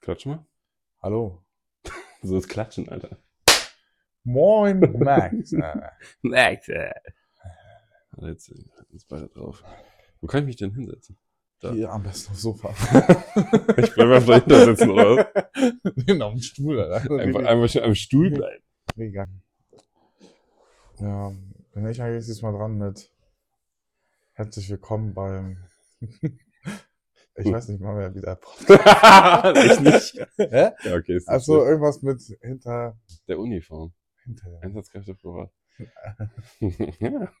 Klatsch 0.00 0.26
mal. 0.26 0.44
Hallo. 1.02 1.44
So 2.22 2.36
ist 2.36 2.48
Klatschen, 2.48 2.88
Alter. 2.90 3.16
Moin, 4.24 4.80
Max. 4.98 5.52
Max, 6.22 6.68
äh. 6.68 6.92
Jetzt, 8.18 8.52
jetzt 8.90 9.08
beide 9.08 9.28
drauf. 9.28 9.64
Wo 10.20 10.26
kann 10.26 10.40
ich 10.40 10.46
mich 10.46 10.56
denn 10.56 10.74
hinsetzen? 10.74 11.16
Da. 11.60 11.72
Hier 11.72 11.90
am 11.90 12.02
besten 12.02 12.32
aufs 12.32 12.42
Sofa. 12.42 12.68
Ich 13.78 13.94
bleib 13.94 14.08
einfach 14.08 14.40
dahinter 14.40 14.64
sitzen, 14.66 14.90
oder? 14.90 15.32
genau, 16.06 16.26
auf 16.26 16.34
dem 16.34 16.42
Stuhl. 16.42 16.78
Alter. 16.78 17.10
Einfach, 17.18 17.44
einfach 17.44 17.82
am 17.82 17.94
Stuhl 17.94 18.30
bleiben. 18.30 18.62
Mega. 18.96 19.26
Ja, 20.98 21.32
bin 21.72 21.88
ich 21.88 22.02
eigentlich 22.02 22.26
diesmal 22.26 22.52
dran 22.52 22.76
mit 22.76 23.10
Herzlich 24.34 24.68
willkommen 24.68 25.14
beim. 25.14 25.58
Ich 27.36 27.50
weiß 27.52 27.68
nicht 27.68 27.80
mal 27.80 27.94
mehr, 27.96 28.14
wie 28.14 28.20
der 28.20 28.36
Podcast. 28.36 29.56
ich 29.64 29.80
nicht. 29.80 30.26
Hä? 30.38 30.70
Ja, 30.84 30.96
okay. 30.96 31.16
Ist 31.16 31.28
Also 31.28 31.54
also, 31.60 31.66
irgendwas 31.66 32.02
mit 32.02 32.20
hinter. 32.42 32.98
der 33.28 33.38
Uniform. 33.38 33.92
hinter 34.24 34.50
der- 34.50 34.62
Einsatzkräfte 34.62 35.14
privat. 35.14 35.50
ja. 35.78 37.32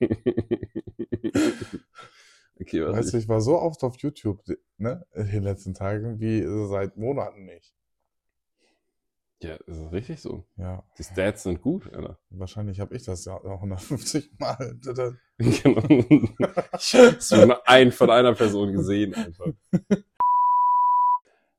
okay, 2.60 2.84
was 2.84 2.96
Weißt 2.96 3.12
du, 3.14 3.18
ich 3.18 3.28
war 3.28 3.40
so 3.40 3.58
oft 3.58 3.82
auf 3.82 3.96
YouTube 3.98 4.40
ne, 4.78 5.04
in 5.14 5.26
den 5.26 5.42
letzten 5.42 5.74
Tagen 5.74 6.20
wie 6.20 6.42
seit 6.68 6.96
Monaten 6.96 7.44
nicht. 7.44 7.74
Ja, 9.42 9.54
ist 9.54 9.80
das 9.80 9.92
richtig 9.92 10.20
so? 10.20 10.44
Ja, 10.58 10.84
Die 10.98 11.02
Stats 11.02 11.44
sind 11.44 11.62
gut, 11.62 11.90
Alter. 11.94 12.18
wahrscheinlich 12.28 12.78
habe 12.78 12.94
ich 12.94 13.04
das 13.04 13.24
ja 13.24 13.36
150 13.42 14.32
Mal. 14.38 14.78
Genau. 15.38 15.82
Ich 16.78 16.94
hab's 16.94 17.30
nur 17.30 17.66
ein 17.66 17.90
von 17.92 18.10
einer 18.10 18.34
Person 18.34 18.72
gesehen, 18.74 19.14
einfach. 19.14 19.46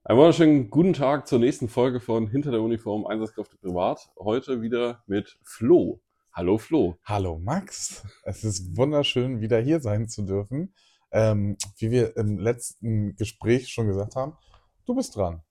Einen 0.03 0.17
wunderschönen 0.19 0.69
guten 0.69 0.93
Tag 0.93 1.27
zur 1.27 1.39
nächsten 1.39 1.69
Folge 1.69 1.99
von 1.99 2.27
Hinter 2.27 2.51
der 2.51 2.61
Uniform 2.61 3.07
Einsatzkräfte 3.07 3.57
privat. 3.57 4.11
Heute 4.19 4.61
wieder 4.61 5.03
mit 5.07 5.39
Flo. 5.43 5.99
Hallo 6.33 6.59
Flo. 6.59 6.97
Hallo 7.03 7.39
Max, 7.39 8.05
es 8.25 8.43
ist 8.43 8.77
wunderschön, 8.77 9.41
wieder 9.41 9.59
hier 9.59 9.79
sein 9.79 10.07
zu 10.07 10.21
dürfen. 10.21 10.75
Ähm, 11.11 11.57
wie 11.79 11.89
wir 11.89 12.15
im 12.15 12.37
letzten 12.37 13.15
Gespräch 13.15 13.69
schon 13.69 13.87
gesagt 13.87 14.15
haben, 14.15 14.37
du 14.85 14.93
bist 14.93 15.15
dran. 15.15 15.41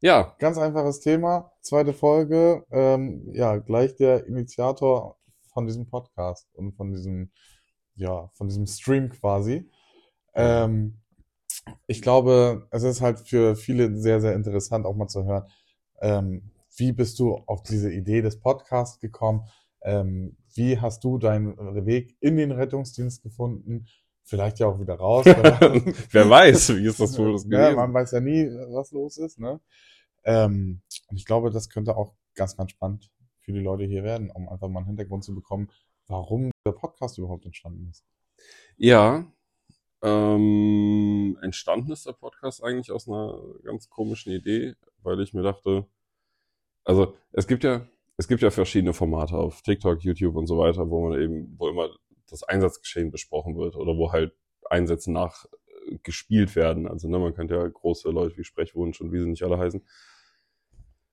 Ja, 0.00 0.36
Ganz 0.38 0.58
einfaches 0.58 1.00
Thema, 1.00 1.52
zweite 1.62 1.94
Folge, 1.94 2.66
ähm, 2.70 3.30
ja, 3.32 3.56
gleich 3.56 3.96
der 3.96 4.26
Initiator 4.26 5.16
von 5.54 5.66
diesem 5.66 5.86
Podcast 5.86 6.46
und 6.52 6.72
von 6.72 6.92
diesem, 6.92 7.30
ja, 7.94 8.28
von 8.34 8.46
diesem 8.46 8.66
Stream 8.66 9.08
quasi. 9.08 9.70
Ähm, 10.34 10.98
ich 11.86 12.02
glaube, 12.02 12.68
es 12.70 12.82
ist 12.82 13.00
halt 13.00 13.20
für 13.20 13.56
viele 13.56 13.96
sehr, 13.96 14.20
sehr 14.20 14.34
interessant, 14.34 14.84
auch 14.84 14.96
mal 14.96 15.08
zu 15.08 15.24
hören, 15.24 15.46
ähm, 16.02 16.50
wie 16.76 16.92
bist 16.92 17.18
du 17.18 17.36
auf 17.46 17.62
diese 17.62 17.90
Idee 17.90 18.20
des 18.20 18.38
Podcasts 18.38 19.00
gekommen? 19.00 19.48
Ähm, 19.80 20.36
wie 20.54 20.78
hast 20.78 21.04
du 21.04 21.16
deinen 21.16 21.56
Weg 21.86 22.18
in 22.20 22.36
den 22.36 22.52
Rettungsdienst 22.52 23.22
gefunden? 23.22 23.86
Vielleicht 24.28 24.58
ja 24.58 24.66
auch 24.66 24.80
wieder 24.80 24.96
raus. 24.96 25.24
wenn- 25.24 25.94
wer 26.10 26.28
weiß, 26.28 26.76
wie 26.76 26.86
ist 26.86 26.98
das 26.98 27.16
wohl 27.16 27.32
das 27.32 27.44
ja, 27.44 27.48
gewesen? 27.50 27.76
man 27.76 27.94
weiß 27.94 28.10
ja 28.10 28.20
nie, 28.20 28.46
was 28.72 28.90
los 28.90 29.18
ist. 29.18 29.38
Ne? 29.38 29.60
Ähm, 30.24 30.82
und 31.08 31.16
ich 31.16 31.24
glaube, 31.24 31.50
das 31.50 31.68
könnte 31.68 31.96
auch 31.96 32.14
ganz, 32.34 32.56
ganz 32.56 32.72
spannend 32.72 33.10
für 33.40 33.52
die 33.52 33.60
Leute 33.60 33.84
hier 33.84 34.02
werden, 34.02 34.30
um 34.32 34.48
einfach 34.48 34.68
mal 34.68 34.80
einen 34.80 34.88
Hintergrund 34.88 35.22
zu 35.22 35.32
bekommen, 35.32 35.70
warum 36.08 36.50
der 36.66 36.72
Podcast 36.72 37.18
überhaupt 37.18 37.46
entstanden 37.46 37.88
ist. 37.88 38.04
Ja, 38.76 39.24
ähm, 40.02 41.38
entstanden 41.42 41.92
ist 41.92 42.06
der 42.06 42.12
Podcast 42.12 42.62
eigentlich 42.62 42.90
aus 42.90 43.08
einer 43.08 43.40
ganz 43.62 43.88
komischen 43.88 44.32
Idee, 44.32 44.74
weil 45.02 45.20
ich 45.20 45.32
mir 45.34 45.42
dachte, 45.42 45.86
also 46.84 47.14
es 47.32 47.46
gibt 47.46 47.62
ja, 47.64 47.86
es 48.16 48.26
gibt 48.28 48.42
ja 48.42 48.50
verschiedene 48.50 48.92
Formate 48.92 49.36
auf 49.36 49.62
TikTok, 49.62 50.02
YouTube 50.02 50.34
und 50.36 50.46
so 50.46 50.58
weiter, 50.58 50.90
wo 50.90 51.08
man 51.08 51.20
eben, 51.20 51.54
wo 51.58 51.68
immer 51.68 51.88
das 52.28 52.42
Einsatzgeschehen 52.42 53.10
besprochen 53.10 53.56
wird 53.56 53.76
oder 53.76 53.96
wo 53.96 54.12
halt 54.12 54.32
Einsätze 54.68 55.12
nachgespielt 55.12 56.56
werden. 56.56 56.88
Also 56.88 57.08
ne, 57.08 57.18
man 57.18 57.34
könnte 57.34 57.54
ja 57.54 57.66
große 57.66 58.10
Leute 58.10 58.36
wie 58.36 58.44
Sprechwunsch 58.44 59.00
und 59.00 59.12
wie 59.12 59.20
sie 59.20 59.26
nicht 59.26 59.42
alle 59.42 59.58
heißen. 59.58 59.84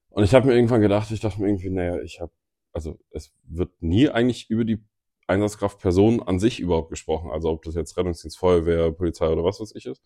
Und 0.09 0.23
ich 0.23 0.33
habe 0.33 0.47
mir 0.47 0.55
irgendwann 0.55 0.81
gedacht, 0.81 1.09
ich 1.11 1.19
dachte 1.19 1.41
mir 1.41 1.47
irgendwie, 1.47 1.69
naja, 1.69 1.99
ich 2.01 2.19
habe, 2.21 2.31
also 2.71 2.99
es 3.11 3.33
wird 3.43 3.81
nie 3.81 4.09
eigentlich 4.09 4.49
über 4.49 4.63
die 4.63 4.83
Einsatzkraftperson 5.27 6.21
an 6.21 6.39
sich 6.39 6.59
überhaupt 6.59 6.89
gesprochen. 6.89 7.31
Also 7.31 7.49
ob 7.49 7.63
das 7.63 7.75
jetzt 7.75 7.97
Rettungsdienst, 7.97 8.37
Feuerwehr, 8.37 8.91
Polizei 8.91 9.27
oder 9.27 9.43
was 9.43 9.59
weiß 9.59 9.73
ich 9.75 9.85
ist. 9.85 10.03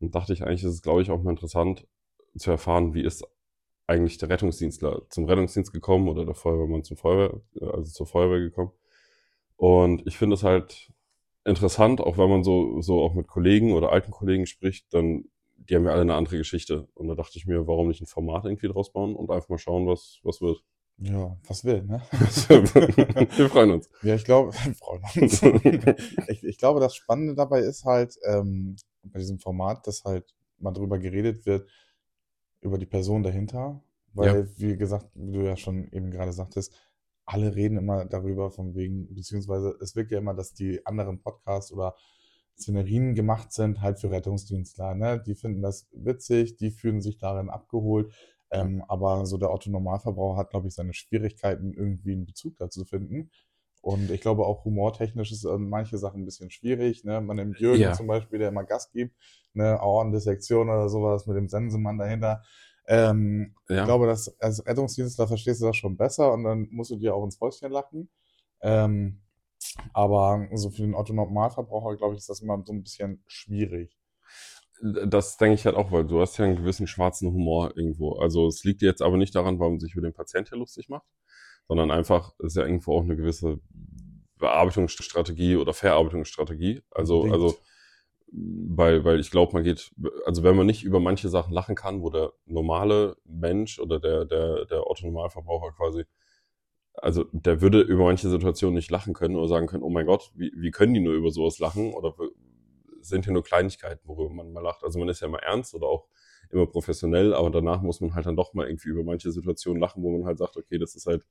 Und 0.00 0.14
dachte 0.14 0.32
ich 0.32 0.42
eigentlich, 0.42 0.62
ist 0.62 0.74
es, 0.74 0.82
glaube 0.82 1.02
ich, 1.02 1.10
auch 1.10 1.22
mal 1.22 1.30
interessant 1.30 1.86
zu 2.36 2.50
erfahren, 2.50 2.92
wie 2.92 3.02
ist 3.02 3.24
eigentlich 3.86 4.18
der 4.18 4.28
Rettungsdienstler 4.28 5.02
zum 5.08 5.24
Rettungsdienst 5.26 5.72
gekommen 5.72 6.08
oder 6.08 6.24
der 6.24 6.34
Feuerwehrmann 6.34 6.84
zum 6.84 6.96
Feuerwehr, 6.96 7.40
also 7.72 7.90
zur 7.90 8.06
Feuerwehr 8.06 8.40
gekommen. 8.40 8.72
Und 9.56 10.06
ich 10.06 10.18
finde 10.18 10.34
es 10.34 10.42
halt 10.42 10.92
interessant, 11.44 12.00
auch 12.00 12.18
wenn 12.18 12.28
man 12.28 12.44
so, 12.44 12.80
so 12.82 13.02
auch 13.02 13.14
mit 13.14 13.26
Kollegen 13.26 13.72
oder 13.72 13.92
alten 13.92 14.10
Kollegen 14.10 14.46
spricht, 14.46 14.92
dann, 14.92 15.24
die 15.56 15.74
haben 15.74 15.84
ja 15.84 15.92
alle 15.92 16.02
eine 16.02 16.14
andere 16.14 16.38
Geschichte. 16.38 16.88
Und 16.94 17.08
da 17.08 17.14
dachte 17.14 17.38
ich 17.38 17.46
mir, 17.46 17.66
warum 17.66 17.88
nicht 17.88 18.02
ein 18.02 18.06
Format 18.06 18.44
irgendwie 18.44 18.68
draus 18.68 18.92
bauen 18.92 19.14
und 19.14 19.30
einfach 19.30 19.48
mal 19.48 19.58
schauen, 19.58 19.86
was, 19.86 20.20
was 20.22 20.40
wird. 20.40 20.62
Ja, 20.98 21.36
was 21.46 21.64
will, 21.64 21.82
ne? 21.82 22.02
Wir 23.36 23.50
freuen 23.50 23.70
uns. 23.70 23.88
ja, 24.02 24.14
ich 24.14 24.24
glaube, 24.24 24.52
wir 24.64 24.74
freuen 24.74 25.02
uns. 25.22 25.42
ich, 26.28 26.42
ich 26.42 26.58
glaube, 26.58 26.80
das 26.80 26.94
Spannende 26.96 27.34
dabei 27.34 27.60
ist 27.60 27.84
halt, 27.84 28.16
ähm, 28.26 28.76
bei 29.02 29.18
diesem 29.18 29.38
Format, 29.38 29.86
dass 29.86 30.04
halt 30.04 30.24
mal 30.58 30.72
drüber 30.72 30.98
geredet 30.98 31.46
wird, 31.46 31.68
über 32.60 32.78
die 32.78 32.86
Person 32.86 33.22
dahinter. 33.22 33.82
Weil, 34.14 34.48
wie 34.56 34.78
gesagt, 34.78 35.10
wie 35.14 35.32
du 35.32 35.40
ja 35.44 35.56
schon 35.58 35.92
eben 35.92 36.10
gerade 36.10 36.32
sagtest, 36.32 36.72
alle 37.26 37.54
reden 37.54 37.76
immer 37.76 38.04
darüber, 38.04 38.50
von 38.50 38.74
wegen, 38.74 39.12
beziehungsweise 39.14 39.76
es 39.80 39.96
wirkt 39.96 40.12
ja 40.12 40.18
immer, 40.18 40.34
dass 40.34 40.54
die 40.54 40.84
anderen 40.86 41.20
Podcasts 41.20 41.72
oder 41.72 41.94
Szenerien 42.56 43.14
gemacht 43.14 43.52
sind, 43.52 43.82
halt 43.82 44.00
für 44.00 44.10
Rettungsdienstler. 44.10 44.94
Ne? 44.94 45.22
Die 45.26 45.34
finden 45.34 45.60
das 45.60 45.88
witzig, 45.92 46.56
die 46.56 46.70
fühlen 46.70 47.02
sich 47.02 47.18
darin 47.18 47.50
abgeholt. 47.50 48.12
Ähm, 48.50 48.82
aber 48.88 49.26
so 49.26 49.38
der 49.38 49.52
Otto-Normalverbraucher 49.52 50.38
hat, 50.38 50.50
glaube 50.50 50.68
ich, 50.68 50.74
seine 50.74 50.94
Schwierigkeiten, 50.94 51.74
irgendwie 51.74 52.12
einen 52.12 52.26
Bezug 52.26 52.56
dazu 52.56 52.84
zu 52.84 52.86
finden. 52.86 53.30
Und 53.82 54.10
ich 54.10 54.20
glaube 54.20 54.46
auch 54.46 54.64
humortechnisch 54.64 55.32
ist 55.32 55.44
äh, 55.44 55.58
manche 55.58 55.98
Sachen 55.98 56.22
ein 56.22 56.24
bisschen 56.24 56.50
schwierig. 56.50 57.04
Ne? 57.04 57.20
Man 57.20 57.36
nimmt 57.36 57.58
Jürgen 57.60 57.82
Ja. 57.82 57.92
zum 57.92 58.06
Beispiel, 58.06 58.38
der 58.38 58.48
immer 58.48 58.64
Gas 58.64 58.90
gibt, 58.90 59.14
eine 59.54 59.80
Aortendissektion 59.80 60.68
oder 60.68 60.88
sowas 60.88 61.26
mit 61.26 61.36
dem 61.36 61.48
Sensemann 61.48 61.98
dahinter. 61.98 62.42
Ähm, 62.86 63.54
Ja. 63.68 63.80
Ich 63.80 63.84
glaube, 63.84 64.06
dass 64.06 64.38
als 64.40 64.64
Rettungsdienstler 64.64 65.26
verstehst 65.26 65.60
du 65.60 65.66
das 65.66 65.76
schon 65.76 65.96
besser 65.96 66.32
und 66.32 66.44
dann 66.44 66.68
musst 66.70 66.90
du 66.90 66.96
dir 66.96 67.14
auch 67.14 67.24
ins 67.24 67.36
Fäustchen 67.36 67.72
lachen. 67.72 68.08
Ähm, 68.62 69.20
aber 69.92 70.48
so 70.54 70.70
für 70.70 70.82
den 70.82 70.94
Otto-Normalverbraucher, 70.94 71.96
glaube 71.96 72.14
ich, 72.14 72.18
ist 72.18 72.28
das 72.28 72.40
immer 72.40 72.62
so 72.64 72.72
ein 72.72 72.82
bisschen 72.82 73.22
schwierig. 73.26 73.96
Das 75.06 75.38
denke 75.38 75.54
ich 75.54 75.64
halt 75.64 75.76
auch, 75.76 75.90
weil 75.90 76.04
du 76.04 76.20
hast 76.20 76.36
ja 76.36 76.44
einen 76.44 76.56
gewissen 76.56 76.86
schwarzen 76.86 77.32
Humor 77.32 77.76
irgendwo. 77.76 78.12
Also 78.12 78.46
es 78.46 78.62
liegt 78.64 78.82
jetzt 78.82 79.02
aber 79.02 79.16
nicht 79.16 79.34
daran, 79.34 79.58
warum 79.58 79.74
man 79.74 79.80
sich 79.80 79.94
über 79.94 80.02
den 80.02 80.12
Patient 80.12 80.48
hier 80.48 80.58
lustig 80.58 80.88
macht, 80.88 81.06
sondern 81.66 81.90
einfach 81.90 82.34
ist 82.40 82.56
ja 82.56 82.64
irgendwo 82.64 82.98
auch 82.98 83.02
eine 83.02 83.16
gewisse 83.16 83.58
Bearbeitungsstrategie 84.38 85.56
oder 85.56 85.72
Verarbeitungsstrategie. 85.72 86.82
Also, 86.90 87.22
Unbedingt. 87.22 87.42
also 87.42 87.58
weil, 88.32 89.04
weil 89.04 89.20
ich 89.20 89.30
glaube, 89.30 89.52
man 89.52 89.64
geht, 89.64 89.92
also 90.24 90.42
wenn 90.42 90.56
man 90.56 90.66
nicht 90.66 90.84
über 90.84 91.00
manche 91.00 91.28
Sachen 91.28 91.52
lachen 91.52 91.74
kann, 91.74 92.02
wo 92.02 92.10
der 92.10 92.32
normale 92.44 93.16
Mensch 93.24 93.78
oder 93.78 94.00
der, 94.00 94.24
der, 94.24 94.64
der 94.66 94.86
Otto-Normalverbraucher 94.90 95.72
quasi, 95.72 96.04
also 96.94 97.24
der 97.32 97.60
würde 97.60 97.80
über 97.80 98.04
manche 98.04 98.28
Situationen 98.28 98.74
nicht 98.74 98.90
lachen 98.90 99.14
können 99.14 99.36
oder 99.36 99.48
sagen 99.48 99.66
können, 99.66 99.82
oh 99.82 99.90
mein 99.90 100.06
Gott, 100.06 100.32
wie, 100.34 100.52
wie 100.56 100.70
können 100.70 100.94
die 100.94 101.00
nur 101.00 101.14
über 101.14 101.30
sowas 101.30 101.58
lachen? 101.58 101.92
Oder 101.92 102.14
sind 103.00 103.24
hier 103.24 103.32
nur 103.32 103.44
Kleinigkeiten, 103.44 104.06
worüber 104.08 104.34
man 104.34 104.52
mal 104.52 104.62
lacht. 104.62 104.82
Also 104.82 104.98
man 104.98 105.08
ist 105.08 105.20
ja 105.20 105.28
immer 105.28 105.42
ernst 105.42 105.74
oder 105.74 105.86
auch 105.86 106.06
immer 106.50 106.66
professionell, 106.66 107.34
aber 107.34 107.50
danach 107.50 107.82
muss 107.82 108.00
man 108.00 108.14
halt 108.14 108.26
dann 108.26 108.36
doch 108.36 108.54
mal 108.54 108.66
irgendwie 108.66 108.88
über 108.88 109.04
manche 109.04 109.30
Situationen 109.30 109.80
lachen, 109.80 110.02
wo 110.02 110.16
man 110.16 110.26
halt 110.26 110.38
sagt, 110.38 110.56
okay, 110.56 110.78
das 110.78 110.94
ist 110.94 111.06
halt, 111.06 111.24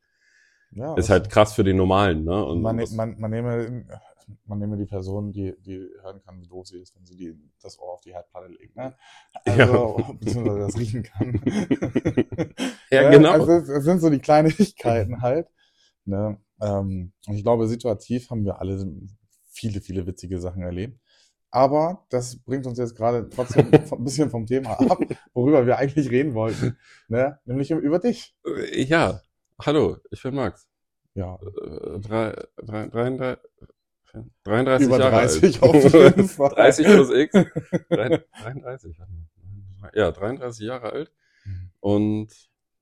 Ja, 0.72 0.96
ist 0.96 1.10
halt 1.10 1.30
krass 1.30 1.54
für 1.54 1.64
den 1.64 1.78
Normalen, 1.78 2.24
ne? 2.24 2.46
Und 2.46 2.62
man, 2.62 2.78
das, 2.78 2.92
man, 2.92 3.20
man, 3.20 3.32
nehme, 3.32 3.86
man 4.46 4.60
nehme 4.60 4.78
die 4.78 4.86
Person, 4.86 5.32
die, 5.32 5.56
die 5.62 5.90
hören 6.02 6.22
kann, 6.22 6.42
wie 6.42 6.48
doof 6.48 6.68
sie 6.68 6.80
ist, 6.80 6.96
wenn 6.96 7.06
sie 7.06 7.16
die, 7.16 7.38
das 7.62 7.80
Ohr 7.80 7.94
auf 7.94 8.02
die 8.02 8.14
Herdplatte 8.14 8.48
legt. 8.48 8.76
Ne? 8.76 8.96
Also, 9.46 10.16
beziehungsweise 10.20 10.60
das 10.60 10.78
riechen 10.78 11.04
kann. 11.04 11.42
ja, 12.92 13.10
genau. 13.10 13.32
Also, 13.32 13.52
es, 13.52 13.84
sind 13.84 14.00
so 14.00 14.10
die 14.10 14.20
Kleinigkeiten 14.20 15.22
halt. 15.22 15.48
Ne? 16.06 16.38
Ähm, 16.62 17.14
ich 17.28 17.44
glaube, 17.44 17.68
situativ 17.68 18.30
haben 18.30 18.46
wir 18.46 18.60
alle 18.60 18.94
viele, 19.46 19.82
viele 19.82 20.06
witzige 20.06 20.40
Sachen 20.40 20.64
erlebt. 20.64 21.00
Aber 21.52 22.06
das 22.10 22.38
bringt 22.38 22.68
uns 22.68 22.78
jetzt 22.78 22.96
gerade 22.96 23.30
trotzdem 23.30 23.72
ein 23.92 24.04
bisschen 24.04 24.30
vom 24.30 24.46
Thema 24.46 24.72
ab, 24.72 25.00
worüber 25.34 25.66
wir 25.66 25.78
eigentlich 25.78 26.10
reden 26.10 26.34
wollten. 26.34 26.78
Ne? 27.08 27.40
Nämlich 27.46 27.72
über 27.72 28.00
dich. 28.00 28.36
Äh, 28.46 28.84
ja, 28.84 29.22
hallo, 29.62 29.98
ich 30.12 30.22
bin 30.22 30.36
Max. 30.36 30.68
Ja, 31.14 31.36
Äh, 31.36 32.00
drei, 32.02 32.36
drei, 32.58 32.88
33, 32.88 33.42
33 34.44 34.88
über 34.88 35.00
Jahre 35.00 35.12
30 35.12 35.64
alt. 35.64 35.76
auf 35.76 35.94
jeden 35.94 36.28
Fall. 36.30 36.50
30 36.50 36.86
plus 36.88 37.10
X. 37.12 37.34
Drei- 37.90 38.24
33. 38.42 38.98
Ja, 39.94 40.12
33 40.12 40.66
Jahre 40.66 40.92
alt. 40.92 41.12
Und 41.80 42.30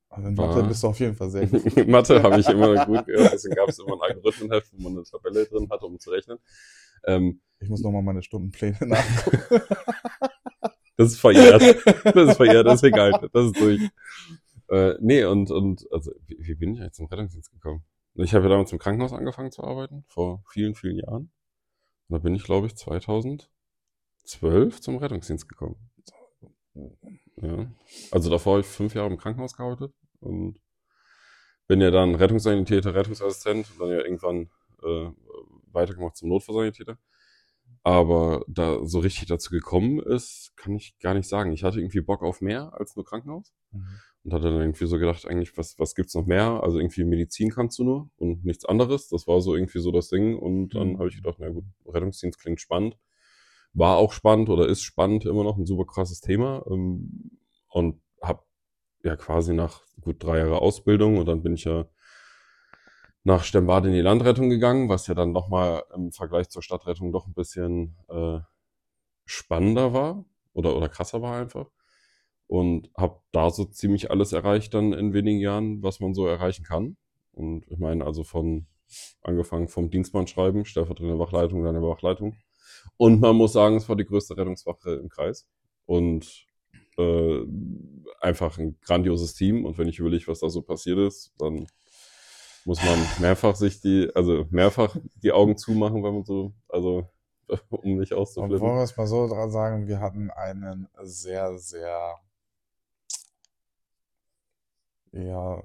Also 0.10 0.28
in 0.30 0.36
Mathe 0.36 0.64
bist 0.64 0.84
du 0.84 0.88
auf 0.88 1.00
jeden 1.00 1.16
Fall 1.16 1.30
sehr 1.30 1.48
gut. 1.48 1.88
Mathe 1.88 2.22
habe 2.24 2.40
ich 2.40 2.48
immer 2.48 2.74
gut 2.86 3.06
gehört, 3.06 3.34
deswegen 3.34 3.56
gab 3.56 3.70
es 3.70 3.80
immer 3.80 3.94
ein 3.96 4.12
Algorithmenheft, 4.16 4.72
wo 4.74 4.84
man 4.84 4.94
eine 4.94 5.04
Tabelle 5.04 5.46
drin 5.46 5.68
hatte, 5.70 5.86
um 5.86 6.00
zu 6.00 6.12
rechnen. 6.12 6.38
Ähm, 7.06 7.42
Ich 7.60 7.70
muss 7.70 7.82
nochmal 7.82 8.02
meine 8.04 8.22
Stundenpläne 8.24 8.78
nachgucken. 8.82 9.62
das 10.98 11.08
ist 11.14 11.20
verjährt. 11.20 11.62
Das 12.06 12.30
ist 12.30 12.38
verjährt, 12.38 12.66
das 12.68 12.76
ist 12.76 12.84
egal. 12.84 13.30
Das 13.34 13.46
ist 13.48 13.60
durch. 13.60 13.82
Äh, 14.70 14.96
nee, 15.02 15.26
und, 15.26 15.52
und 15.52 15.86
also, 15.92 16.12
wie, 16.28 16.38
wie 16.40 16.56
bin 16.56 16.74
ich 16.76 16.80
eigentlich 16.82 16.94
zum 16.94 17.08
Rettungsdienst 17.08 17.52
gekommen? 17.52 17.84
Ich 18.16 18.34
habe 18.36 18.46
ja 18.46 18.50
damals 18.50 18.72
im 18.72 18.80
Krankenhaus 18.80 19.14
angefangen 19.14 19.52
zu 19.52 19.64
arbeiten, 19.64 20.06
vor 20.08 20.44
vielen, 20.48 20.76
vielen 20.76 20.98
Jahren. 20.98 21.32
Und 22.08 22.14
da 22.14 22.18
bin 22.20 22.36
ich, 22.36 22.44
glaube 22.44 22.68
ich, 22.68 22.76
2012 22.76 23.50
zum 24.82 24.98
Rettungsdienst 24.98 25.50
gekommen. 25.50 25.78
Ja. 27.42 27.72
Also 28.12 28.30
davor 28.30 28.54
habe 28.54 28.62
ich 28.62 28.68
fünf 28.68 28.94
Jahre 28.94 29.10
im 29.10 29.18
Krankenhaus 29.18 29.56
gearbeitet 29.56 29.94
und 30.20 30.60
bin 31.68 31.82
ja 31.82 31.92
dann 31.92 32.16
Rettungssanitäter, 32.16 32.94
Rettungsassistent 32.94 33.72
und 33.72 33.80
dann 33.80 33.90
ja 33.90 34.04
irgendwann 34.04 34.50
äh, 34.84 35.10
weitergemacht 35.72 36.16
zum 36.16 36.30
Notfallsanitäter. 36.30 36.98
Aber 37.84 38.44
da 38.48 38.86
so 38.86 39.00
richtig 39.00 39.28
dazu 39.28 39.50
gekommen 39.50 40.00
ist, 40.00 40.54
kann 40.56 40.76
ich 40.76 40.98
gar 41.00 41.14
nicht 41.14 41.28
sagen. 41.28 41.52
Ich 41.52 41.64
hatte 41.64 41.80
irgendwie 41.80 42.02
Bock 42.02 42.22
auf 42.22 42.42
mehr 42.42 42.74
als 42.74 42.96
nur 42.96 43.06
Krankenhaus 43.06 43.54
und 44.24 44.34
hatte 44.34 44.46
dann 44.46 44.62
irgendwie 44.62 44.86
so 44.86 44.98
gedacht, 45.00 45.26
eigentlich, 45.28 45.58
was, 45.58 45.78
was 45.80 45.96
gibt's 45.96 46.16
noch 46.16 46.26
mehr? 46.26 46.64
Also 46.64 46.80
irgendwie 46.80 47.04
Medizin 47.04 47.50
kannst 47.52 47.78
du 47.80 47.84
nur 47.84 48.10
und 48.18 48.46
nichts 48.46 48.66
anderes. 48.66 49.10
Das 49.10 49.28
war 49.28 49.42
so 49.42 49.56
irgendwie 49.56 49.80
so 49.80 49.92
das 49.92 50.10
Ding. 50.10 50.38
Und 50.38 50.76
dann 50.76 50.94
Mhm. 50.94 51.00
habe 51.00 51.10
ich 51.10 51.16
gedacht, 51.18 51.36
na 51.40 51.50
gut, 51.50 51.66
Rettungsdienst 51.86 52.40
klingt 52.40 52.62
spannend. 52.62 52.98
War 53.74 53.98
auch 53.98 54.14
spannend 54.14 54.50
oder 54.50 54.68
ist 54.68 54.84
spannend, 54.84 55.26
immer 55.26 55.44
noch 55.44 55.58
ein 55.58 55.66
super 55.66 55.86
krasses 55.86 56.22
Thema. 56.22 56.64
Ähm, 56.70 57.32
und 57.70 58.02
habe 58.22 58.44
ja 59.04 59.16
quasi 59.18 59.54
nach 59.54 59.82
gut 60.02 60.24
drei 60.24 60.40
Jahre 60.40 60.62
Ausbildung 60.62 61.18
und 61.18 61.26
dann 61.28 61.44
bin 61.44 61.56
ich 61.56 61.66
ja 61.66 61.86
nach 63.24 63.44
Stembad 63.44 63.86
in 63.86 63.94
die 63.94 64.02
Landrettung 64.02 64.50
gegangen, 64.50 64.90
was 64.90 65.08
ja 65.08 65.14
dann 65.14 65.32
nochmal 65.32 65.84
im 65.96 66.12
Vergleich 66.12 66.50
zur 66.50 66.62
Stadtrettung 66.62 67.12
doch 67.12 67.28
ein 67.28 67.34
bisschen 67.34 67.98
äh, 68.10 68.40
spannender 69.26 69.94
war 69.94 70.26
oder, 70.54 70.76
oder 70.76 70.90
krasser 70.90 71.22
war 71.22 71.40
einfach. 71.40 71.68
Und 72.48 72.90
habe 72.96 73.20
da 73.32 73.50
so 73.50 73.66
ziemlich 73.66 74.12
alles 74.12 74.32
erreicht 74.32 74.74
dann 74.74 74.94
in 74.94 75.14
wenigen 75.14 75.40
Jahren, 75.40 75.82
was 75.82 76.00
man 76.00 76.14
so 76.14 76.28
erreichen 76.28 76.64
kann. 76.64 76.98
Und 77.32 77.66
ich 77.70 77.80
meine, 77.80 78.06
also 78.06 78.24
von 78.24 78.68
angefangen 79.24 79.68
vom 79.68 79.90
Dienstmann 79.90 80.28
schreiben, 80.28 80.66
stellvertretende 80.66 81.18
Wachleitung, 81.18 81.64
dann 81.64 81.74
der 81.74 81.84
Wachleitung. 81.84 82.36
Und 82.98 83.22
man 83.22 83.36
muss 83.36 83.54
sagen, 83.54 83.78
es 83.78 83.90
war 83.90 83.96
die 83.96 84.06
größte 84.06 84.38
Rettungswache 84.38 84.94
im 84.94 85.10
Kreis. 85.10 85.48
Und 85.86 86.46
äh, 86.98 87.46
einfach 88.22 88.58
ein 88.58 88.78
grandioses 88.82 89.34
Team. 89.34 89.66
Und 89.66 89.78
wenn 89.78 89.88
ich 89.88 90.00
überlege, 90.00 90.28
was 90.28 90.40
da 90.40 90.50
so 90.50 90.62
passiert 90.62 91.00
ist, 91.00 91.34
dann 91.40 91.66
muss 92.66 92.84
man 92.84 92.98
mehrfach 93.20 93.56
sich 93.56 93.82
die, 93.82 94.10
also 94.14 94.46
mehrfach 94.50 94.96
die 95.16 95.32
Augen 95.32 95.58
zumachen, 95.58 96.04
wenn 96.04 96.14
man 96.14 96.24
so, 96.24 96.54
also 96.70 97.10
um 97.70 97.98
nicht 97.98 98.14
Und 98.14 98.20
auszuflippen. 98.20 98.62
wollen 98.62 98.78
wir 98.78 98.84
es 98.84 98.96
mal 98.96 99.08
so 99.08 99.28
dran 99.28 99.52
sagen, 99.52 99.88
wir 99.88 100.00
hatten 100.00 100.32
einen 100.32 100.88
sehr, 101.02 101.58
sehr, 101.58 102.16
ja, 105.14 105.64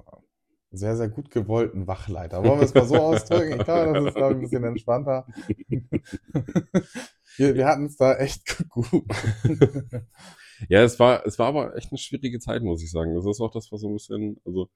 sehr, 0.71 0.97
sehr 0.97 1.09
gut 1.09 1.31
gewollten 1.31 1.87
Wachleiter. 1.87 2.45
Wollen 2.45 2.61
wir 2.61 2.67
es 2.67 2.75
mal 2.75 2.85
so 2.85 2.97
ausdrücken? 2.97 3.59
Ich 3.59 3.65
glaube, 3.65 3.95
das 3.95 4.05
ist, 4.07 4.15
glaube 4.15 4.33
ich, 4.33 4.39
ein 4.39 4.43
bisschen 4.43 4.65
entspannter. 4.65 5.27
Wir, 7.37 7.55
wir 7.55 7.67
hatten 7.67 7.85
es 7.85 7.97
da 7.97 8.17
echt 8.17 8.69
gut. 8.69 9.05
Ja, 10.69 10.83
es 10.83 10.99
war, 10.99 11.25
es 11.25 11.39
war 11.39 11.47
aber 11.47 11.77
echt 11.77 11.93
eine 11.93 11.99
schwierige 11.99 12.41
Zeit, 12.41 12.63
muss 12.63 12.83
ich 12.83 12.91
sagen. 12.91 13.15
Das 13.15 13.25
ist 13.25 13.41
auch 13.41 13.53
das, 13.53 13.71
was 13.71 13.81
so 13.81 13.89
ein 13.89 13.95
bisschen, 13.95 14.41
also, 14.45 14.69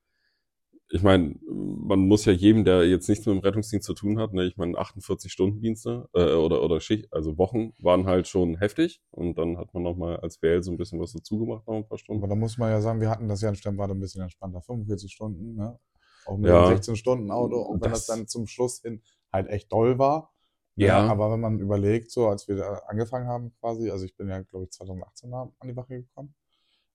ich 0.95 1.03
meine, 1.03 1.37
man 1.49 2.01
muss 2.07 2.27
ja 2.27 2.33
jedem, 2.33 2.65
der 2.65 2.85
jetzt 2.87 3.09
nichts 3.09 3.25
mit 3.25 3.35
dem 3.35 3.41
Rettungsdienst 3.41 3.87
zu 3.87 3.95
tun 3.95 4.19
hat, 4.19 4.33
ne, 4.35 4.45
ich 4.45 4.57
meine, 4.59 4.77
48-Stunden-Dienste 4.79 6.09
äh, 6.15 6.35
oder, 6.35 6.63
oder 6.63 6.81
Schicht, 6.81 7.13
also 7.13 7.39
Wochen 7.39 7.73
waren 7.79 8.07
halt 8.07 8.29
schon 8.29 8.57
heftig 8.59 9.01
und 9.11 9.39
dann 9.39 9.57
hat 9.59 9.73
man 9.75 9.83
nochmal 9.83 10.19
als 10.19 10.41
WL 10.43 10.63
so 10.63 10.71
ein 10.71 10.77
bisschen 10.77 11.01
was 11.01 11.13
dazu 11.13 11.39
gemacht, 11.39 11.67
noch 11.67 11.75
ein 11.77 11.89
paar 11.89 11.99
Stunden. 11.99 12.23
Aber 12.23 12.29
da 12.29 12.35
muss 12.39 12.59
man 12.59 12.71
ja 12.71 12.81
sagen, 12.81 13.01
wir 13.01 13.09
hatten 13.11 13.27
das 13.29 13.41
ja 13.41 13.49
in 13.49 13.55
Stemmwald 13.57 13.91
ein 13.91 14.01
bisschen 14.01 14.23
entspannter. 14.23 14.61
45 14.61 15.11
Stunden, 15.13 15.55
ne? 15.55 15.79
Auch 16.27 16.37
mit 16.37 16.51
Ja. 16.51 16.69
dem 16.69 16.77
16-Stunden-Auto, 16.79 17.57
auch 17.63 17.73
wenn 17.73 17.81
das, 17.81 18.07
Das- 18.07 18.07
dann 18.07 18.29
zum 18.29 18.47
Schluss 18.47 18.81
hin 18.83 19.03
halt 19.33 19.49
echt 19.49 19.73
doll 19.73 19.99
war. 19.99 20.33
Ne? 20.77 20.87
Ja. 20.87 21.07
Aber 21.09 21.33
wenn 21.33 21.41
man 21.41 21.59
überlegt, 21.59 22.11
so 22.11 22.29
als 22.29 22.47
wir 22.49 22.57
da 22.57 22.83
angefangen 22.87 23.27
haben 23.29 23.53
quasi, 23.61 23.91
also 23.91 24.05
ich 24.05 24.15
bin 24.17 24.29
ja, 24.29 24.41
glaube 24.43 24.65
ich, 24.67 24.71
2018 24.71 25.31
da 25.31 25.51
an 25.59 25.69
die 25.69 25.77
Wache 25.77 26.03
gekommen. 26.03 26.35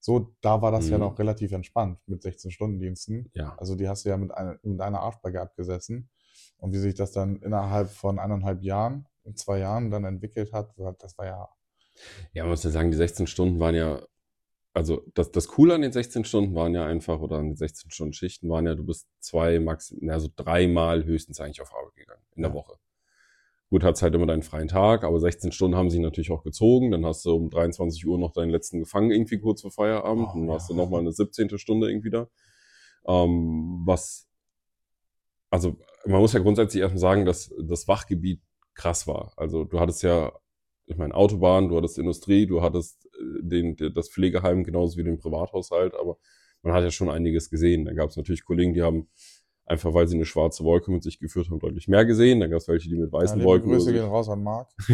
So, 0.07 0.33
da 0.39 0.61
war 0.61 0.71
das 0.71 0.87
ja 0.87 0.95
Mhm. 0.97 1.03
noch 1.03 1.19
relativ 1.19 1.51
entspannt 1.51 1.99
mit 2.07 2.23
16-Stunden-Diensten. 2.23 3.29
Ja. 3.33 3.57
Also 3.57 3.75
die 3.75 3.89
hast 3.89 4.05
du 4.05 4.09
ja 4.09 4.15
mit, 4.15 4.31
einer 4.31 4.57
mit 4.63 4.79
einer 4.79 5.01
Arschbagge 5.01 5.41
abgesessen. 5.41 6.07
Und 6.59 6.71
wie 6.71 6.77
sich 6.77 6.95
das 6.95 7.11
dann 7.11 7.41
innerhalb 7.41 7.89
von 7.89 8.17
eineinhalb 8.17 8.63
Jahren, 8.63 9.05
in 9.25 9.35
zwei 9.35 9.59
Jahren 9.59 9.91
dann 9.91 10.05
entwickelt 10.05 10.53
hat, 10.53 10.73
das 10.99 11.17
war 11.17 11.25
ja 11.25 11.49
Ja, 12.31 12.43
man 12.43 12.51
muss 12.51 12.63
ja 12.63 12.69
sagen, 12.69 12.89
die 12.89 12.95
16 12.95 13.27
Stunden 13.27 13.59
waren 13.59 13.75
ja, 13.75 14.01
also 14.73 15.01
das, 15.13 15.29
das 15.33 15.49
Coole 15.49 15.75
an 15.75 15.81
den 15.81 15.91
16 15.91 16.23
Stunden 16.23 16.55
waren 16.55 16.73
ja 16.73 16.85
einfach, 16.85 17.19
oder 17.19 17.39
an 17.39 17.47
den 17.49 17.57
16 17.57 17.91
Stunden 17.91 18.13
Schichten 18.13 18.49
waren 18.49 18.65
ja, 18.65 18.75
du 18.75 18.85
bist 18.85 19.09
zwei, 19.19 19.59
max, 19.59 19.93
also 20.07 20.29
dreimal 20.37 21.03
höchstens 21.03 21.41
eigentlich 21.41 21.61
auf 21.61 21.73
Arbeit 21.75 21.95
gegangen 21.95 22.23
in 22.33 22.43
der 22.43 22.51
Ja. 22.51 22.55
Woche. 22.55 22.77
Gut, 23.69 23.83
hat's 23.83 24.01
halt 24.01 24.15
immer 24.15 24.25
deinen 24.25 24.43
freien 24.43 24.69
Tag, 24.69 25.03
aber 25.03 25.19
16 25.19 25.51
Stunden 25.51 25.75
haben 25.75 25.89
sie 25.89 25.99
natürlich 25.99 26.31
auch 26.31 26.43
gezogen. 26.43 26.91
Dann 26.91 27.05
hast 27.05 27.25
du 27.25 27.35
um 27.35 27.49
23 27.49 28.07
Uhr 28.07 28.17
noch 28.17 28.31
deinen 28.31 28.49
letzten 28.49 28.79
gefangen, 28.79 29.11
irgendwie 29.11 29.39
kurz 29.39 29.61
vor 29.61 29.71
Feierabend. 29.71 30.29
Oh, 30.31 30.39
dann 30.39 30.51
hast 30.51 30.69
du 30.69 30.73
ja. 30.73 30.81
nochmal 30.81 31.01
eine 31.01 31.11
17. 31.11 31.57
Stunde 31.57 31.89
irgendwie 31.89 32.09
da. 32.09 32.29
Ähm, 33.07 33.81
was, 33.85 34.29
also 35.49 35.77
man 36.05 36.21
muss 36.21 36.31
ja 36.31 36.39
grundsätzlich 36.39 36.81
erstmal 36.81 37.01
sagen, 37.01 37.25
dass 37.25 37.53
das 37.61 37.89
Wachgebiet 37.89 38.41
krass 38.73 39.05
war. 39.05 39.33
Also 39.35 39.65
du 39.65 39.79
hattest 39.81 40.01
ja, 40.01 40.31
ich 40.85 40.95
meine, 40.95 41.13
Autobahn, 41.13 41.67
du 41.67 41.75
hattest 41.75 41.97
Industrie, 41.97 42.47
du 42.47 42.61
hattest 42.61 43.05
äh, 43.05 43.41
den, 43.41 43.75
das 43.93 44.09
Pflegeheim 44.09 44.63
genauso 44.63 44.97
wie 44.97 45.03
den 45.03 45.17
Privathaushalt, 45.17 45.93
aber 45.95 46.17
man 46.61 46.73
hat 46.73 46.83
ja 46.83 46.91
schon 46.91 47.09
einiges 47.09 47.49
gesehen. 47.49 47.83
Dann 47.83 47.97
gab 47.97 48.09
es 48.09 48.17
natürlich 48.17 48.45
Kollegen, 48.45 48.73
die 48.73 48.81
haben 48.81 49.09
einfach, 49.67 49.93
weil 49.93 50.07
sie 50.07 50.15
eine 50.15 50.25
schwarze 50.25 50.63
Wolke 50.63 50.91
mit 50.91 51.03
sich 51.03 51.19
geführt 51.19 51.49
haben, 51.49 51.59
deutlich 51.59 51.87
mehr 51.87 52.05
gesehen. 52.05 52.39
Dann 52.39 52.49
gab 52.49 52.59
es 52.59 52.67
welche, 52.67 52.89
die 52.89 52.95
mit 52.95 53.11
ja, 53.11 53.19
weißen 53.19 53.37
liebe 53.37 53.49
Wolken. 53.49 53.71
Grüße 53.71 53.93
gehen 53.93 54.05
raus 54.05 54.29
an 54.29 54.43
Marc. 54.43 54.69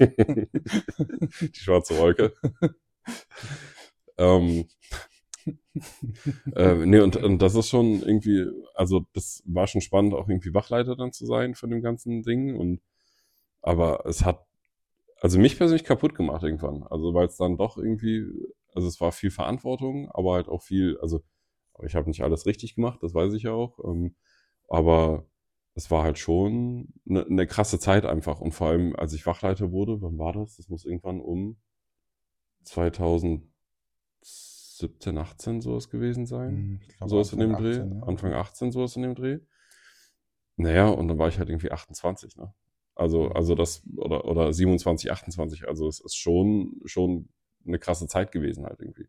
die 0.00 1.50
schwarze 1.54 1.96
Wolke. 1.98 2.34
ähm, 4.18 4.66
äh, 6.54 6.74
nee, 6.74 7.00
und, 7.00 7.16
und 7.16 7.38
das 7.40 7.54
ist 7.54 7.68
schon 7.68 8.02
irgendwie, 8.02 8.46
also 8.74 9.06
das 9.14 9.42
war 9.46 9.66
schon 9.66 9.80
spannend, 9.80 10.12
auch 10.14 10.28
irgendwie 10.28 10.52
Wachleiter 10.52 10.96
dann 10.96 11.12
zu 11.12 11.24
sein 11.24 11.54
von 11.54 11.70
dem 11.70 11.80
ganzen 11.80 12.22
Ding. 12.22 12.56
Und 12.56 12.80
aber 13.62 14.04
es 14.06 14.24
hat 14.24 14.44
also 15.20 15.38
mich 15.38 15.56
persönlich 15.56 15.84
kaputt 15.84 16.14
gemacht 16.14 16.42
irgendwann. 16.42 16.82
Also 16.84 17.14
weil 17.14 17.26
es 17.26 17.36
dann 17.36 17.56
doch 17.56 17.76
irgendwie, 17.78 18.24
also 18.74 18.88
es 18.88 19.00
war 19.00 19.12
viel 19.12 19.30
Verantwortung, 19.30 20.10
aber 20.10 20.34
halt 20.34 20.48
auch 20.48 20.62
viel, 20.62 20.98
also 21.00 21.22
ich 21.84 21.94
habe 21.94 22.08
nicht 22.08 22.22
alles 22.22 22.46
richtig 22.46 22.74
gemacht, 22.74 23.02
das 23.02 23.14
weiß 23.14 23.32
ich 23.34 23.44
ja 23.44 23.52
auch. 23.52 23.78
Ähm, 23.84 24.14
aber 24.68 25.26
es 25.74 25.90
war 25.90 26.02
halt 26.02 26.18
schon 26.18 26.88
eine, 27.08 27.26
eine 27.26 27.46
krasse 27.46 27.78
Zeit 27.78 28.04
einfach. 28.04 28.40
Und 28.40 28.52
vor 28.52 28.68
allem, 28.68 28.94
als 28.96 29.12
ich 29.12 29.26
Wachleiter 29.26 29.72
wurde, 29.72 30.00
wann 30.02 30.18
war 30.18 30.32
das? 30.32 30.56
Das 30.56 30.68
muss 30.68 30.84
irgendwann 30.84 31.20
um 31.20 31.56
2017, 32.64 35.18
18 35.18 35.60
sowas 35.60 35.90
gewesen 35.90 36.26
sein. 36.26 36.50
Hm, 36.50 36.80
ich 36.82 36.96
glaube, 36.96 37.10
sowas 37.10 37.32
in 37.32 37.40
dem 37.40 37.54
Anfang 37.54 37.64
Dreh. 37.64 37.80
18, 37.80 37.96
ja. 37.96 38.02
Anfang 38.06 38.32
18 38.32 38.72
sowas 38.72 38.96
in 38.96 39.02
dem 39.02 39.14
Dreh. 39.14 39.38
Naja, 40.56 40.88
und 40.88 41.08
dann 41.08 41.18
war 41.18 41.28
ich 41.28 41.38
halt 41.38 41.48
irgendwie 41.48 41.70
28, 41.70 42.36
ne? 42.36 42.52
Also, 42.94 43.24
Mhm. 43.24 43.32
also 43.32 43.54
das, 43.54 43.82
oder, 43.96 44.26
oder 44.26 44.52
27, 44.52 45.10
28. 45.10 45.66
Also 45.66 45.88
es 45.88 46.00
ist 46.00 46.16
schon, 46.16 46.80
schon 46.84 47.30
eine 47.66 47.78
krasse 47.78 48.08
Zeit 48.08 48.30
gewesen 48.32 48.66
halt 48.66 48.80
irgendwie. 48.80 49.08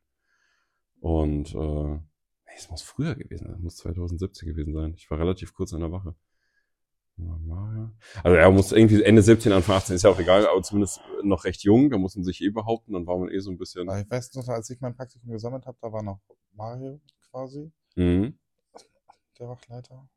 Und, 1.01 1.53
äh, 1.55 1.99
nee, 2.51 2.57
es 2.57 2.69
muss 2.69 2.81
früher 2.81 3.15
gewesen 3.15 3.45
sein. 3.47 3.55
Es 3.55 3.61
muss 3.61 3.75
2017 3.77 4.47
gewesen 4.49 4.73
sein. 4.73 4.93
Ich 4.95 5.09
war 5.09 5.19
relativ 5.19 5.53
kurz 5.53 5.71
in 5.71 5.79
der 5.79 5.91
Wache. 5.91 6.15
Also 8.23 8.35
er 8.35 8.49
muss 8.49 8.71
irgendwie 8.71 9.03
Ende 9.03 9.21
17, 9.21 9.51
Anfang 9.51 9.75
18, 9.75 9.95
ist 9.95 10.03
ja 10.03 10.09
auch 10.09 10.19
egal, 10.19 10.47
aber 10.47 10.63
zumindest 10.63 11.01
noch 11.23 11.43
recht 11.43 11.61
jung, 11.63 11.91
da 11.91 11.97
muss 11.97 12.15
man 12.15 12.23
sich 12.23 12.41
eh 12.41 12.49
behaupten, 12.49 12.93
dann 12.93 13.05
war 13.05 13.17
man 13.17 13.29
eh 13.29 13.39
so 13.39 13.51
ein 13.51 13.57
bisschen. 13.57 13.83
Ich 13.89 14.09
weiß 14.09 14.33
noch, 14.35 14.47
als 14.47 14.69
ich 14.71 14.79
mein 14.81 14.95
Praktikum 14.95 15.29
gesammelt 15.31 15.65
habe, 15.67 15.77
da 15.81 15.91
war 15.91 16.01
noch 16.01 16.19
Mario 16.53 16.99
quasi, 17.29 17.71
Mhm. 17.95 18.39
der 19.39 19.49
Wachleiter. 19.49 20.07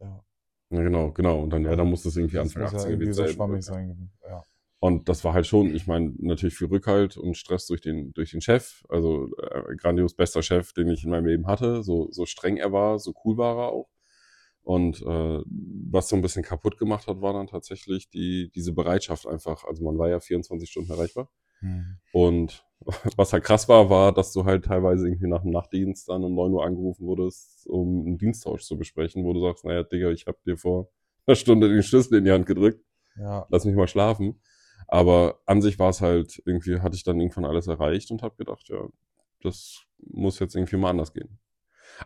Ja. 0.00 0.24
Ja, 0.70 0.82
genau, 0.82 1.10
genau. 1.12 1.42
Und 1.42 1.50
dann, 1.50 1.64
ja, 1.64 1.74
dann 1.74 1.88
muss 1.88 2.02
das 2.04 2.16
irgendwie 2.16 2.36
Das 2.36 2.46
Anfang 2.46 2.62
ja 2.62 2.68
18 2.68 2.80
irgendwie 2.90 3.04
gewesen 3.06 3.14
so 3.16 3.22
sein. 3.24 3.32
schwammig 3.34 3.62
sein. 3.64 4.10
Ja. 4.24 4.42
Und 4.82 5.08
das 5.08 5.22
war 5.22 5.32
halt 5.32 5.46
schon, 5.46 5.72
ich 5.76 5.86
meine, 5.86 6.12
natürlich 6.18 6.56
viel 6.56 6.66
Rückhalt 6.66 7.16
und 7.16 7.36
Stress 7.36 7.68
durch 7.68 7.80
den, 7.80 8.12
durch 8.14 8.32
den 8.32 8.40
Chef. 8.40 8.82
Also 8.88 9.28
äh, 9.38 9.76
grandios 9.76 10.14
bester 10.14 10.42
Chef, 10.42 10.72
den 10.72 10.88
ich 10.88 11.04
in 11.04 11.10
meinem 11.10 11.26
Leben 11.26 11.46
hatte. 11.46 11.84
So, 11.84 12.08
so 12.10 12.26
streng 12.26 12.56
er 12.56 12.72
war, 12.72 12.98
so 12.98 13.14
cool 13.24 13.36
war 13.36 13.56
er 13.58 13.68
auch. 13.68 13.88
Und 14.64 15.00
äh, 15.02 15.40
was 15.46 16.08
so 16.08 16.16
ein 16.16 16.22
bisschen 16.22 16.42
kaputt 16.42 16.78
gemacht 16.78 17.06
hat, 17.06 17.20
war 17.20 17.32
dann 17.32 17.46
tatsächlich 17.46 18.10
die, 18.10 18.50
diese 18.56 18.72
Bereitschaft 18.72 19.24
einfach. 19.28 19.62
Also 19.62 19.84
man 19.84 19.96
war 19.98 20.08
ja 20.08 20.18
24 20.18 20.68
Stunden 20.68 20.90
erreichbar. 20.90 21.30
Hm. 21.60 21.98
Und 22.12 22.66
was 23.16 23.32
halt 23.32 23.44
krass 23.44 23.68
war, 23.68 23.88
war, 23.88 24.12
dass 24.12 24.32
du 24.32 24.44
halt 24.44 24.64
teilweise 24.64 25.06
irgendwie 25.06 25.28
nach 25.28 25.42
dem 25.42 25.52
Nachtdienst 25.52 26.08
dann 26.08 26.24
um 26.24 26.34
9 26.34 26.50
Uhr 26.54 26.66
angerufen 26.66 27.06
wurdest, 27.06 27.68
um 27.68 28.04
einen 28.04 28.18
Diensttausch 28.18 28.64
zu 28.64 28.76
besprechen, 28.76 29.22
wo 29.22 29.32
du 29.32 29.42
sagst, 29.42 29.64
naja, 29.64 29.84
Digga, 29.84 30.10
ich 30.10 30.26
habe 30.26 30.38
dir 30.44 30.56
vor 30.56 30.90
einer 31.24 31.36
Stunde 31.36 31.68
den 31.68 31.84
Schlüssel 31.84 32.18
in 32.18 32.24
die 32.24 32.32
Hand 32.32 32.46
gedrückt, 32.46 32.84
Ja. 33.16 33.46
lass 33.48 33.64
mich 33.64 33.76
mal 33.76 33.86
schlafen. 33.86 34.40
Aber 34.88 35.40
an 35.46 35.62
sich 35.62 35.78
war 35.78 35.90
es 35.90 36.00
halt, 36.00 36.42
irgendwie 36.44 36.80
hatte 36.80 36.96
ich 36.96 37.04
dann 37.04 37.20
irgendwann 37.20 37.44
alles 37.44 37.66
erreicht 37.66 38.10
und 38.10 38.22
habe 38.22 38.36
gedacht, 38.36 38.68
ja, 38.68 38.88
das 39.42 39.84
muss 39.98 40.38
jetzt 40.38 40.54
irgendwie 40.54 40.76
mal 40.76 40.90
anders 40.90 41.12
gehen. 41.12 41.38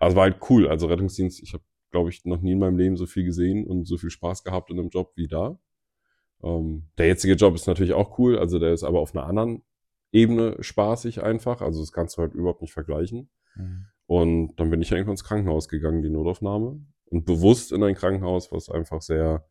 Also 0.00 0.16
war 0.16 0.24
halt 0.24 0.38
cool. 0.50 0.68
Also 0.68 0.86
Rettungsdienst, 0.86 1.42
ich 1.42 1.52
habe, 1.54 1.64
glaube 1.90 2.10
ich, 2.10 2.24
noch 2.24 2.40
nie 2.40 2.52
in 2.52 2.58
meinem 2.58 2.78
Leben 2.78 2.96
so 2.96 3.06
viel 3.06 3.24
gesehen 3.24 3.66
und 3.66 3.86
so 3.86 3.96
viel 3.96 4.10
Spaß 4.10 4.44
gehabt 4.44 4.70
in 4.70 4.78
einem 4.78 4.88
Job 4.88 5.12
wie 5.16 5.28
da. 5.28 5.58
Ähm, 6.42 6.88
der 6.98 7.06
jetzige 7.06 7.34
Job 7.34 7.54
ist 7.54 7.66
natürlich 7.66 7.94
auch 7.94 8.18
cool, 8.18 8.38
also 8.38 8.58
der 8.58 8.72
ist 8.72 8.84
aber 8.84 9.00
auf 9.00 9.14
einer 9.14 9.26
anderen 9.26 9.62
Ebene 10.12 10.56
spaßig 10.60 11.22
einfach. 11.22 11.60
Also 11.60 11.80
das 11.80 11.92
kannst 11.92 12.16
du 12.16 12.22
halt 12.22 12.34
überhaupt 12.34 12.62
nicht 12.62 12.72
vergleichen. 12.72 13.30
Hm. 13.54 13.86
Und 14.06 14.56
dann 14.56 14.70
bin 14.70 14.80
ich 14.80 14.92
irgendwann 14.92 15.14
ins 15.14 15.24
Krankenhaus 15.24 15.68
gegangen, 15.68 16.02
die 16.02 16.10
Notaufnahme. 16.10 16.80
Und 17.06 17.24
bewusst 17.24 17.72
in 17.72 17.82
ein 17.82 17.94
Krankenhaus, 17.94 18.52
was 18.52 18.68
einfach 18.68 19.02
sehr 19.02 19.46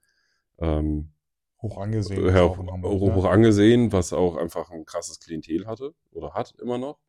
ähm, 0.59 1.13
Hoch 1.61 1.77
angesehen. 1.77 2.25
ja, 2.27 2.43
auch 2.43 2.59
in 2.59 2.69
Hamburg, 2.69 2.91
hoch, 2.91 3.07
ne? 3.07 3.15
hoch 3.15 3.25
angesehen, 3.25 3.91
was 3.91 4.13
auch 4.13 4.35
einfach 4.35 4.71
ein 4.71 4.85
krasses 4.85 5.19
Klientel 5.19 5.67
hatte 5.67 5.93
oder 6.11 6.33
hat 6.33 6.53
immer 6.61 6.77
noch. 6.77 6.99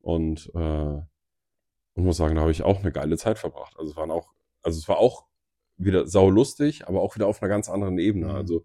Und, 0.00 0.50
äh, 0.54 0.58
und 0.58 2.04
muss 2.04 2.16
sagen, 2.16 2.34
da 2.34 2.42
habe 2.42 2.50
ich 2.50 2.62
auch 2.62 2.80
eine 2.80 2.92
geile 2.92 3.16
Zeit 3.16 3.38
verbracht. 3.38 3.76
Also 3.78 3.90
es 3.90 3.96
waren 3.96 4.10
auch, 4.10 4.32
also 4.62 4.78
es 4.78 4.88
war 4.88 4.98
auch 4.98 5.26
wieder 5.76 6.06
saulustig, 6.06 6.88
aber 6.88 7.00
auch 7.00 7.14
wieder 7.14 7.26
auf 7.26 7.42
einer 7.42 7.48
ganz 7.48 7.68
anderen 7.68 7.98
Ebene. 7.98 8.26
Mhm. 8.26 8.34
Also 8.34 8.64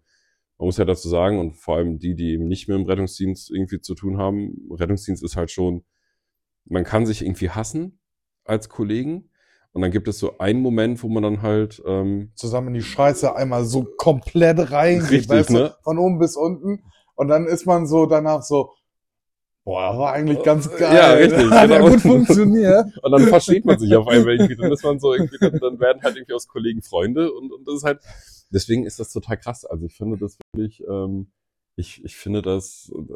man 0.58 0.66
muss 0.66 0.76
ja 0.76 0.84
dazu 0.84 1.08
sagen, 1.08 1.38
und 1.38 1.54
vor 1.54 1.76
allem 1.76 1.98
die, 1.98 2.14
die 2.14 2.32
eben 2.32 2.46
nicht 2.46 2.68
mehr 2.68 2.76
im 2.76 2.86
Rettungsdienst 2.86 3.50
irgendwie 3.50 3.80
zu 3.80 3.94
tun 3.94 4.18
haben, 4.18 4.68
Rettungsdienst 4.70 5.22
ist 5.22 5.36
halt 5.36 5.50
schon, 5.50 5.84
man 6.64 6.84
kann 6.84 7.06
sich 7.06 7.22
irgendwie 7.22 7.50
hassen 7.50 7.98
als 8.44 8.68
Kollegen. 8.68 9.30
Und 9.74 9.82
dann 9.82 9.90
gibt 9.90 10.06
es 10.06 10.20
so 10.20 10.38
einen 10.38 10.60
Moment, 10.60 11.02
wo 11.02 11.08
man 11.08 11.24
dann 11.24 11.42
halt 11.42 11.82
ähm, 11.84 12.30
zusammen 12.36 12.68
in 12.68 12.74
die 12.74 12.82
Scheiße 12.82 13.34
einmal 13.34 13.64
so 13.64 13.84
komplett 13.96 14.70
rein, 14.70 15.00
Richtig, 15.00 15.28
weißt 15.28 15.50
du, 15.50 15.54
ne? 15.54 15.74
von 15.82 15.98
oben 15.98 16.20
bis 16.20 16.36
unten. 16.36 16.84
Und 17.16 17.26
dann 17.28 17.46
ist 17.46 17.66
man 17.66 17.86
so 17.88 18.06
danach 18.06 18.42
so, 18.42 18.72
boah, 19.64 19.90
das 19.90 19.98
war 19.98 20.12
eigentlich 20.12 20.42
ganz 20.44 20.70
Ja, 20.78 20.78
geil. 20.78 21.24
richtig, 21.24 21.50
Hat 21.50 21.70
ja 21.70 21.78
genau. 21.78 21.90
gut 21.90 22.00
funktioniert. 22.02 22.86
Und 23.02 23.10
dann 23.10 23.26
versteht 23.26 23.64
man 23.64 23.76
sich 23.78 23.94
auf 23.96 24.06
einmal 24.06 24.34
irgendwie. 24.34 24.54
Dann 24.54 24.70
ist 24.70 24.84
man 24.84 25.00
so 25.00 25.12
irgendwie, 25.12 25.38
dann, 25.40 25.58
dann 25.58 25.80
werden 25.80 26.02
halt 26.02 26.16
irgendwie 26.16 26.34
aus 26.34 26.46
Kollegen 26.46 26.80
Freunde 26.80 27.32
und, 27.32 27.52
und 27.52 27.66
das 27.66 27.76
ist 27.78 27.84
halt, 27.84 28.00
deswegen 28.50 28.86
ist 28.86 29.00
das 29.00 29.10
total 29.12 29.38
krass. 29.38 29.64
Also 29.64 29.86
ich 29.86 29.96
finde 29.96 30.18
das 30.18 30.38
wirklich, 30.54 30.84
ähm, 30.88 31.32
ich, 31.74 32.04
ich 32.04 32.14
finde 32.16 32.42
das, 32.42 32.92
äh, 32.94 33.12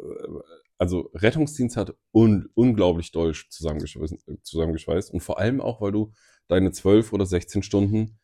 also 0.77 1.09
Rettungsdienst 1.13 1.77
hat 1.77 1.95
un, 2.13 2.49
unglaublich 2.53 3.13
doll 3.13 3.33
zusammengeschweißt, 3.49 4.15
zusammengeschweißt 4.43 5.13
und 5.13 5.21
vor 5.21 5.39
allem 5.39 5.61
auch, 5.61 5.79
weil 5.79 5.93
du 5.93 6.11
deine 6.49 6.71
zwölf 6.71 7.13
oder 7.13 7.25
16 7.25 7.63
Stunden 7.63 8.19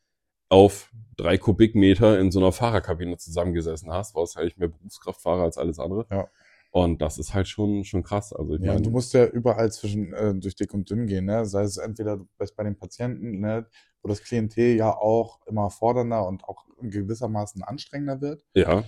auf 0.49 0.91
drei 1.17 1.37
Kubikmeter 1.37 2.19
in 2.19 2.31
so 2.31 2.39
einer 2.39 2.51
Fahrerkabine 2.51 3.17
zusammengesessen 3.17 3.91
hast, 3.91 4.15
warst 4.15 4.37
eigentlich 4.37 4.57
mehr 4.57 4.67
Berufskraftfahrer 4.67 5.43
als 5.43 5.57
alles 5.57 5.79
andere. 5.79 6.05
Ja. 6.11 6.27
Und 6.71 7.01
das 7.01 7.17
ist 7.17 7.33
halt 7.33 7.47
schon, 7.47 7.85
schon 7.85 8.03
krass. 8.03 8.33
Also 8.33 8.55
ich 8.55 8.61
Ja, 8.61 8.73
meine, 8.73 8.81
du 8.81 8.89
musst 8.91 9.13
ja 9.13 9.25
überall 9.25 9.71
zwischen 9.71 10.13
äh, 10.13 10.33
durch 10.35 10.55
dick 10.55 10.73
und 10.73 10.89
dünn 10.89 11.07
gehen, 11.07 11.23
ne? 11.25 11.45
Sei 11.45 11.63
es 11.63 11.77
entweder 11.77 12.17
du 12.17 12.27
bist 12.37 12.55
bei 12.57 12.63
den 12.65 12.77
Patienten, 12.77 13.39
ne, 13.39 13.65
wo 14.01 14.09
das 14.09 14.21
Klientel 14.21 14.75
ja 14.75 14.93
auch 14.93 15.39
immer 15.47 15.69
fordernder 15.69 16.27
und 16.27 16.43
auch 16.43 16.65
gewissermaßen 16.81 17.63
anstrengender 17.63 18.19
wird. 18.19 18.43
ja, 18.53 18.83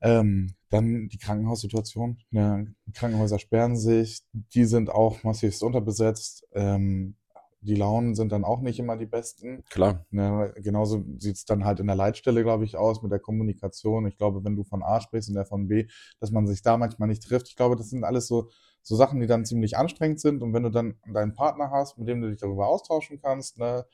Ähm, 0.00 0.54
dann 0.68 1.08
die 1.08 1.18
Krankenhaussituation. 1.18 2.18
Ne? 2.30 2.74
Krankenhäuser 2.94 3.38
sperren 3.38 3.76
sich, 3.76 4.22
die 4.32 4.64
sind 4.64 4.90
auch 4.90 5.22
massivst 5.24 5.62
unterbesetzt. 5.62 6.46
Ähm, 6.52 7.16
die 7.62 7.74
Launen 7.74 8.14
sind 8.14 8.32
dann 8.32 8.44
auch 8.44 8.60
nicht 8.60 8.78
immer 8.78 8.96
die 8.96 9.06
besten. 9.06 9.64
klar. 9.68 10.06
Ne? 10.10 10.52
Genauso 10.56 11.04
sieht's 11.18 11.44
dann 11.44 11.64
halt 11.64 11.80
in 11.80 11.86
der 11.86 11.96
Leitstelle, 11.96 12.42
glaube 12.42 12.64
ich, 12.64 12.76
aus 12.76 13.02
mit 13.02 13.12
der 13.12 13.18
Kommunikation. 13.18 14.06
Ich 14.06 14.16
glaube, 14.16 14.42
wenn 14.44 14.56
du 14.56 14.64
von 14.64 14.82
A 14.82 15.00
sprichst 15.00 15.28
und 15.28 15.34
der 15.34 15.44
von 15.44 15.68
B, 15.68 15.86
dass 16.20 16.30
man 16.30 16.46
sich 16.46 16.62
da 16.62 16.76
manchmal 16.76 17.08
nicht 17.08 17.22
trifft. 17.22 17.48
Ich 17.48 17.56
glaube, 17.56 17.76
das 17.76 17.90
sind 17.90 18.04
alles 18.04 18.26
so, 18.26 18.50
so 18.82 18.96
Sachen, 18.96 19.20
die 19.20 19.26
dann 19.26 19.44
ziemlich 19.44 19.76
anstrengend 19.76 20.20
sind. 20.20 20.42
Und 20.42 20.54
wenn 20.54 20.62
du 20.62 20.70
dann 20.70 20.94
deinen 21.12 21.34
Partner 21.34 21.70
hast, 21.70 21.98
mit 21.98 22.08
dem 22.08 22.22
du 22.22 22.30
dich 22.30 22.40
darüber 22.40 22.68
austauschen 22.68 23.20
kannst, 23.20 23.58
ne? 23.58 23.84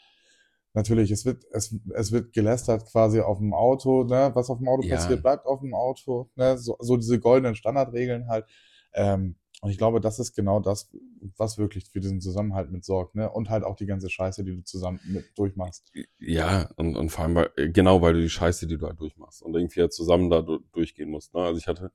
Natürlich, 0.75 1.11
es 1.11 1.25
wird, 1.25 1.43
es, 1.53 1.75
es 1.95 2.13
wird 2.13 2.35
gelästert 2.35 2.85
quasi 2.93 3.21
auf 3.21 3.39
dem 3.39 3.55
Auto, 3.55 4.05
ne? 4.05 4.31
Was 4.35 4.51
auf 4.51 4.59
dem 4.59 4.69
Auto 4.69 4.83
Ja. 4.87 4.95
passiert, 4.97 5.23
bleibt 5.23 5.47
auf 5.47 5.61
dem 5.61 5.75
Auto, 5.75 6.29
ne? 6.37 6.59
So, 6.59 6.77
so 6.79 6.97
diese 6.97 7.19
goldenen 7.19 7.55
Standardregeln 7.55 8.29
halt. 8.29 8.45
Ähm, 8.93 9.37
und 9.67 9.73
ich 9.73 9.79
glaube, 9.79 10.01
das 10.01 10.21
ist 10.21 10.33
genau 10.33 10.61
das, 10.61 10.89
was 11.37 11.59
wirklich 11.59 11.91
für 11.91 11.99
diesen 11.99 12.21
Zusammenhalt 12.21 12.71
mit 12.71 12.85
sorgt, 12.85 13.17
ne? 13.17 13.29
Und 13.29 13.51
halt 13.51 13.65
auch 13.65 13.75
die 13.75 13.87
ganze 13.87 14.09
Scheiße, 14.09 14.45
die 14.45 14.55
du 14.55 14.63
zusammen 14.63 15.01
mit 15.07 15.25
durchmachst. 15.37 15.93
Ja, 16.21 16.71
und, 16.77 16.97
und 16.97 17.11
vor 17.11 17.25
allem, 17.25 17.35
weil, 17.35 17.51
äh, 17.57 17.69
genau, 17.69 18.01
weil 18.01 18.15
du 18.15 18.21
die 18.21 18.31
Scheiße, 18.31 18.69
die 18.69 18.79
du 18.79 18.87
halt 18.87 19.01
durchmachst 19.01 19.43
und 19.43 19.57
irgendwie 19.57 19.81
ja 19.81 19.91
zusammen 19.91 20.31
da 20.31 20.43
du- 20.43 20.61
durchgehen 20.73 21.11
musst. 21.11 21.35
Ne? 21.35 21.41
Also 21.41 21.59
ich 21.59 21.67
hatte 21.67 21.91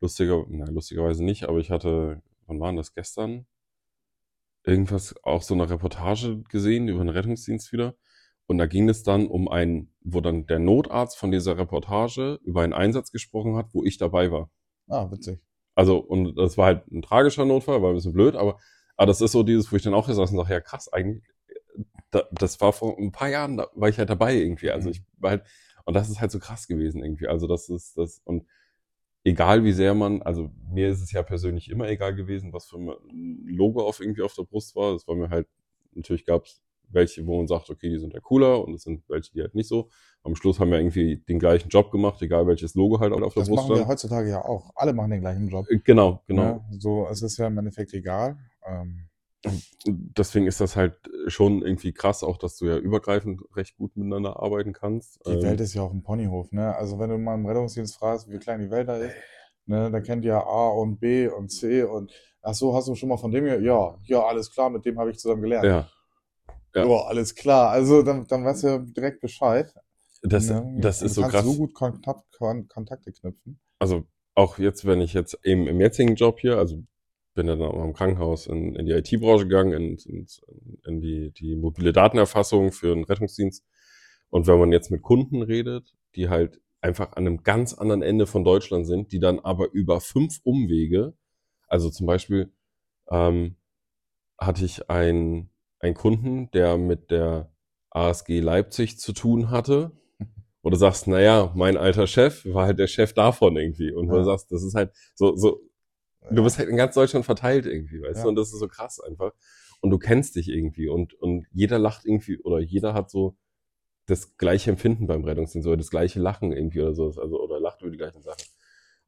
lustiger, 0.00 0.44
na, 0.50 0.66
lustigerweise 0.66 1.24
nicht, 1.24 1.44
aber 1.48 1.60
ich 1.60 1.70
hatte, 1.70 2.20
wann 2.46 2.60
war 2.60 2.68
denn 2.68 2.76
das 2.76 2.92
gestern? 2.92 3.46
Irgendwas, 4.66 5.14
auch 5.22 5.40
so 5.42 5.54
eine 5.54 5.70
Reportage 5.70 6.42
gesehen 6.50 6.88
über 6.88 6.98
den 6.98 7.08
Rettungsdienst 7.08 7.72
wieder. 7.72 7.94
Und 8.46 8.58
da 8.58 8.66
ging 8.66 8.90
es 8.90 9.02
dann 9.02 9.26
um 9.28 9.48
einen, 9.48 9.94
wo 10.02 10.20
dann 10.20 10.46
der 10.46 10.58
Notarzt 10.58 11.16
von 11.16 11.30
dieser 11.30 11.56
Reportage 11.56 12.38
über 12.44 12.60
einen 12.60 12.74
Einsatz 12.74 13.10
gesprochen 13.12 13.56
hat, 13.56 13.72
wo 13.72 13.82
ich 13.82 13.96
dabei 13.96 14.30
war. 14.30 14.50
Ah, 14.88 15.10
witzig. 15.10 15.40
Also, 15.74 15.98
und 15.98 16.36
das 16.36 16.56
war 16.56 16.66
halt 16.66 16.90
ein 16.92 17.02
tragischer 17.02 17.44
Notfall, 17.44 17.82
war 17.82 17.90
ein 17.90 17.96
bisschen 17.96 18.12
blöd, 18.12 18.36
aber, 18.36 18.58
aber 18.96 19.06
das 19.06 19.20
ist 19.20 19.32
so 19.32 19.42
dieses, 19.42 19.70
wo 19.72 19.76
ich 19.76 19.82
dann 19.82 19.94
auch 19.94 20.08
saß 20.08 20.30
und 20.30 20.36
sage, 20.36 20.52
ja 20.52 20.60
krass, 20.60 20.92
eigentlich, 20.92 21.24
da, 22.10 22.24
das 22.32 22.60
war 22.60 22.72
vor 22.72 22.98
ein 22.98 23.12
paar 23.12 23.28
Jahren, 23.28 23.56
da 23.56 23.68
war 23.74 23.88
ich 23.88 23.98
halt 23.98 24.10
dabei 24.10 24.34
irgendwie. 24.36 24.70
Also 24.70 24.90
ich 24.90 25.02
war 25.18 25.32
halt, 25.32 25.44
und 25.84 25.94
das 25.94 26.08
ist 26.08 26.20
halt 26.20 26.30
so 26.30 26.38
krass 26.38 26.66
gewesen 26.68 27.02
irgendwie. 27.02 27.28
Also 27.28 27.46
das 27.46 27.68
ist 27.68 27.98
das, 27.98 28.20
und 28.24 28.46
egal 29.24 29.64
wie 29.64 29.72
sehr 29.72 29.94
man, 29.94 30.22
also 30.22 30.50
mir 30.70 30.90
ist 30.90 31.02
es 31.02 31.12
ja 31.12 31.22
persönlich 31.22 31.70
immer 31.70 31.88
egal 31.88 32.14
gewesen, 32.14 32.52
was 32.52 32.66
für 32.66 32.78
ein 32.78 33.44
Logo 33.46 33.86
auf 33.86 34.00
irgendwie 34.00 34.22
auf 34.22 34.34
der 34.34 34.44
Brust 34.44 34.76
war. 34.76 34.92
Das 34.92 35.08
war 35.08 35.16
mir 35.16 35.30
halt, 35.30 35.48
natürlich 35.94 36.24
gab 36.26 36.44
es 36.46 36.62
welche, 36.88 37.26
wo 37.26 37.38
man 37.38 37.46
sagt, 37.46 37.70
okay, 37.70 37.88
die 37.88 37.98
sind 37.98 38.12
ja 38.14 38.20
cooler 38.20 38.64
und 38.64 38.74
es 38.74 38.82
sind 38.82 39.02
welche, 39.08 39.32
die 39.32 39.40
halt 39.40 39.54
nicht 39.54 39.68
so. 39.68 39.88
Am 40.22 40.34
Schluss 40.36 40.58
haben 40.58 40.70
wir 40.70 40.78
irgendwie 40.78 41.18
den 41.28 41.38
gleichen 41.38 41.68
Job 41.68 41.90
gemacht, 41.90 42.22
egal 42.22 42.46
welches 42.46 42.74
Logo 42.74 43.00
halt 43.00 43.12
auf 43.12 43.34
der 43.34 43.42
Das 43.42 43.48
Brust 43.48 43.68
machen 43.68 43.76
wir 43.76 43.86
heutzutage 43.86 44.30
ja 44.30 44.44
auch. 44.44 44.70
Alle 44.74 44.92
machen 44.92 45.10
den 45.10 45.20
gleichen 45.20 45.48
Job. 45.48 45.66
Äh, 45.68 45.78
Genau, 45.84 46.22
genau. 46.26 46.42
Ne? 46.42 46.64
So, 46.78 47.06
es 47.10 47.22
ist 47.22 47.36
ja 47.36 47.46
im 47.46 47.58
Endeffekt 47.58 47.92
egal. 47.92 48.38
Ähm, 48.66 49.08
deswegen 49.84 50.46
ist 50.46 50.60
das 50.60 50.76
halt 50.76 50.94
schon 51.26 51.62
irgendwie 51.62 51.92
krass, 51.92 52.22
auch 52.22 52.38
dass 52.38 52.56
du 52.56 52.66
ja 52.66 52.76
übergreifend 52.78 53.42
recht 53.54 53.76
gut 53.76 53.96
miteinander 53.96 54.40
arbeiten 54.40 54.72
kannst. 54.72 55.20
die 55.26 55.32
Ähm, 55.32 55.42
Welt 55.42 55.60
ist 55.60 55.74
ja 55.74 55.82
auch 55.82 55.92
ein 55.92 56.02
Ponyhof, 56.02 56.50
ne? 56.52 56.74
Also 56.74 56.98
wenn 56.98 57.10
du 57.10 57.18
mal 57.18 57.34
im 57.34 57.46
Rettungsdienst 57.46 57.96
fragst, 57.96 58.30
wie 58.30 58.38
klein 58.38 58.60
die 58.60 58.70
Welt 58.70 58.88
da 58.88 58.96
ist, 58.96 59.14
ne, 59.66 59.90
da 59.90 60.00
kennt 60.00 60.24
ihr 60.24 60.36
A 60.36 60.68
und 60.70 60.98
B 61.00 61.28
und 61.28 61.50
C 61.50 61.82
und 61.82 62.12
ach 62.42 62.54
so, 62.54 62.74
hast 62.74 62.88
du 62.88 62.94
schon 62.94 63.08
mal 63.08 63.16
von 63.16 63.32
dem 63.32 63.44
hier? 63.44 63.60
Ja, 63.60 63.98
ja, 64.04 64.22
alles 64.24 64.50
klar, 64.50 64.70
mit 64.70 64.84
dem 64.84 64.98
habe 64.98 65.10
ich 65.10 65.18
zusammen 65.18 65.42
gelernt. 65.42 65.66
ja, 65.66 65.88
ja. 66.74 66.86
Ja, 66.86 67.04
alles 67.04 67.34
klar. 67.34 67.70
Also 67.70 68.02
dann, 68.02 68.26
dann 68.26 68.44
weißt 68.44 68.62
du 68.64 68.66
ja 68.68 68.78
direkt 68.78 69.20
Bescheid. 69.20 69.72
das, 70.22 70.48
ne? 70.48 70.76
das 70.80 71.02
ist 71.02 71.14
so 71.14 71.22
kannst 71.22 71.36
krass. 71.36 71.44
so 71.44 71.56
gut 71.56 71.74
Kontakt, 71.74 72.24
Kon 72.36 72.68
Kontakte 72.68 73.12
knüpfen. 73.12 73.60
Also 73.78 74.04
auch 74.34 74.58
jetzt, 74.58 74.84
wenn 74.84 75.00
ich 75.00 75.12
jetzt 75.12 75.38
eben 75.44 75.66
im 75.66 75.80
jetzigen 75.80 76.14
Job 76.16 76.40
hier, 76.40 76.58
also 76.58 76.82
bin 77.34 77.46
dann 77.46 77.62
auch 77.62 77.84
im 77.84 77.92
Krankenhaus 77.92 78.46
in, 78.46 78.76
in 78.76 78.86
die 78.86 78.92
IT-Branche 78.92 79.46
gegangen, 79.46 79.72
in, 79.72 79.98
in, 80.06 80.26
in 80.86 81.00
die, 81.00 81.32
die 81.32 81.56
mobile 81.56 81.92
Datenerfassung 81.92 82.72
für 82.72 82.94
den 82.94 83.04
Rettungsdienst. 83.04 83.64
Und 84.30 84.46
wenn 84.46 84.58
man 84.58 84.72
jetzt 84.72 84.90
mit 84.90 85.02
Kunden 85.02 85.42
redet, 85.42 85.94
die 86.14 86.28
halt 86.28 86.60
einfach 86.80 87.12
an 87.12 87.26
einem 87.26 87.42
ganz 87.42 87.74
anderen 87.74 88.02
Ende 88.02 88.26
von 88.26 88.44
Deutschland 88.44 88.86
sind, 88.86 89.12
die 89.12 89.18
dann 89.18 89.40
aber 89.40 89.72
über 89.72 90.00
fünf 90.00 90.40
Umwege, 90.44 91.14
also 91.66 91.90
zum 91.90 92.06
Beispiel 92.06 92.52
ähm, 93.10 93.56
hatte 94.38 94.64
ich 94.64 94.90
einen, 94.90 95.50
einen 95.84 95.94
Kunden, 95.94 96.50
der 96.52 96.78
mit 96.78 97.10
der 97.10 97.52
ASG 97.90 98.40
Leipzig 98.40 98.98
zu 98.98 99.12
tun 99.12 99.50
hatte, 99.50 99.92
du 100.62 100.76
sagst, 100.76 101.06
naja, 101.06 101.52
mein 101.54 101.76
alter 101.76 102.06
Chef 102.06 102.46
war 102.46 102.64
halt 102.66 102.78
der 102.78 102.86
Chef 102.86 103.12
davon 103.12 103.56
irgendwie. 103.56 103.92
Und 103.92 104.08
Ja. 104.08 104.14
du 104.14 104.24
sagst, 104.24 104.50
das 104.50 104.62
ist 104.62 104.74
halt 104.74 104.92
so, 105.14 105.36
so, 105.36 105.60
du 106.30 106.42
bist 106.42 106.58
halt 106.58 106.70
in 106.70 106.76
ganz 106.76 106.94
Deutschland 106.94 107.26
verteilt 107.26 107.66
irgendwie, 107.66 108.00
weißt 108.00 108.16
Ja. 108.16 108.22
du? 108.22 108.28
Und 108.30 108.36
das 108.36 108.52
ist 108.52 108.58
so 108.60 108.66
krass 108.68 108.98
einfach. 108.98 109.32
Und 109.80 109.90
du 109.90 109.98
kennst 109.98 110.36
dich 110.36 110.48
irgendwie 110.48 110.88
und, 110.88 111.12
und 111.14 111.46
jeder 111.52 111.78
lacht 111.78 112.06
irgendwie 112.06 112.40
oder 112.40 112.60
jeder 112.60 112.94
hat 112.94 113.10
so 113.10 113.36
das 114.06 114.38
gleiche 114.38 114.70
Empfinden 114.70 115.06
beim 115.06 115.24
Rettungsdienst 115.24 115.66
oder 115.68 115.76
das 115.76 115.90
gleiche 115.90 116.20
Lachen 116.20 116.52
irgendwie 116.52 116.80
oder 116.80 116.94
so, 116.94 117.08
also 117.08 117.42
oder 117.42 117.60
lacht 117.60 117.82
über 117.82 117.90
die 117.90 117.98
gleichen 117.98 118.22
Sachen. 118.22 118.43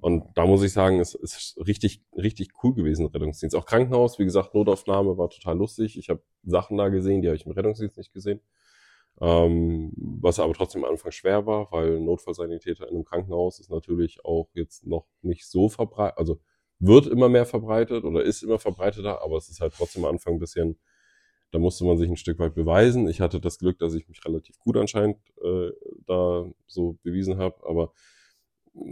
Und 0.07 0.23
da 0.37 0.47
muss 0.47 0.63
ich 0.63 0.73
sagen, 0.73 1.01
es 1.01 1.17
ist 1.17 1.59
richtig, 1.67 2.01
richtig 2.17 2.51
cool 2.63 2.73
gewesen, 2.75 3.07
Rettungsdienst. 3.07 3.57
Auch 3.57 3.67
Krankenhaus, 3.67 4.21
wie 4.21 4.25
gesagt, 4.25 4.55
Notaufnahme 4.55 5.19
war 5.19 5.31
total 5.31 5.59
lustig. 5.59 5.99
Ich 5.99 6.11
habe 6.11 6.23
Sachen 6.45 6.77
da 6.77 6.91
gesehen, 6.91 7.23
die 7.23 7.27
habe 7.27 7.35
ich 7.35 7.45
im 7.45 7.51
Rettungsdienst 7.51 7.97
nicht 7.97 8.13
gesehen. 8.13 8.41
Ähm, 9.21 9.93
was 9.97 10.39
aber 10.39 10.55
trotzdem 10.55 10.85
am 10.85 10.93
Anfang 10.93 11.11
schwer 11.11 11.45
war, 11.45 11.73
weil 11.73 11.99
Notfallsanitäter 11.99 12.85
in 12.87 12.95
einem 12.95 13.05
Krankenhaus 13.05 13.59
ist 13.59 13.69
natürlich 13.69 14.25
auch 14.25 14.49
jetzt 14.55 14.87
noch 14.87 15.09
nicht 15.23 15.45
so 15.45 15.69
verbreitet. 15.69 16.19
Also 16.19 16.39
wird 16.79 17.09
immer 17.09 17.29
mehr 17.29 17.45
verbreitet 17.45 18.05
oder 18.05 18.23
ist 18.23 18.45
immer 18.45 18.61
verbreiteter, 18.61 19.23
aber 19.23 19.39
es 19.39 19.49
ist 19.49 19.61
halt 19.61 19.75
trotzdem 19.77 20.05
am 20.05 20.13
Anfang 20.13 20.35
ein 20.35 20.39
bisschen, 20.39 20.79
da 21.51 21.59
musste 21.59 21.85
man 21.85 21.99
sich 21.99 22.09
ein 22.09 22.17
Stück 22.17 22.39
weit 22.39 22.55
beweisen. 22.55 23.09
Ich 23.09 23.21
hatte 23.21 23.41
das 23.41 23.59
Glück, 23.59 23.81
dass 23.81 23.95
ich 23.95 24.07
mich 24.07 24.25
relativ 24.25 24.57
gut 24.61 24.77
anscheinend 24.77 25.19
äh, 25.43 25.71
da 26.07 26.49
so 26.69 26.97
bewiesen 27.03 27.39
habe, 27.39 27.57
aber 27.69 27.93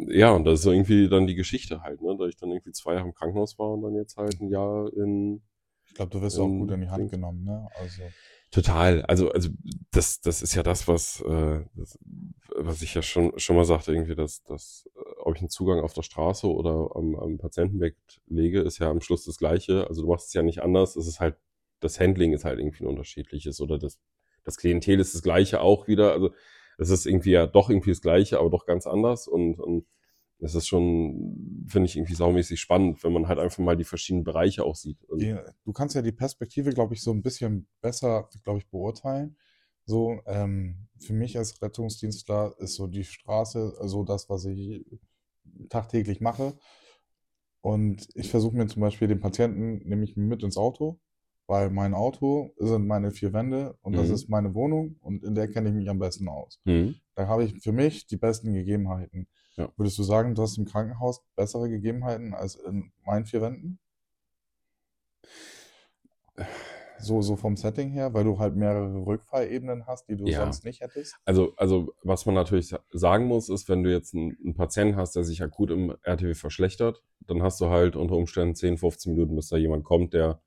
ja, 0.08 0.32
und 0.32 0.44
das 0.44 0.60
ist 0.60 0.66
irgendwie 0.66 1.08
dann 1.08 1.26
die 1.26 1.34
Geschichte 1.34 1.82
halt, 1.82 2.00
ne? 2.00 2.16
da 2.18 2.26
ich 2.26 2.36
dann 2.36 2.50
irgendwie 2.50 2.72
zwei 2.72 2.94
Jahre 2.94 3.06
im 3.06 3.14
Krankenhaus 3.14 3.58
war 3.58 3.72
und 3.72 3.82
dann 3.82 3.94
jetzt 3.94 4.16
halt 4.16 4.40
ein 4.40 4.48
Jahr 4.48 4.92
in. 4.94 5.42
Ich 5.86 5.94
glaube, 5.94 6.10
du 6.10 6.22
wirst 6.22 6.38
auch 6.38 6.48
gut 6.48 6.70
in 6.70 6.80
die 6.80 6.88
Hand 6.88 7.10
genommen, 7.10 7.44
ne? 7.44 7.68
Also. 7.76 8.02
Total. 8.50 9.02
Also, 9.02 9.30
also 9.30 9.50
das, 9.90 10.20
das 10.20 10.40
ist 10.40 10.54
ja 10.54 10.62
das, 10.62 10.86
was, 10.88 11.20
äh, 11.22 11.60
das, 11.74 11.98
was 12.56 12.82
ich 12.82 12.94
ja 12.94 13.02
schon, 13.02 13.36
schon 13.38 13.56
mal 13.56 13.64
sagte, 13.64 13.92
irgendwie, 13.92 14.14
dass, 14.14 14.42
dass 14.44 14.88
äh, 14.94 15.00
ob 15.22 15.34
ich 15.34 15.40
einen 15.40 15.50
Zugang 15.50 15.80
auf 15.80 15.92
der 15.92 16.02
Straße 16.02 16.46
oder 16.46 16.90
am, 16.94 17.16
am 17.16 17.38
Patientenbett 17.38 17.96
lege, 18.26 18.60
ist 18.60 18.78
ja 18.78 18.90
am 18.90 19.00
Schluss 19.00 19.24
das 19.24 19.38
Gleiche. 19.38 19.88
Also 19.88 20.02
du 20.02 20.08
machst 20.08 20.28
es 20.28 20.34
ja 20.34 20.42
nicht 20.42 20.62
anders. 20.62 20.96
Es 20.96 21.06
ist 21.06 21.20
halt, 21.20 21.36
das 21.80 22.00
Handling 22.00 22.32
ist 22.32 22.44
halt 22.44 22.60
irgendwie 22.60 22.84
ein 22.84 22.88
unterschiedliches 22.88 23.60
oder 23.60 23.78
das, 23.78 23.98
das 24.44 24.56
Klientel 24.56 25.00
ist 25.00 25.14
das 25.14 25.22
Gleiche 25.22 25.60
auch 25.60 25.88
wieder. 25.88 26.12
Also 26.12 26.30
es 26.78 26.90
ist 26.90 27.06
irgendwie 27.06 27.32
ja 27.32 27.46
doch 27.46 27.70
irgendwie 27.70 27.90
das 27.90 28.00
Gleiche, 28.00 28.38
aber 28.38 28.50
doch 28.50 28.66
ganz 28.66 28.86
anders 28.86 29.28
und, 29.28 29.60
und 29.60 29.86
es 30.40 30.54
ist 30.54 30.66
schon, 30.66 31.64
finde 31.68 31.86
ich, 31.86 31.96
irgendwie 31.96 32.14
saumäßig 32.14 32.60
spannend, 32.60 33.02
wenn 33.02 33.12
man 33.12 33.28
halt 33.28 33.38
einfach 33.38 33.58
mal 33.58 33.76
die 33.76 33.84
verschiedenen 33.84 34.24
Bereiche 34.24 34.64
auch 34.64 34.74
sieht. 34.74 34.98
Ja, 35.16 35.42
du 35.64 35.72
kannst 35.72 35.94
ja 35.94 36.02
die 36.02 36.12
Perspektive, 36.12 36.70
glaube 36.70 36.94
ich, 36.94 37.02
so 37.02 37.12
ein 37.12 37.22
bisschen 37.22 37.66
besser, 37.80 38.28
glaube 38.42 38.58
ich, 38.58 38.68
beurteilen. 38.68 39.36
So, 39.86 40.20
ähm, 40.26 40.88
für 40.98 41.12
mich 41.12 41.38
als 41.38 41.60
Rettungsdienstler 41.62 42.54
ist 42.58 42.74
so 42.74 42.86
die 42.86 43.04
Straße 43.04 43.76
so 43.84 44.02
das, 44.02 44.28
was 44.28 44.44
ich 44.46 44.84
tagtäglich 45.68 46.20
mache. 46.20 46.58
Und 47.60 48.08
ich 48.14 48.30
versuche 48.30 48.56
mir 48.56 48.66
zum 48.66 48.82
Beispiel 48.82 49.08
den 49.08 49.20
Patienten, 49.20 49.88
nehme 49.88 50.04
ich 50.04 50.16
mit 50.16 50.42
ins 50.42 50.56
Auto 50.56 51.00
weil 51.46 51.70
mein 51.70 51.94
Auto 51.94 52.52
sind 52.58 52.86
meine 52.86 53.10
vier 53.10 53.32
Wände 53.32 53.76
und 53.82 53.94
das 53.96 54.08
Mhm. 54.08 54.14
ist 54.14 54.28
meine 54.28 54.54
Wohnung 54.54 54.96
und 55.00 55.22
in 55.24 55.34
der 55.34 55.48
kenne 55.48 55.68
ich 55.68 55.74
mich 55.74 55.88
am 55.90 55.98
besten 55.98 56.28
aus. 56.28 56.60
Mhm. 56.64 56.94
Da 57.14 57.26
habe 57.28 57.44
ich 57.44 57.60
für 57.62 57.72
mich 57.72 58.06
die 58.06 58.16
besten 58.16 58.52
Gegebenheiten. 58.54 59.28
Ja. 59.56 59.68
Würdest 59.76 59.98
du 59.98 60.02
sagen, 60.02 60.34
du 60.34 60.42
hast 60.42 60.58
im 60.58 60.64
Krankenhaus 60.64 61.22
bessere 61.36 61.68
Gegebenheiten 61.68 62.34
als 62.34 62.56
in 62.56 62.92
meinen 63.04 63.24
vier 63.26 63.40
Wänden? 63.42 63.78
So, 66.98 67.20
so 67.22 67.36
vom 67.36 67.56
Setting 67.56 67.90
her, 67.90 68.14
weil 68.14 68.24
du 68.24 68.38
halt 68.38 68.56
mehrere 68.56 69.04
Rückfallebenen 69.04 69.86
hast, 69.86 70.08
die 70.08 70.16
du 70.16 70.26
Ja. 70.26 70.40
sonst 70.44 70.64
nicht 70.64 70.80
hättest? 70.80 71.14
Also, 71.24 71.54
also 71.56 71.92
was 72.02 72.24
man 72.24 72.34
natürlich 72.34 72.68
sa- 72.68 72.80
sagen 72.92 73.26
muss, 73.26 73.48
ist, 73.50 73.68
wenn 73.68 73.82
du 73.82 73.90
jetzt 73.92 74.14
einen, 74.14 74.36
einen 74.42 74.54
Patienten 74.54 74.96
hast, 74.96 75.14
der 75.14 75.24
sich 75.24 75.42
akut 75.42 75.70
im 75.70 75.94
RTW 76.02 76.34
verschlechtert, 76.34 77.02
dann 77.26 77.42
hast 77.42 77.60
du 77.60 77.66
halt 77.66 77.94
unter 77.96 78.14
Umständen 78.16 78.54
10, 78.54 78.78
15 78.78 79.12
Minuten, 79.12 79.36
bis 79.36 79.48
da 79.48 79.56
jemand 79.56 79.84
kommt, 79.84 80.14
der 80.14 80.40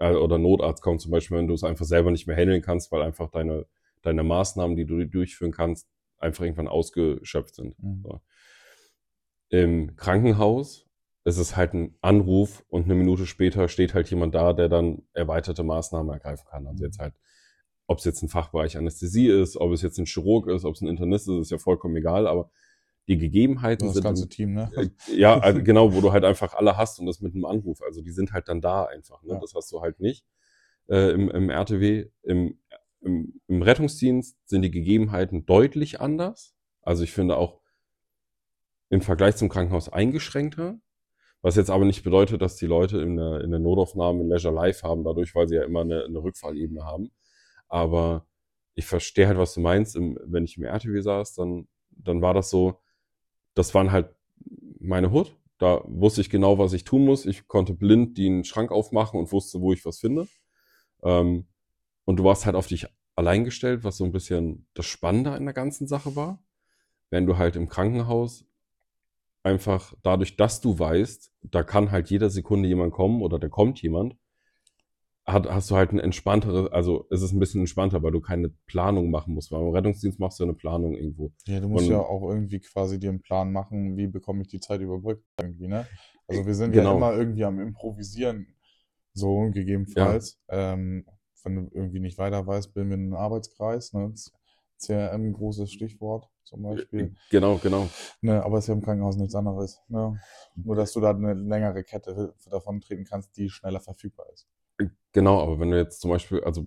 äh, 0.00 0.14
oder 0.14 0.38
Notarzt 0.38 0.82
kommt, 0.82 1.00
zum 1.00 1.12
Beispiel, 1.12 1.36
wenn 1.36 1.46
du 1.46 1.54
es 1.54 1.62
einfach 1.62 1.84
selber 1.84 2.10
nicht 2.10 2.26
mehr 2.26 2.36
handeln 2.36 2.62
kannst, 2.62 2.90
weil 2.90 3.02
einfach 3.02 3.30
deine, 3.30 3.66
deine 4.02 4.24
Maßnahmen, 4.24 4.76
die 4.76 4.86
du 4.86 5.06
durchführen 5.06 5.52
kannst, 5.52 5.88
einfach 6.18 6.44
irgendwann 6.44 6.68
ausgeschöpft 6.68 7.54
sind. 7.54 7.80
Mhm. 7.82 8.02
So. 8.02 8.20
Im 9.50 9.96
Krankenhaus 9.96 10.86
ist 11.24 11.38
es 11.38 11.56
halt 11.56 11.74
ein 11.74 11.96
Anruf 12.00 12.64
und 12.68 12.84
eine 12.84 12.94
Minute 12.94 13.26
später 13.26 13.68
steht 13.68 13.94
halt 13.94 14.08
jemand 14.10 14.34
da, 14.34 14.52
der 14.52 14.68
dann 14.68 15.02
erweiterte 15.12 15.62
Maßnahmen 15.62 16.12
ergreifen 16.12 16.46
kann. 16.48 16.66
Also 16.66 16.84
jetzt 16.84 16.98
halt, 16.98 17.14
ob 17.86 17.98
es 17.98 18.04
jetzt 18.04 18.22
ein 18.22 18.28
Fachbereich 18.28 18.76
Anästhesie 18.76 19.28
ist, 19.28 19.56
ob 19.56 19.72
es 19.72 19.82
jetzt 19.82 19.98
ein 19.98 20.06
Chirurg 20.06 20.48
ist, 20.48 20.64
ob 20.64 20.74
es 20.74 20.80
ein 20.80 20.88
Internist 20.88 21.28
ist, 21.28 21.40
ist 21.40 21.50
ja 21.50 21.58
vollkommen 21.58 21.96
egal, 21.96 22.26
aber 22.26 22.50
die 23.08 23.18
Gegebenheiten 23.18 23.86
Das 23.86 23.94
sind 23.94 24.04
ganze 24.04 24.28
Team, 24.28 24.54
ne? 24.54 24.70
äh, 24.76 24.88
ja, 25.14 25.38
also 25.38 25.60
genau, 25.64 25.94
wo 25.94 26.00
du 26.00 26.12
halt 26.12 26.24
einfach 26.24 26.54
alle 26.54 26.76
hast 26.76 27.00
und 27.00 27.06
das 27.06 27.20
mit 27.20 27.34
einem 27.34 27.44
Anruf. 27.44 27.82
Also 27.82 28.02
die 28.02 28.12
sind 28.12 28.32
halt 28.32 28.48
dann 28.48 28.60
da 28.60 28.84
einfach. 28.84 29.22
Ne? 29.22 29.34
Ja. 29.34 29.40
Das 29.40 29.54
hast 29.54 29.72
du 29.72 29.80
halt 29.80 30.00
nicht 30.00 30.24
äh, 30.88 31.12
im, 31.12 31.30
im 31.30 31.50
RTW. 31.50 32.10
Im, 32.22 32.58
im, 33.00 33.40
Im 33.46 33.62
Rettungsdienst 33.62 34.36
sind 34.46 34.62
die 34.62 34.70
Gegebenheiten 34.70 35.46
deutlich 35.46 36.00
anders. 36.00 36.54
Also 36.82 37.04
ich 37.04 37.12
finde 37.12 37.36
auch 37.36 37.60
im 38.90 39.00
Vergleich 39.00 39.36
zum 39.36 39.48
Krankenhaus 39.48 39.88
eingeschränkter. 39.88 40.78
Was 41.42 41.56
jetzt 41.56 41.70
aber 41.70 41.86
nicht 41.86 42.02
bedeutet, 42.02 42.42
dass 42.42 42.56
die 42.56 42.66
Leute 42.66 43.00
in 43.00 43.16
der, 43.16 43.40
in 43.40 43.50
der 43.50 43.60
Notaufnahme 43.60 44.24
Leisure 44.24 44.54
Life 44.54 44.86
haben, 44.86 45.04
dadurch, 45.04 45.34
weil 45.34 45.48
sie 45.48 45.54
ja 45.54 45.64
immer 45.64 45.80
eine, 45.80 46.04
eine 46.04 46.22
Rückfallebene 46.22 46.84
haben. 46.84 47.10
Aber 47.66 48.26
ich 48.74 48.84
verstehe 48.84 49.26
halt, 49.26 49.38
was 49.38 49.54
du 49.54 49.60
meinst. 49.60 49.96
Im, 49.96 50.18
wenn 50.22 50.44
ich 50.44 50.58
im 50.58 50.64
RTW 50.64 51.00
saß, 51.00 51.34
dann, 51.34 51.66
dann 51.90 52.20
war 52.20 52.34
das 52.34 52.50
so, 52.50 52.78
das 53.54 53.74
waren 53.74 53.92
halt 53.92 54.14
meine 54.80 55.10
Hut. 55.10 55.36
Da 55.58 55.82
wusste 55.84 56.22
ich 56.22 56.30
genau, 56.30 56.58
was 56.58 56.72
ich 56.72 56.84
tun 56.84 57.04
muss. 57.04 57.26
Ich 57.26 57.46
konnte 57.46 57.74
blind 57.74 58.16
den 58.16 58.44
Schrank 58.44 58.72
aufmachen 58.72 59.20
und 59.20 59.30
wusste, 59.32 59.60
wo 59.60 59.72
ich 59.72 59.84
was 59.84 59.98
finde. 59.98 60.26
Ähm, 61.02 61.46
und 62.04 62.16
du 62.16 62.24
warst 62.24 62.46
halt 62.46 62.56
auf 62.56 62.66
dich 62.66 62.86
allein 63.14 63.44
gestellt, 63.44 63.84
was 63.84 63.98
so 63.98 64.04
ein 64.04 64.12
bisschen 64.12 64.66
das 64.74 64.86
Spannende 64.86 65.36
in 65.36 65.44
der 65.44 65.54
ganzen 65.54 65.86
Sache 65.86 66.16
war. 66.16 66.42
Wenn 67.10 67.26
du 67.26 67.36
halt 67.36 67.56
im 67.56 67.68
Krankenhaus 67.68 68.46
einfach 69.42 69.94
dadurch, 70.02 70.36
dass 70.36 70.60
du 70.60 70.78
weißt, 70.78 71.32
da 71.42 71.62
kann 71.62 71.90
halt 71.90 72.10
jeder 72.10 72.30
Sekunde 72.30 72.68
jemand 72.68 72.92
kommen 72.92 73.22
oder 73.22 73.38
da 73.38 73.48
kommt 73.48 73.82
jemand, 73.82 74.16
hat, 75.26 75.48
hast 75.48 75.70
du 75.70 75.76
halt 75.76 75.92
ein 75.92 75.98
entspannteres, 76.00 76.72
also 76.72 77.06
es 77.10 77.22
ist 77.22 77.32
ein 77.32 77.38
bisschen 77.38 77.60
entspannter, 77.60 78.02
weil 78.02 78.10
du 78.12 78.20
keine 78.20 78.48
Planung 78.66 79.10
machen 79.10 79.34
musst. 79.34 79.52
Weil 79.52 79.60
im 79.60 79.68
Rettungsdienst 79.68 80.18
machst 80.18 80.40
du 80.40 80.44
eine 80.44 80.54
Planung 80.54 80.94
irgendwo. 80.94 81.32
Ja, 81.46 81.60
du 81.60 81.68
musst 81.68 81.86
Und- 81.86 81.92
ja 81.92 82.00
auch 82.00 82.28
irgendwie 82.28 82.60
quasi 82.60 82.98
dir 82.98 83.10
einen 83.10 83.20
Plan 83.22 83.52
machen, 83.52 83.96
wie 83.96 84.06
bekomme 84.06 84.42
ich 84.42 84.48
die 84.48 84.60
Zeit 84.60 84.80
überbrückt 84.80 85.24
irgendwie, 85.40 85.68
ne? 85.68 85.86
Also 86.26 86.46
wir 86.46 86.54
sind 86.54 86.72
Genau. 86.72 86.90
ja 86.92 86.96
immer 86.96 87.14
irgendwie 87.16 87.44
am 87.44 87.60
Improvisieren, 87.60 88.46
so 89.12 89.50
gegebenenfalls. 89.52 90.40
Ähm, 90.48 91.06
wenn 91.44 91.54
du 91.56 91.70
irgendwie 91.72 92.00
nicht 92.00 92.18
weiter 92.18 92.46
weißt, 92.46 92.74
bilden 92.74 92.90
wir 92.90 92.96
einen 92.96 93.14
Arbeitskreis, 93.14 93.92
ne? 93.92 94.12
CRM, 94.78 95.32
großes 95.32 95.70
Stichwort 95.72 96.28
zum 96.44 96.62
Beispiel. 96.62 97.14
Genau, 97.30 97.56
genau. 97.58 97.88
Ne, 98.22 98.42
aber 98.42 98.58
es 98.58 98.64
ist 98.64 98.68
ja 98.68 98.74
im 98.74 98.82
Krankenhaus 98.82 99.16
nichts 99.16 99.34
anderes. 99.34 99.80
Ne? 99.88 100.18
Nur, 100.56 100.74
dass 100.74 100.92
du 100.92 101.00
da 101.00 101.10
eine 101.10 101.34
längere 101.34 101.84
Kette 101.84 102.34
davon 102.50 102.80
treten 102.80 103.04
kannst, 103.04 103.36
die 103.36 103.50
schneller 103.50 103.80
verfügbar 103.80 104.26
ist. 104.32 104.48
Genau, 105.12 105.40
aber 105.40 105.58
wenn 105.58 105.70
du 105.70 105.76
jetzt 105.76 106.00
zum 106.00 106.10
Beispiel, 106.10 106.40
also 106.44 106.66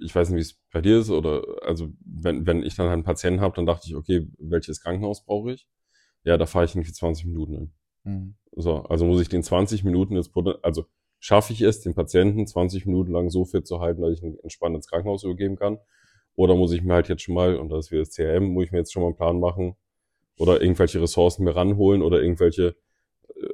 ich 0.00 0.14
weiß 0.14 0.30
nicht, 0.30 0.38
wie 0.38 0.42
es 0.42 0.60
bei 0.72 0.80
dir 0.80 0.98
ist, 0.98 1.10
oder 1.10 1.42
also 1.62 1.88
wenn, 2.04 2.46
wenn 2.46 2.62
ich 2.62 2.74
dann 2.76 2.86
halt 2.86 2.94
einen 2.94 3.04
Patienten 3.04 3.40
habe, 3.40 3.54
dann 3.56 3.66
dachte 3.66 3.86
ich, 3.86 3.94
okay, 3.94 4.28
welches 4.38 4.80
Krankenhaus 4.80 5.24
brauche 5.24 5.52
ich? 5.52 5.68
Ja, 6.24 6.36
da 6.36 6.46
fahre 6.46 6.64
ich 6.64 6.74
irgendwie 6.74 6.92
20 6.92 7.26
Minuten 7.26 7.52
hin. 7.54 7.72
Mhm. 8.04 8.34
So, 8.56 8.76
also 8.84 9.04
muss 9.06 9.20
ich 9.20 9.28
den 9.28 9.42
20 9.42 9.84
Minuten 9.84 10.16
jetzt, 10.16 10.32
also 10.62 10.86
schaffe 11.18 11.52
ich 11.52 11.62
es, 11.62 11.80
den 11.80 11.94
Patienten 11.94 12.46
20 12.46 12.86
Minuten 12.86 13.12
lang 13.12 13.30
so 13.30 13.44
fit 13.44 13.66
zu 13.66 13.80
halten, 13.80 14.02
dass 14.02 14.12
ich 14.12 14.22
ihn 14.22 14.38
entspannt 14.42 14.76
ins 14.76 14.88
Krankenhaus 14.88 15.24
übergeben 15.24 15.56
kann? 15.56 15.78
Oder 16.34 16.54
muss 16.56 16.72
ich 16.72 16.82
mir 16.82 16.94
halt 16.94 17.08
jetzt 17.08 17.22
schon 17.22 17.34
mal, 17.34 17.56
und 17.56 17.68
das 17.68 17.86
ist 17.86 17.92
wieder 17.92 18.02
das 18.02 18.10
CRM, 18.10 18.44
muss 18.44 18.64
ich 18.64 18.72
mir 18.72 18.78
jetzt 18.78 18.92
schon 18.92 19.02
mal 19.02 19.08
einen 19.08 19.16
Plan 19.16 19.38
machen 19.40 19.76
oder 20.38 20.60
irgendwelche 20.62 21.00
Ressourcen 21.00 21.44
mir 21.44 21.54
ranholen 21.54 22.02
oder 22.02 22.22
irgendwelche, 22.22 22.76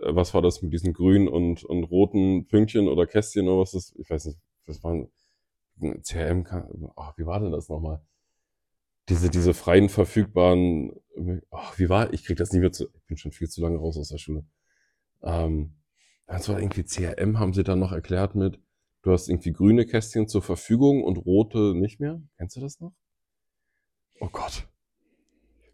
was 0.03 0.35
war 0.35 0.42
das 0.42 0.62
mit 0.62 0.72
diesen 0.72 0.92
grünen 0.92 1.29
und, 1.29 1.64
und 1.64 1.85
roten 1.85 2.46
Pünktchen 2.46 2.88
oder 2.88 3.07
Kästchen 3.07 3.48
oder 3.48 3.61
was 3.61 3.72
das, 3.72 3.94
ich 3.96 4.09
weiß 4.09 4.27
nicht, 4.27 4.38
das 4.66 4.83
waren 4.83 5.11
CRM, 6.03 6.44
kann, 6.44 6.68
oh, 6.96 7.11
wie 7.16 7.27
war 7.27 7.40
denn 7.40 7.53
das 7.53 7.68
nochmal? 7.68 8.03
Diese, 9.09 9.31
diese 9.31 9.55
freien 9.55 9.88
verfügbaren, 9.88 10.92
oh, 11.51 11.70
wie 11.77 11.88
war, 11.88 12.12
ich 12.12 12.24
krieg 12.24 12.37
das 12.37 12.53
nicht 12.53 12.61
mehr 12.61 12.72
zu, 12.72 12.88
ich 12.94 13.05
bin 13.07 13.16
schon 13.16 13.33
viel 13.33 13.48
zu 13.48 13.62
lange 13.62 13.79
raus 13.79 13.96
aus 13.96 14.09
der 14.09 14.18
Schule. 14.18 14.44
Ähm, 15.22 15.74
das 16.27 16.48
war 16.48 16.61
irgendwie 16.61 16.85
CRM, 16.85 17.38
haben 17.38 17.55
sie 17.55 17.64
dann 17.64 17.79
noch 17.79 17.92
erklärt 17.92 18.35
mit, 18.35 18.61
du 19.03 19.12
hast 19.12 19.29
irgendwie 19.29 19.53
grüne 19.53 19.87
Kästchen 19.87 20.29
zur 20.29 20.42
Verfügung 20.42 21.03
und 21.03 21.16
rote 21.16 21.74
nicht 21.74 22.01
mehr. 22.01 22.20
Kennst 22.37 22.57
du 22.57 22.61
das 22.61 22.81
noch? 22.81 22.92
Oh 24.20 24.29
Gott. 24.31 24.68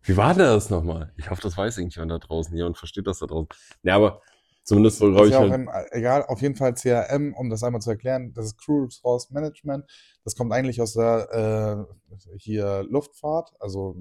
Wie 0.04 0.16
war 0.16 0.34
denn 0.34 0.44
das 0.44 0.68
nochmal? 0.68 1.12
Ich 1.16 1.30
hoffe, 1.30 1.40
das 1.40 1.56
weiß 1.56 1.78
irgendjemand 1.78 2.12
da 2.12 2.18
draußen 2.18 2.54
hier 2.54 2.66
und 2.66 2.76
versteht 2.76 3.06
das 3.06 3.20
da 3.20 3.26
draußen. 3.26 3.48
Ja, 3.82 3.96
aber 3.96 4.20
zumindest 4.62 4.98
so 4.98 5.10
glaube 5.10 5.28
ich 5.28 5.32
ja 5.32 5.40
halt. 5.40 5.52
ein, 5.52 5.68
egal, 5.92 6.24
auf 6.26 6.42
jeden 6.42 6.56
Fall 6.56 6.74
CRM, 6.74 7.32
um 7.34 7.48
das 7.48 7.62
einmal 7.62 7.80
zu 7.80 7.90
erklären, 7.90 8.34
das 8.34 8.46
ist 8.46 8.58
Crew 8.58 8.84
Resource 8.84 9.30
Management. 9.30 9.86
Das 10.22 10.36
kommt 10.36 10.52
eigentlich 10.52 10.82
aus 10.82 10.92
der 10.92 11.88
äh, 12.12 12.26
hier 12.36 12.84
Luftfahrt, 12.88 13.52
also 13.60 13.96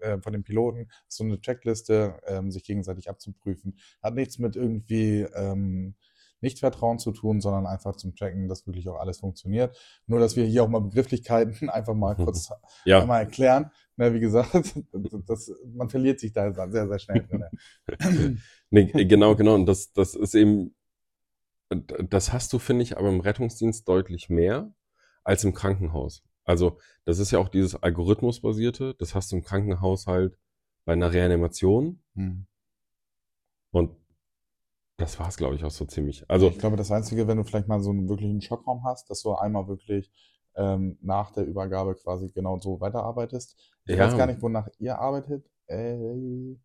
äh, 0.00 0.18
von 0.20 0.34
den 0.34 0.44
Piloten, 0.44 0.90
so 1.08 1.24
eine 1.24 1.40
Checkliste, 1.40 2.20
ähm, 2.26 2.50
sich 2.50 2.64
gegenseitig 2.64 3.08
abzuprüfen. 3.08 3.78
Hat 4.02 4.14
nichts 4.14 4.38
mit 4.38 4.56
irgendwie 4.56 5.22
ähm, 5.34 5.94
Nichtvertrauen 6.40 6.98
zu 6.98 7.12
tun, 7.12 7.40
sondern 7.40 7.66
einfach 7.66 7.96
zum 7.96 8.14
Checken, 8.14 8.48
dass 8.48 8.66
wirklich 8.66 8.88
auch 8.88 8.98
alles 8.98 9.20
funktioniert. 9.20 9.76
Nur, 10.06 10.20
dass 10.20 10.36
wir 10.36 10.44
hier 10.44 10.62
auch 10.62 10.68
mal 10.68 10.80
Begrifflichkeiten 10.80 11.70
einfach 11.70 11.94
mal 11.94 12.14
kurz 12.14 12.50
Ja, 12.84 13.00
einmal 13.00 13.20
erklären. 13.20 13.70
Na, 13.96 14.12
wie 14.12 14.20
gesagt, 14.20 14.52
das, 15.26 15.50
man 15.74 15.88
verliert 15.88 16.20
sich 16.20 16.32
da 16.32 16.52
sehr, 16.52 16.88
sehr 16.88 16.98
schnell 16.98 17.26
drin. 17.26 18.40
nee, 18.70 18.84
genau, 19.04 19.34
genau. 19.34 19.54
Und 19.54 19.66
das, 19.66 19.92
das 19.92 20.14
ist 20.14 20.34
eben, 20.34 20.74
das 21.70 22.32
hast 22.32 22.52
du, 22.52 22.58
finde 22.58 22.82
ich, 22.82 22.96
aber 22.98 23.08
im 23.08 23.20
Rettungsdienst 23.20 23.88
deutlich 23.88 24.28
mehr 24.28 24.72
als 25.24 25.44
im 25.44 25.54
Krankenhaus. 25.54 26.22
Also, 26.44 26.78
das 27.04 27.18
ist 27.18 27.32
ja 27.32 27.38
auch 27.40 27.48
dieses 27.48 27.82
Algorithmusbasierte, 27.82 28.94
das 28.98 29.14
hast 29.14 29.32
du 29.32 29.36
im 29.36 29.42
Krankenhaus 29.42 30.06
halt 30.06 30.38
bei 30.84 30.92
einer 30.92 31.12
Reanimation 31.12 32.02
Hm. 32.14 32.46
und 33.72 33.96
das 34.96 35.18
war 35.20 35.28
es, 35.28 35.36
glaube 35.36 35.54
ich, 35.56 35.64
auch 35.64 35.70
so 35.70 35.84
ziemlich. 35.84 36.24
Also, 36.28 36.48
Ich 36.48 36.58
glaube, 36.58 36.76
das 36.76 36.90
Einzige, 36.90 37.28
wenn 37.28 37.36
du 37.36 37.44
vielleicht 37.44 37.68
mal 37.68 37.80
so 37.80 37.90
einen 37.90 38.08
wirklichen 38.08 38.40
Schockraum 38.40 38.84
hast, 38.84 39.10
dass 39.10 39.22
du 39.22 39.34
einmal 39.34 39.68
wirklich 39.68 40.10
ähm, 40.56 40.98
nach 41.02 41.32
der 41.32 41.44
Übergabe 41.44 41.94
quasi 41.96 42.28
genau 42.28 42.58
so 42.58 42.80
weiterarbeitest. 42.80 43.56
Ich 43.86 43.96
Ja. 43.96 44.06
weiß 44.06 44.16
gar 44.16 44.26
nicht, 44.26 44.40
wonach 44.42 44.68
ihr 44.78 44.98
arbeitet. 44.98 45.46
Äh, 45.66 46.56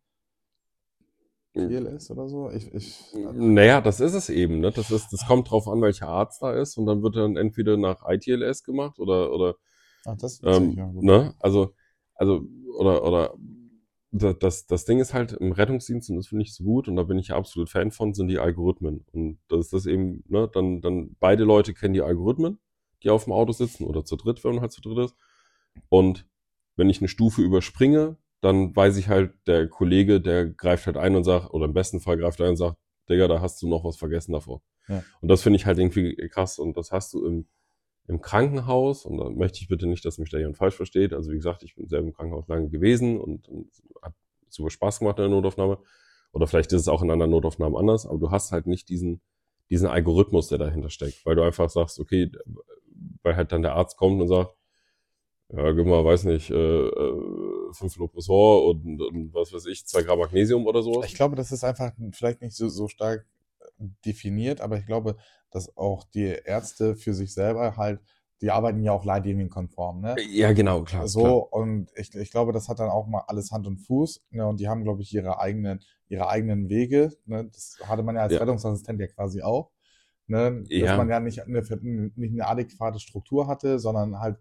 TLS 1.54 2.10
oder 2.10 2.28
so? 2.28 2.50
Ich, 2.50 2.72
ich, 2.74 3.12
naja, 3.14 3.80
das 3.80 4.00
ist 4.00 4.14
es 4.14 4.30
eben, 4.30 4.60
ne? 4.60 4.72
Das 4.72 4.90
ist, 4.90 5.12
das 5.12 5.26
kommt 5.26 5.50
drauf 5.50 5.68
an, 5.68 5.82
welcher 5.82 6.08
Arzt 6.08 6.40
da 6.42 6.52
ist 6.54 6.78
und 6.78 6.86
dann 6.86 7.02
wird 7.02 7.16
dann 7.16 7.36
entweder 7.36 7.76
nach 7.76 8.08
ITLS 8.08 8.62
gemacht 8.64 8.98
oder, 8.98 9.30
oder, 9.32 9.54
ach, 10.06 10.16
das 10.16 10.40
ähm, 10.44 10.76
ja, 10.76 10.90
ne? 10.94 11.34
Also, 11.40 11.74
also, 12.14 12.42
oder, 12.78 13.04
oder, 13.04 13.34
da- 14.12 14.32
das, 14.34 14.66
das 14.66 14.84
Ding 14.84 15.00
ist 15.00 15.14
halt 15.14 15.32
im 15.32 15.52
Rettungsdienst, 15.52 16.10
und 16.10 16.16
das 16.16 16.28
finde 16.28 16.44
ich 16.44 16.54
so 16.54 16.62
gut, 16.64 16.86
und 16.88 16.96
da 16.96 17.02
bin 17.02 17.18
ich 17.18 17.28
ja 17.28 17.36
absolut 17.36 17.70
Fan 17.70 17.90
von, 17.90 18.14
sind 18.14 18.28
die 18.28 18.38
Algorithmen. 18.38 19.04
Und 19.12 19.38
das 19.48 19.60
ist 19.66 19.72
das 19.72 19.86
eben, 19.86 20.22
ne, 20.28 20.48
dann, 20.52 20.80
dann 20.80 21.16
beide 21.18 21.44
Leute 21.44 21.74
kennen 21.74 21.94
die 21.94 22.02
Algorithmen, 22.02 22.58
die 23.02 23.10
auf 23.10 23.24
dem 23.24 23.32
Auto 23.32 23.52
sitzen, 23.52 23.84
oder 23.84 24.04
zu 24.04 24.16
dritt, 24.16 24.44
wenn 24.44 24.52
man 24.52 24.60
halt 24.60 24.72
zu 24.72 24.80
dritt 24.82 24.98
ist. 24.98 25.16
Und 25.88 26.26
wenn 26.76 26.90
ich 26.90 27.00
eine 27.00 27.08
Stufe 27.08 27.42
überspringe, 27.42 28.16
dann 28.40 28.74
weiß 28.74 28.96
ich 28.96 29.08
halt, 29.08 29.34
der 29.46 29.68
Kollege, 29.68 30.20
der 30.20 30.46
greift 30.46 30.86
halt 30.86 30.96
ein 30.96 31.16
und 31.16 31.24
sagt, 31.24 31.52
oder 31.54 31.64
im 31.64 31.74
besten 31.74 32.00
Fall 32.00 32.18
greift 32.18 32.40
er 32.40 32.46
ein 32.46 32.50
und 32.50 32.56
sagt, 32.56 32.76
Digga, 33.08 33.28
da 33.28 33.40
hast 33.40 33.62
du 33.62 33.68
noch 33.68 33.84
was 33.84 33.96
vergessen 33.96 34.32
davor. 34.32 34.62
Ja. 34.88 35.02
Und 35.20 35.28
das 35.28 35.42
finde 35.42 35.56
ich 35.56 35.66
halt 35.66 35.78
irgendwie 35.78 36.16
krass. 36.28 36.58
Und 36.58 36.76
das 36.76 36.90
hast 36.92 37.14
du 37.14 37.24
im, 37.24 37.46
im 38.08 38.20
Krankenhaus, 38.20 39.04
und 39.04 39.18
da 39.18 39.30
möchte 39.30 39.60
ich 39.60 39.68
bitte 39.68 39.86
nicht, 39.86 40.04
dass 40.04 40.18
mich 40.18 40.30
da 40.30 40.38
jemand 40.38 40.56
falsch 40.56 40.74
versteht. 40.74 41.12
Also 41.12 41.30
wie 41.30 41.36
gesagt, 41.36 41.62
ich 41.62 41.76
bin 41.76 41.88
selber 41.88 42.08
im 42.08 42.12
Krankenhaus 42.12 42.48
lange 42.48 42.68
gewesen 42.68 43.20
und, 43.20 43.48
und 43.48 43.70
hat 44.02 44.14
super 44.48 44.70
Spaß 44.70 44.98
gemacht 44.98 45.18
in 45.18 45.24
der 45.24 45.30
Notaufnahme. 45.30 45.78
Oder 46.32 46.46
vielleicht 46.46 46.72
ist 46.72 46.82
es 46.82 46.88
auch 46.88 47.02
in 47.02 47.10
anderen 47.10 47.30
Notaufnahmen 47.30 47.76
anders, 47.76 48.06
aber 48.06 48.18
du 48.18 48.30
hast 48.30 48.52
halt 48.52 48.66
nicht 48.66 48.88
diesen, 48.88 49.20
diesen 49.70 49.86
Algorithmus, 49.86 50.48
der 50.48 50.58
dahinter 50.58 50.90
steckt, 50.90 51.24
weil 51.24 51.36
du 51.36 51.42
einfach 51.42 51.70
sagst, 51.70 52.00
okay, 52.00 52.30
weil 53.22 53.36
halt 53.36 53.52
dann 53.52 53.62
der 53.62 53.74
Arzt 53.74 53.96
kommt 53.96 54.20
und 54.20 54.28
sagt, 54.28 54.54
ja, 55.50 55.70
gib 55.72 55.86
mal, 55.86 56.04
weiß 56.04 56.24
nicht, 56.24 56.50
äh, 56.50 56.86
äh, 56.86 57.72
5 57.72 57.96
Lopressor 57.98 58.64
und, 58.64 59.00
und 59.02 59.34
was 59.34 59.52
weiß 59.52 59.66
ich, 59.66 59.86
2 59.86 60.02
Gramm 60.02 60.18
Magnesium 60.18 60.66
oder 60.66 60.82
sowas. 60.82 61.06
Ich 61.06 61.14
glaube, 61.14 61.36
das 61.36 61.52
ist 61.52 61.62
einfach 61.62 61.92
vielleicht 62.12 62.40
nicht 62.40 62.56
so, 62.56 62.68
so 62.68 62.88
stark 62.88 63.26
definiert, 64.04 64.60
aber 64.60 64.78
ich 64.78 64.86
glaube, 64.86 65.16
dass 65.54 65.76
auch 65.76 66.04
die 66.04 66.24
Ärzte 66.44 66.96
für 66.96 67.14
sich 67.14 67.32
selber 67.34 67.76
halt, 67.76 68.00
die 68.40 68.50
arbeiten 68.50 68.82
ja 68.82 68.92
auch 68.92 69.04
leitlinienkonform, 69.04 70.00
ne? 70.00 70.16
Ja, 70.30 70.52
genau, 70.52 70.82
klar. 70.82 71.06
So, 71.06 71.20
klar. 71.22 71.52
und 71.52 71.90
ich, 71.94 72.12
ich 72.14 72.30
glaube, 72.32 72.52
das 72.52 72.68
hat 72.68 72.80
dann 72.80 72.90
auch 72.90 73.06
mal 73.06 73.22
alles 73.28 73.52
Hand 73.52 73.66
und 73.68 73.78
Fuß, 73.78 74.24
ne? 74.30 74.46
Und 74.46 74.58
die 74.58 74.68
haben, 74.68 74.82
glaube 74.82 75.02
ich, 75.02 75.14
ihre 75.14 75.38
eigenen, 75.38 75.80
ihre 76.08 76.28
eigenen 76.28 76.68
Wege, 76.68 77.10
ne? 77.24 77.44
Das 77.52 77.78
hatte 77.84 78.02
man 78.02 78.16
ja 78.16 78.22
als 78.22 78.32
Ja. 78.32 78.40
Rettungsassistent 78.40 79.00
ja 79.00 79.06
quasi 79.06 79.42
auch, 79.42 79.70
ne? 80.26 80.62
Dass 80.62 80.70
Ja. 80.70 80.96
man 80.96 81.08
ja 81.08 81.20
nicht 81.20 81.40
eine, 81.42 81.60
nicht 82.16 82.32
eine 82.32 82.46
adäquate 82.48 82.98
Struktur 82.98 83.46
hatte, 83.46 83.78
sondern 83.78 84.18
halt 84.18 84.38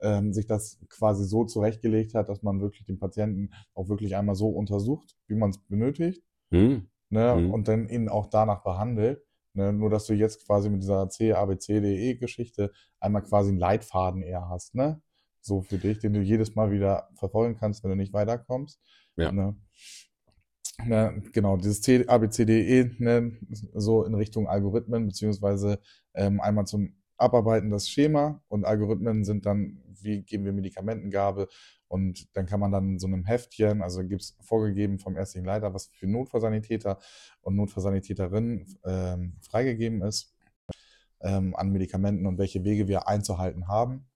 ähm, 0.00 0.32
sich 0.32 0.46
das 0.48 0.80
quasi 0.88 1.24
so 1.24 1.44
zurechtgelegt 1.44 2.14
hat, 2.14 2.28
dass 2.28 2.42
man 2.42 2.60
wirklich 2.60 2.84
den 2.86 2.98
Patienten 2.98 3.50
auch 3.74 3.88
wirklich 3.88 4.16
einmal 4.16 4.34
so 4.34 4.48
untersucht, 4.48 5.16
wie 5.28 5.36
man 5.36 5.50
es 5.50 5.58
benötigt, 5.58 6.24
Hm. 6.50 6.88
ne? 7.08 7.36
Mhm. 7.36 7.54
Und 7.54 7.68
dann 7.68 7.88
ihn 7.88 8.08
auch 8.08 8.26
danach 8.26 8.64
behandelt. 8.64 9.22
Ne? 9.54 9.72
Nur, 9.72 9.90
dass 9.90 10.06
du 10.06 10.14
jetzt 10.14 10.46
quasi 10.46 10.68
mit 10.68 10.82
dieser 10.82 11.08
C, 11.08 11.32
A, 11.32 11.44
B, 11.46 11.56
C, 11.56 11.80
D, 11.80 12.10
E-Geschichte 12.10 12.72
einmal 13.00 13.22
quasi 13.22 13.50
einen 13.50 13.58
Leitfaden 13.58 14.22
eher 14.22 14.48
hast, 14.48 14.74
ne? 14.74 15.00
So 15.40 15.62
für 15.62 15.78
dich, 15.78 15.98
den 15.98 16.14
du 16.14 16.20
jedes 16.20 16.54
Mal 16.54 16.70
wieder 16.70 17.08
verfolgen 17.16 17.56
kannst, 17.58 17.84
wenn 17.84 17.90
du 17.90 17.96
nicht 17.96 18.12
weiterkommst. 18.12 18.80
Ja. 19.16 19.30
Ne? 19.30 19.54
Ne, 20.84 21.22
genau, 21.32 21.56
dieses 21.56 21.82
C, 21.82 22.04
A, 22.08 22.18
B, 22.18 22.28
C, 22.30 22.44
D, 22.44 22.80
E, 22.80 22.90
ne, 22.98 23.32
so 23.74 24.04
in 24.04 24.14
Richtung 24.14 24.48
Algorithmen, 24.48 25.06
beziehungsweise 25.06 25.78
ähm, 26.14 26.40
einmal 26.40 26.66
zum 26.66 26.96
Abarbeiten 27.16 27.70
das 27.70 27.88
Schema 27.88 28.42
und 28.48 28.64
Algorithmen 28.64 29.24
sind 29.24 29.46
dann, 29.46 29.80
wie 30.02 30.22
geben 30.22 30.44
wir 30.44 30.52
Medikamentengabe 30.52 31.48
und 31.94 32.36
dann 32.36 32.46
kann 32.46 32.58
man 32.58 32.72
dann 32.72 32.98
so 32.98 33.06
einem 33.06 33.24
Heftchen, 33.24 33.80
also 33.80 34.02
gibt 34.02 34.22
es 34.22 34.36
vorgegeben 34.40 34.98
vom 34.98 35.16
ärztlichen 35.16 35.46
Leiter, 35.46 35.74
was 35.74 35.86
für 35.86 36.08
Notfallsanitäter 36.08 36.98
und 37.40 37.54
Notfallsanitäterinnen 37.54 38.66
ähm, 38.84 39.36
freigegeben 39.42 40.02
ist 40.02 40.34
ähm, 41.20 41.54
an 41.54 41.70
Medikamenten 41.70 42.26
und 42.26 42.36
welche 42.36 42.64
Wege 42.64 42.88
wir 42.88 43.06
einzuhalten 43.06 43.68
haben. 43.68 44.08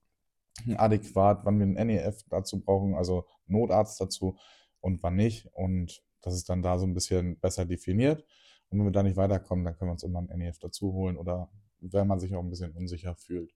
Adäquat, 0.75 1.45
wann 1.45 1.57
wir 1.57 1.67
einen 1.67 1.87
NEF 1.87 2.25
dazu 2.29 2.59
brauchen, 2.59 2.95
also 2.95 3.25
Notarzt 3.47 4.01
dazu 4.01 4.37
und 4.81 5.01
wann 5.01 5.15
nicht. 5.15 5.47
Und 5.53 6.03
das 6.19 6.35
ist 6.35 6.49
dann 6.49 6.61
da 6.61 6.77
so 6.77 6.85
ein 6.85 6.93
bisschen 6.93 7.39
besser 7.39 7.65
definiert. 7.65 8.25
Und 8.67 8.79
wenn 8.79 8.87
wir 8.87 8.91
da 8.91 9.03
nicht 9.03 9.15
weiterkommen, 9.15 9.63
dann 9.63 9.77
können 9.77 9.87
wir 9.87 9.93
uns 9.93 10.03
immer 10.03 10.19
einen 10.19 10.39
NEF 10.39 10.59
dazu 10.59 10.91
holen 10.91 11.15
oder 11.15 11.49
wenn 11.79 12.07
man 12.07 12.19
sich 12.19 12.35
auch 12.35 12.43
ein 12.43 12.49
bisschen 12.49 12.73
unsicher 12.73 13.15
fühlt 13.15 13.55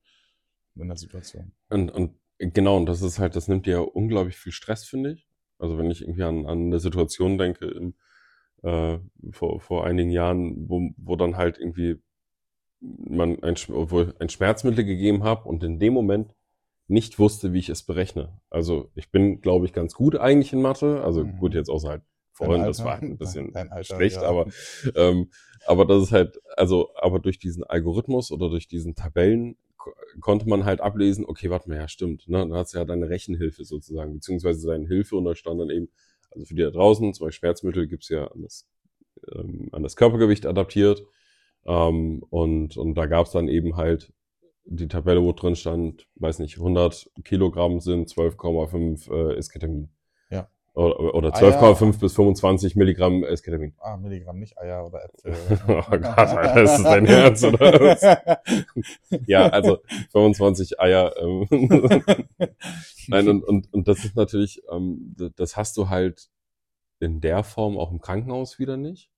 in 0.75 0.87
der 0.87 0.95
Situation. 0.95 1.51
Und, 1.67 1.91
und 1.91 2.22
genau, 2.51 2.77
und 2.77 2.85
das 2.85 3.01
ist 3.01 3.19
halt, 3.19 3.35
das 3.35 3.47
nimmt 3.47 3.65
dir 3.65 3.71
ja 3.71 3.79
unglaublich 3.79 4.37
viel 4.37 4.51
Stress, 4.51 4.85
finde 4.85 5.13
ich. 5.13 5.27
Also 5.59 5.77
wenn 5.77 5.91
ich 5.91 6.01
irgendwie 6.01 6.23
an, 6.23 6.45
an 6.45 6.65
eine 6.65 6.79
Situation 6.79 7.37
denke, 7.37 7.65
im, 7.65 7.93
äh, 8.63 8.99
vor, 9.31 9.59
vor 9.61 9.85
einigen 9.85 10.09
Jahren, 10.09 10.69
wo, 10.69 10.89
wo 10.97 11.15
dann 11.15 11.37
halt 11.37 11.57
irgendwie 11.57 12.01
man 12.79 13.41
ein, 13.43 13.55
obwohl 13.71 14.13
ein 14.19 14.29
Schmerzmittel 14.29 14.83
gegeben 14.83 15.23
habe 15.23 15.47
und 15.47 15.63
in 15.63 15.79
dem 15.79 15.93
Moment 15.93 16.35
nicht 16.87 17.17
wusste, 17.17 17.53
wie 17.53 17.59
ich 17.59 17.69
es 17.69 17.83
berechne. 17.83 18.39
Also 18.49 18.91
ich 18.95 19.09
bin, 19.09 19.39
glaube 19.41 19.65
ich, 19.65 19.73
ganz 19.73 19.93
gut 19.93 20.17
eigentlich 20.17 20.51
in 20.51 20.61
Mathe. 20.61 21.01
Also 21.03 21.23
Mhm. 21.23 21.37
gut, 21.37 21.53
jetzt 21.53 21.69
außer 21.69 21.89
halt 21.89 22.01
vorhin, 22.33 22.63
das 22.63 22.83
war 22.83 23.01
ein 23.01 23.17
bisschen 23.17 23.55
Alter, 23.55 23.83
schlecht, 23.83 24.17
ja. 24.17 24.23
aber 24.23 24.47
ähm, 24.95 25.29
aber 25.65 25.85
das 25.85 26.03
ist 26.03 26.11
halt, 26.11 26.39
also, 26.57 26.89
aber 26.95 27.19
durch 27.19 27.39
diesen 27.39 27.63
Algorithmus 27.63 28.31
oder 28.31 28.49
durch 28.49 28.67
diesen 28.67 28.95
Tabellen 28.95 29.55
konnte 30.19 30.47
man 30.47 30.65
halt 30.65 30.81
ablesen, 30.81 31.25
okay, 31.25 31.49
warte 31.49 31.69
mal, 31.69 31.77
ja, 31.77 31.87
stimmt, 31.87 32.27
ne? 32.27 32.39
Dann 32.39 32.53
hast 32.53 32.73
du 32.73 32.77
ja 32.77 32.85
deine 32.85 33.09
Rechenhilfe 33.09 33.63
sozusagen, 33.65 34.13
beziehungsweise 34.13 34.67
deine 34.67 34.87
Hilfe 34.87 35.15
und 35.15 35.25
da 35.25 35.35
stand 35.35 35.59
dann 35.59 35.69
eben, 35.69 35.89
also 36.31 36.45
für 36.45 36.55
die 36.55 36.63
da 36.63 36.71
draußen, 36.71 37.13
zum 37.13 37.27
Beispiel 37.27 37.39
Schmerzmittel 37.39 37.87
gibt's 37.87 38.09
ja 38.09 38.27
an 38.27 38.41
das, 38.41 38.67
ähm, 39.33 39.69
an 39.71 39.83
das 39.83 39.95
Körpergewicht 39.95 40.45
adaptiert. 40.45 41.03
Ähm, 41.65 42.23
und, 42.29 42.77
und 42.77 42.95
da 42.95 43.05
gab's 43.05 43.31
dann 43.31 43.47
eben 43.47 43.77
halt 43.77 44.11
die 44.65 44.87
Tabelle, 44.87 45.21
wo 45.21 45.33
drin 45.33 45.55
stand, 45.55 46.07
weiß 46.15 46.39
nicht, 46.39 46.57
100 46.57 47.11
Kilogramm 47.23 47.79
sind 47.79 48.09
12,5 48.09 49.11
äh, 49.11 49.37
Esketamin. 49.37 49.89
Oder, 50.75 51.13
oder 51.13 51.33
Ah, 51.35 51.39
ja. 51.41 51.49
12,5 51.59 51.99
bis 51.99 52.13
25 52.15 52.75
Milligramm 52.75 53.23
Esketamin. 53.23 53.73
Ah, 53.79 53.95
Milligramm, 53.97 54.39
nicht 54.39 54.57
Eier 54.57 54.85
oder 54.87 55.05
Äpfel. 55.05 55.35
Oh 55.67 55.83
Gott, 55.91 56.17
Alter, 56.17 56.63
ist 56.63 56.77
das 56.77 56.83
dein 56.83 57.05
Ernst, 57.05 57.43
oder 57.45 57.79
was? 57.79 58.01
Ja, 59.27 59.47
also 59.49 59.79
25 60.11 60.79
Eier. 60.79 61.13
Ähm, 61.17 61.47
Nein, 63.07 63.27
und, 63.29 63.43
und, 63.43 63.71
und 63.73 63.87
das 63.87 64.03
ist 64.03 64.15
natürlich, 64.15 64.63
ähm, 64.71 65.15
das 65.35 65.57
hast 65.57 65.77
du 65.77 65.89
halt 65.89 66.29
in 66.99 67.21
der 67.21 67.43
Form 67.43 67.77
auch 67.77 67.91
im 67.91 68.01
Krankenhaus 68.01 68.57
wieder 68.57 68.77
nicht. 68.77 69.11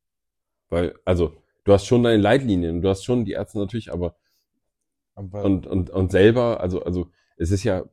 Weil, 0.69 0.95
also, 1.05 1.37
du 1.63 1.71
hast 1.71 1.85
schon 1.85 2.03
deine 2.03 2.21
Leitlinien, 2.21 2.81
du 2.81 2.89
hast 2.89 3.05
schon 3.05 3.23
die 3.23 3.33
Ärzte 3.33 3.59
natürlich, 3.59 3.93
aber 3.93 4.15
Aber, 5.15 5.43
und, 5.45 5.67
und, 5.67 5.89
und 5.89 6.11
selber, 6.11 6.59
also, 6.59 6.83
also, 6.83 7.07
es 7.37 7.51
ist 7.51 7.63
ja, 7.63 7.83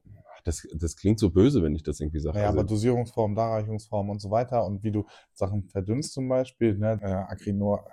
das, 0.45 0.67
das 0.75 0.97
klingt 0.97 1.19
so 1.19 1.31
böse, 1.31 1.63
wenn 1.63 1.75
ich 1.75 1.83
das 1.83 2.01
irgendwie 2.01 2.21
sage. 2.21 2.37
naja, 2.37 2.49
aber 2.49 2.63
also, 2.63 2.75
Dosierungsform, 2.75 3.35
Darreichungsform 3.35 4.11
und 4.11 4.21
so 4.21 4.31
weiter 4.31 4.65
und 4.65 4.83
wie 4.83 4.91
du 4.93 5.07
Sachen 5.35 5.65
verdünnst 5.65 6.13
zum 6.13 6.29
Beispiel, 6.29 6.77
ne, 6.77 6.99
äh, 7.03 7.07
Acrinor, 7.07 7.85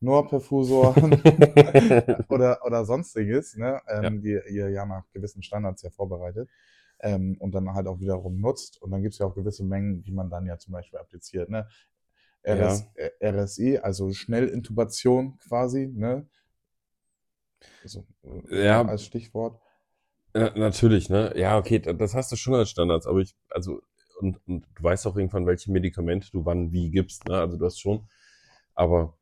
Norperfusor 0.00 0.94
oder, 2.28 2.64
oder 2.64 2.84
sonstiges, 2.84 3.56
ne, 3.56 3.80
ähm, 3.88 4.20
Ja. 4.22 4.42
die 4.46 4.52
ihr 4.54 4.68
ja 4.70 4.84
nach 4.86 5.04
gewissen 5.12 5.42
Standards 5.42 5.82
ja 5.82 5.90
vorbereitet 5.90 6.48
ähm, 7.00 7.36
und 7.40 7.54
dann 7.54 7.72
halt 7.74 7.86
auch 7.86 8.00
wiederum 8.00 8.40
nutzt. 8.40 8.80
Und 8.82 8.90
dann 8.90 9.02
gibt 9.02 9.14
es 9.14 9.18
ja 9.20 9.26
auch 9.26 9.34
gewisse 9.34 9.64
Mengen, 9.64 10.02
die 10.02 10.12
man 10.12 10.30
dann 10.30 10.46
ja 10.46 10.58
zum 10.58 10.72
Beispiel 10.72 10.98
appliziert, 10.98 11.48
ne? 11.48 11.66
RS, 12.46 12.84
äh, 12.94 13.10
RSI, 13.30 13.78
also 13.78 14.12
Schnellintubation 14.12 15.36
quasi, 15.38 15.88
ne? 15.88 16.28
Also, 17.82 18.06
äh, 18.50 18.64
Ja. 18.64 18.82
als 18.82 19.04
Stichwort. 19.04 19.60
Ja, 20.36 20.52
natürlich, 20.56 21.08
ne? 21.08 21.32
Ja, 21.36 21.58
okay, 21.58 21.78
da- 21.80 21.92
das 21.92 22.14
hast 22.14 22.30
du 22.32 22.36
schon 22.36 22.54
als 22.54 22.70
Standards, 22.70 23.06
aber 23.06 23.20
ich, 23.20 23.34
also, 23.50 23.80
und, 24.20 24.38
und 24.46 24.66
du 24.76 24.82
weißt 24.82 25.06
auch 25.06 25.16
irgendwann, 25.16 25.46
welche 25.46 25.70
Medikamente 25.72 26.30
du 26.32 26.44
wann 26.44 26.72
wie 26.72 26.90
gibst, 26.90 27.26
ne? 27.28 27.38
Also 27.40 27.56
du 27.56 27.64
hast 27.66 27.80
schon, 27.80 28.08
aber 28.74 29.16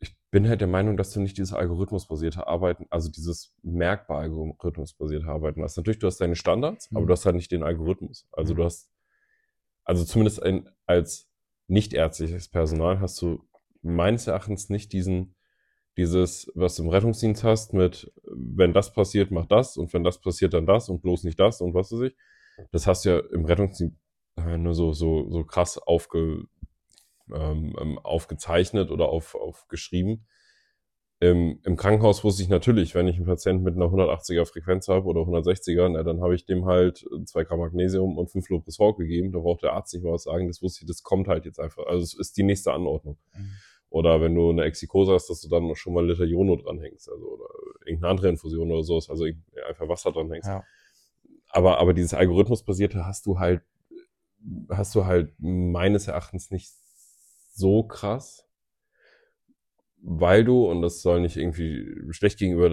ich 0.00 0.16
bin 0.30 0.48
halt 0.48 0.60
der 0.60 0.68
Meinung, 0.68 0.96
dass 0.96 1.12
du 1.12 1.20
nicht 1.20 1.38
dieses 1.38 1.52
algorithmusbasierte 1.52 2.46
Arbeiten, 2.46 2.86
also 2.90 3.10
dieses 3.10 3.54
merkbar 3.62 4.20
algorithmusbasierte 4.20 5.26
Arbeiten 5.26 5.62
hast. 5.62 5.76
Natürlich, 5.76 5.98
du 5.98 6.06
hast 6.06 6.20
deine 6.20 6.36
Standards, 6.36 6.88
aber 6.94 7.02
Mhm. 7.02 7.06
du 7.06 7.12
hast 7.12 7.26
halt 7.26 7.36
nicht 7.36 7.50
den 7.50 7.62
Algorithmus. 7.62 8.28
Also 8.32 8.52
Mhm. 8.52 8.58
du 8.58 8.64
hast, 8.64 8.90
also 9.84 10.04
zumindest 10.04 10.42
ein, 10.42 10.70
als 10.86 11.28
nichtärztliches 11.68 12.48
Personal 12.48 13.00
hast 13.00 13.20
du 13.22 13.44
meines 13.82 14.28
Erachtens 14.28 14.70
nicht 14.70 14.92
diesen, 14.92 15.36
dieses, 15.98 16.50
was 16.54 16.76
du 16.76 16.84
im 16.84 16.88
Rettungsdienst 16.90 17.42
hast, 17.42 17.74
mit, 17.74 18.10
wenn 18.24 18.72
das 18.72 18.92
passiert, 18.92 19.32
mach 19.32 19.46
das 19.46 19.76
und 19.76 19.92
wenn 19.92 20.04
das 20.04 20.20
passiert, 20.20 20.54
dann 20.54 20.64
das 20.64 20.88
und 20.88 21.02
bloß 21.02 21.24
nicht 21.24 21.40
das 21.40 21.60
und 21.60 21.74
was 21.74 21.92
weiß 21.92 22.02
ich. 22.02 22.14
Das 22.70 22.86
hast 22.86 23.04
du 23.04 23.10
ja 23.10 23.18
im 23.32 23.44
Rettungsdienst 23.44 23.96
äh, 24.36 24.56
nur 24.56 24.74
so, 24.74 24.92
so, 24.92 25.28
so 25.28 25.42
krass 25.42 25.76
aufge, 25.76 26.44
ähm, 27.34 27.76
ähm, 27.80 27.98
aufgezeichnet 27.98 28.92
oder 28.92 29.08
auf, 29.08 29.34
aufgeschrieben. 29.34 30.24
Im, 31.20 31.58
Im 31.64 31.74
Krankenhaus 31.74 32.22
wusste 32.22 32.44
ich 32.44 32.48
natürlich, 32.48 32.94
wenn 32.94 33.08
ich 33.08 33.16
einen 33.16 33.26
Patienten 33.26 33.64
mit 33.64 33.74
einer 33.74 33.86
180er 33.86 34.46
Frequenz 34.46 34.86
habe 34.86 35.06
oder 35.06 35.22
160er, 35.22 35.88
na, 35.88 36.04
dann 36.04 36.20
habe 36.20 36.36
ich 36.36 36.46
dem 36.46 36.64
halt 36.64 37.04
zwei 37.24 37.42
Gramm 37.42 37.58
Magnesium 37.58 38.18
und 38.18 38.30
fünf 38.30 38.48
Lopresol 38.50 38.94
gegeben. 38.94 39.32
Da 39.32 39.40
braucht 39.40 39.64
der 39.64 39.72
Arzt 39.72 39.92
nicht 39.94 40.04
mal 40.04 40.12
was 40.12 40.22
sagen. 40.22 40.46
Das 40.46 40.62
wusste 40.62 40.82
ich, 40.82 40.86
das 40.86 41.02
kommt 41.02 41.26
halt 41.26 41.44
jetzt 41.44 41.58
einfach. 41.58 41.86
Also 41.86 42.04
es 42.04 42.14
ist 42.14 42.36
die 42.36 42.44
nächste 42.44 42.72
Anordnung. 42.72 43.18
Mhm. 43.34 43.50
Oder 43.90 44.20
wenn 44.20 44.34
du 44.34 44.50
eine 44.50 44.64
Exikose 44.64 45.12
hast, 45.12 45.28
dass 45.30 45.40
du 45.40 45.48
dann 45.48 45.74
schon 45.74 45.94
mal 45.94 46.06
Liter 46.06 46.24
Jono 46.24 46.56
dranhängst. 46.56 47.10
Also 47.10 47.26
oder 47.26 47.48
irgendeine 47.86 48.10
andere 48.10 48.28
Infusion 48.28 48.70
oder 48.70 48.82
so. 48.82 48.94
Also 48.94 49.24
einfach 49.66 49.88
Wasser 49.88 50.12
dranhängst. 50.12 50.48
Ja. 50.48 50.64
Aber, 51.50 51.78
aber 51.78 51.94
dieses 51.94 52.14
Algorithmusbasierte 52.14 53.06
hast 53.06 53.24
du 53.26 53.38
halt, 53.38 53.62
hast 54.68 54.94
du 54.94 55.06
halt 55.06 55.32
meines 55.38 56.06
Erachtens 56.06 56.50
nicht 56.50 56.70
so 57.54 57.82
krass 57.82 58.48
weil 60.00 60.44
du, 60.44 60.66
und 60.70 60.82
das 60.82 61.02
soll 61.02 61.20
nicht 61.20 61.36
irgendwie 61.36 62.12
schlecht 62.12 62.38
gegenüber 62.38 62.70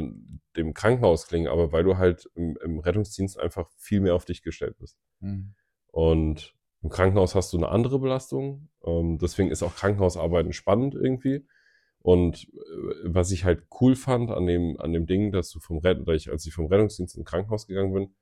dem 0.56 0.74
Krankenhaus 0.74 1.28
klingen, 1.28 1.48
aber 1.48 1.72
weil 1.72 1.84
du 1.84 1.98
halt 1.98 2.30
im, 2.36 2.58
im 2.64 2.80
Rettungsdienst 2.80 3.40
einfach 3.40 3.70
viel 3.78 4.00
mehr 4.00 4.16
auf 4.16 4.26
dich 4.26 4.42
gestellt 4.42 4.78
bist. 4.78 4.98
Mhm. 5.20 5.56
Und 5.88 6.55
im 6.86 6.92
Krankenhaus 6.92 7.34
hast 7.34 7.52
du 7.52 7.58
eine 7.58 7.70
andere 7.70 7.98
Belastung. 7.98 8.70
Ähm, 8.86 9.18
deswegen 9.18 9.50
ist 9.50 9.64
auch 9.64 9.76
Krankenhausarbeiten 9.76 10.54
spannend 10.54 10.94
irgendwie. 10.94 11.44
Und 12.04 12.44
äh, 12.44 12.94
was 13.06 13.32
ich 13.32 13.44
halt 13.44 13.64
cool 13.82 13.96
fand 13.96 14.30
an 14.30 14.46
dem, 14.46 14.80
an 14.80 14.94
dem 14.94 15.08
Ding, 15.08 15.32
dass 15.32 15.50
du 15.50 15.60
vom 15.60 15.80
Rett, 15.80 16.08
als 16.08 16.46
ich 16.46 16.54
vom 16.54 16.68
Rettungsdienst 16.68 17.18
ins 17.18 17.26
Krankenhaus 17.26 17.66
gegangen 17.66 17.92
bin, 17.92 18.14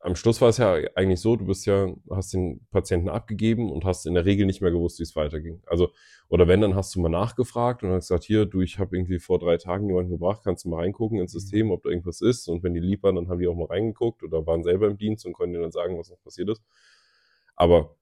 am 0.00 0.16
Schluss 0.16 0.40
war 0.40 0.48
es 0.48 0.56
ja 0.58 0.74
eigentlich 0.96 1.20
so, 1.20 1.36
du 1.36 1.46
bist 1.46 1.64
ja, 1.64 1.88
hast 2.10 2.34
den 2.34 2.66
Patienten 2.72 3.08
abgegeben 3.08 3.70
und 3.70 3.84
hast 3.84 4.04
in 4.04 4.14
der 4.14 4.24
Regel 4.24 4.46
nicht 4.46 4.60
mehr 4.60 4.72
gewusst, 4.72 4.98
wie 4.98 5.04
es 5.04 5.14
weiterging. 5.14 5.62
Also, 5.66 5.90
oder 6.28 6.48
wenn, 6.48 6.60
dann 6.60 6.74
hast 6.74 6.94
du 6.94 7.00
mal 7.00 7.08
nachgefragt 7.08 7.84
und 7.84 7.90
hast 7.90 8.08
gesagt, 8.08 8.24
hier, 8.24 8.46
du, 8.46 8.62
ich 8.62 8.80
habe 8.80 8.96
irgendwie 8.96 9.20
vor 9.20 9.38
drei 9.38 9.58
Tagen 9.58 9.86
jemanden 9.86 10.10
gebracht, 10.10 10.42
kannst 10.42 10.64
du 10.64 10.70
mal 10.70 10.80
reingucken 10.80 11.20
ins 11.20 11.34
mhm. 11.34 11.38
System, 11.38 11.70
ob 11.70 11.84
da 11.84 11.90
irgendwas 11.90 12.20
ist. 12.20 12.48
Und 12.48 12.64
wenn 12.64 12.74
die 12.74 12.80
lieb 12.80 13.04
waren, 13.04 13.14
dann 13.14 13.28
haben 13.28 13.38
die 13.38 13.46
auch 13.46 13.54
mal 13.54 13.66
reingeguckt 13.66 14.24
oder 14.24 14.44
waren 14.44 14.64
selber 14.64 14.88
im 14.88 14.98
Dienst 14.98 15.24
und 15.24 15.34
konnten 15.34 15.54
dir 15.54 15.60
dann 15.60 15.72
sagen, 15.72 15.96
was 15.96 16.10
noch 16.10 16.20
passiert 16.22 16.48
ist. 16.50 16.62
Aber 17.56 17.96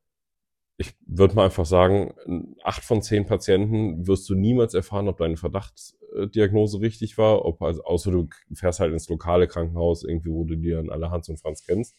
ich 0.76 0.94
würde 1.06 1.34
mal 1.34 1.44
einfach 1.44 1.66
sagen, 1.66 2.14
acht 2.62 2.82
von 2.84 3.00
zehn 3.00 3.26
Patienten 3.26 4.06
wirst 4.06 4.28
du 4.28 4.34
niemals 4.34 4.74
erfahren, 4.74 5.08
ob 5.08 5.18
deine 5.18 5.36
Verdachtsdiagnose 5.36 6.80
richtig 6.80 7.16
war, 7.16 7.44
ob, 7.44 7.62
also, 7.62 7.84
außer 7.84 8.10
du 8.10 8.28
fährst 8.52 8.80
halt 8.80 8.92
ins 8.92 9.08
lokale 9.08 9.46
Krankenhaus, 9.46 10.02
irgendwie, 10.04 10.30
wo 10.30 10.44
du 10.44 10.56
dir 10.56 10.76
dann 10.76 10.90
alle 10.90 11.10
Hans 11.10 11.28
und 11.28 11.40
Franz 11.40 11.64
kennst. 11.64 11.96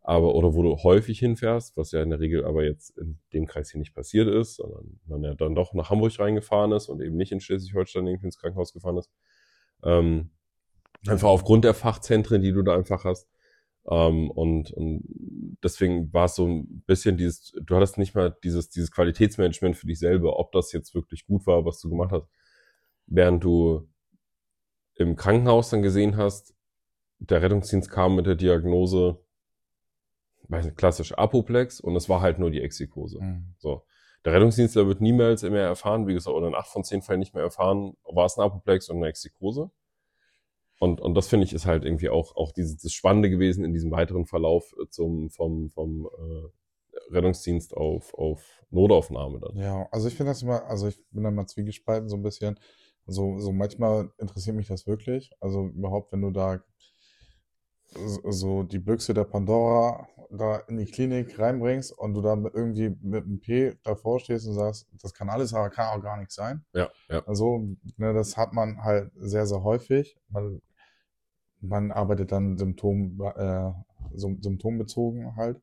Aber, 0.00 0.34
oder 0.34 0.54
wo 0.54 0.62
du 0.62 0.76
häufig 0.76 1.18
hinfährst, 1.18 1.76
was 1.76 1.90
ja 1.90 2.00
in 2.00 2.10
der 2.10 2.20
Regel 2.20 2.44
aber 2.44 2.64
jetzt 2.64 2.96
in 2.96 3.18
dem 3.32 3.46
Kreis 3.46 3.72
hier 3.72 3.80
nicht 3.80 3.92
passiert 3.92 4.28
ist, 4.28 4.54
sondern 4.54 5.00
man 5.06 5.22
ja 5.22 5.34
dann 5.34 5.56
doch 5.56 5.74
nach 5.74 5.90
Hamburg 5.90 6.18
reingefahren 6.18 6.72
ist 6.72 6.88
und 6.88 7.02
eben 7.02 7.16
nicht 7.16 7.32
in 7.32 7.40
Schleswig-Holstein 7.40 8.06
irgendwie 8.06 8.26
ins 8.26 8.38
Krankenhaus 8.38 8.72
gefahren 8.72 8.98
ist. 8.98 9.10
Ähm, 9.82 10.30
einfach 11.08 11.28
aufgrund 11.28 11.64
der 11.64 11.74
Fachzentren, 11.74 12.40
die 12.40 12.52
du 12.52 12.62
da 12.62 12.76
einfach 12.76 13.04
hast. 13.04 13.28
Ähm, 13.88 14.30
und, 14.30 14.72
und 14.72 15.04
deswegen 15.62 16.12
war 16.12 16.24
es 16.24 16.34
so 16.34 16.46
ein 16.46 16.82
bisschen 16.86 17.16
dieses, 17.16 17.52
du 17.60 17.76
hattest 17.76 17.98
nicht 17.98 18.14
mal 18.14 18.36
dieses, 18.42 18.68
dieses 18.68 18.90
Qualitätsmanagement 18.90 19.76
für 19.76 19.86
dich 19.86 19.98
selber, 19.98 20.38
ob 20.38 20.52
das 20.52 20.72
jetzt 20.72 20.94
wirklich 20.94 21.26
gut 21.26 21.46
war, 21.46 21.64
was 21.64 21.80
du 21.80 21.88
gemacht 21.88 22.12
hast. 22.12 22.28
Während 23.06 23.44
du 23.44 23.88
im 24.96 25.14
Krankenhaus 25.14 25.70
dann 25.70 25.82
gesehen 25.82 26.16
hast, 26.16 26.54
der 27.18 27.42
Rettungsdienst 27.42 27.90
kam 27.90 28.16
mit 28.16 28.26
der 28.26 28.34
Diagnose, 28.34 29.20
weiß 30.48 30.64
nicht, 30.64 30.76
klassisch 30.76 31.12
Apoplex 31.16 31.80
und 31.80 31.94
es 31.96 32.08
war 32.08 32.20
halt 32.20 32.38
nur 32.38 32.50
die 32.50 32.62
Exikose. 32.62 33.20
Mhm. 33.20 33.54
So. 33.58 33.84
Der 34.24 34.32
Rettungsdienstler 34.32 34.88
wird 34.88 35.00
niemals 35.00 35.42
mehr 35.42 35.66
erfahren, 35.66 36.08
wie 36.08 36.14
gesagt, 36.14 36.34
oder 36.34 36.48
in 36.48 36.54
acht 36.56 36.68
von 36.68 36.82
zehn 36.82 37.02
Fällen 37.02 37.20
nicht 37.20 37.34
mehr 37.34 37.44
erfahren, 37.44 37.96
war 38.04 38.26
es 38.26 38.36
ein 38.36 38.42
Apoplex 38.42 38.90
oder 38.90 38.98
eine 38.98 39.08
Exikose. 39.08 39.70
Und, 40.78 41.00
und 41.00 41.14
das 41.14 41.28
finde 41.28 41.46
ich 41.46 41.52
ist 41.52 41.66
halt 41.66 41.84
irgendwie 41.84 42.10
auch, 42.10 42.36
auch 42.36 42.52
dieses 42.52 42.76
das 42.76 42.92
Spannende 42.92 43.30
gewesen 43.30 43.64
in 43.64 43.72
diesem 43.72 43.90
weiteren 43.90 44.26
Verlauf 44.26 44.74
äh, 44.80 44.88
zum, 44.90 45.30
vom, 45.30 45.70
vom 45.70 46.06
äh, 46.06 47.14
Rettungsdienst 47.14 47.76
auf, 47.76 48.12
auf 48.14 48.64
Notaufnahme 48.70 49.40
dann. 49.40 49.56
Ja, 49.56 49.88
also 49.90 50.08
ich 50.08 50.14
finde 50.14 50.32
das 50.32 50.42
immer, 50.42 50.64
also 50.66 50.88
ich 50.88 50.98
bin 51.10 51.24
da 51.24 51.30
mal 51.30 51.46
zwiegespalten 51.46 52.08
so 52.08 52.16
ein 52.16 52.22
bisschen. 52.22 52.58
So, 53.06 53.38
so 53.38 53.52
manchmal 53.52 54.10
interessiert 54.18 54.56
mich 54.56 54.66
das 54.66 54.86
wirklich. 54.86 55.30
Also 55.40 55.68
überhaupt, 55.68 56.12
wenn 56.12 56.22
du 56.22 56.30
da 56.30 56.62
so 57.94 58.62
die 58.62 58.78
Büchse 58.78 59.14
der 59.14 59.24
Pandora 59.24 60.08
da 60.30 60.56
in 60.68 60.76
die 60.76 60.86
Klinik 60.86 61.38
reinbringst 61.38 61.92
und 61.92 62.14
du 62.14 62.20
da 62.20 62.34
irgendwie 62.52 62.96
mit 63.00 63.24
einem 63.24 63.40
P 63.40 63.74
davor 63.84 64.18
stehst 64.18 64.46
und 64.46 64.54
sagst, 64.54 64.88
das 65.00 65.14
kann 65.14 65.28
alles, 65.28 65.54
aber 65.54 65.70
kann 65.70 65.96
auch 65.96 66.02
gar 66.02 66.16
nichts 66.16 66.34
sein. 66.34 66.64
Ja, 66.72 66.90
ja. 67.08 67.24
Also, 67.26 67.76
ne, 67.96 68.12
das 68.12 68.36
hat 68.36 68.52
man 68.52 68.82
halt 68.82 69.12
sehr, 69.16 69.46
sehr 69.46 69.62
häufig. 69.62 70.18
Man, 70.28 70.60
man 71.60 71.92
arbeitet 71.92 72.32
dann 72.32 72.58
Symptom, 72.58 73.20
äh, 73.36 73.70
symptombezogen 74.14 75.36
halt. 75.36 75.60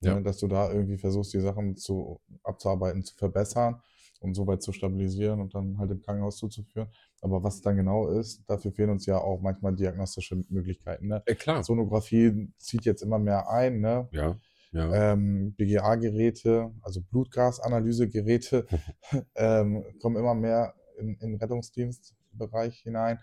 Ja. 0.00 0.14
Ne, 0.14 0.22
dass 0.22 0.38
du 0.38 0.46
da 0.46 0.70
irgendwie 0.72 0.96
versuchst, 0.96 1.34
die 1.34 1.40
Sachen 1.40 1.76
zu 1.76 2.20
abzuarbeiten, 2.44 3.02
zu 3.02 3.14
verbessern 3.16 3.82
und 4.20 4.34
so 4.34 4.46
weit 4.46 4.62
zu 4.62 4.72
stabilisieren 4.72 5.40
und 5.40 5.54
dann 5.54 5.78
halt 5.78 5.90
im 5.90 6.00
Krankenhaus 6.00 6.38
zuzuführen. 6.38 6.88
Aber 7.20 7.42
was 7.42 7.60
dann 7.60 7.76
genau 7.76 8.08
ist, 8.08 8.42
dafür 8.48 8.72
fehlen 8.72 8.90
uns 8.90 9.06
ja 9.06 9.18
auch 9.18 9.40
manchmal 9.40 9.74
diagnostische 9.74 10.42
Möglichkeiten. 10.48 11.08
Ne? 11.08 11.22
Ja, 11.26 11.34
klar. 11.34 11.62
Sonographie 11.62 12.52
zieht 12.58 12.84
jetzt 12.84 13.02
immer 13.02 13.18
mehr 13.18 13.48
ein. 13.48 13.80
Ne? 13.80 14.08
Ja. 14.12 14.36
Ja. 14.72 15.12
Ähm, 15.12 15.54
BGA-Geräte, 15.54 16.70
also 16.82 17.00
Blutgasanalysegeräte, 17.00 18.66
ähm, 19.34 19.84
kommen 20.00 20.16
immer 20.16 20.34
mehr 20.34 20.74
in, 20.98 21.14
in 21.20 21.36
Rettungsdienstbereich 21.36 22.80
hinein. 22.80 23.18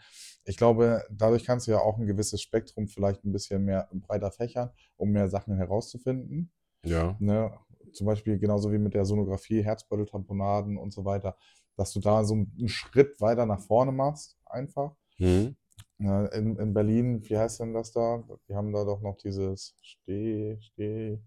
Ich 0.46 0.58
glaube, 0.58 1.04
dadurch 1.12 1.46
kannst 1.46 1.68
du 1.68 1.72
ja 1.72 1.80
auch 1.80 1.98
ein 1.98 2.08
gewisses 2.08 2.42
Spektrum 2.42 2.88
vielleicht 2.88 3.24
ein 3.26 3.32
bisschen 3.32 3.64
mehr 3.64 3.88
breiter 3.92 4.32
fächern, 4.32 4.72
um 4.98 5.12
mehr 5.12 5.28
Sachen 5.28 5.56
herauszufinden. 5.56 6.52
Ja. 6.84 7.16
Ne? 7.20 7.52
Zum 7.96 8.08
Beispiel 8.08 8.38
genauso 8.38 8.72
wie 8.72 8.78
mit 8.78 8.94
der 8.94 9.06
Sonographie, 9.06 9.64
Herzbeuteltamponaden 9.64 10.78
und 10.78 10.94
so 10.94 11.06
weiter 11.06 11.36
dass 11.76 11.94
du 11.94 12.00
da 12.00 12.24
so 12.24 12.34
einen 12.34 12.68
Schritt 12.68 13.20
weiter 13.20 13.46
nach 13.46 13.60
vorne 13.60 13.92
machst, 13.92 14.38
einfach. 14.46 14.92
Mhm. 15.18 15.56
In, 15.98 16.58
in 16.58 16.74
Berlin, 16.74 17.22
wie 17.24 17.38
heißt 17.38 17.62
denn 17.62 17.74
das 17.74 17.92
da? 17.92 18.22
Die 18.50 18.56
haben 18.56 18.74
da 18.74 18.84
doch 18.84 19.02
noch 19.02 19.18
dieses 19.18 19.76
Steh, 19.82 20.58
Steh. 20.60 21.20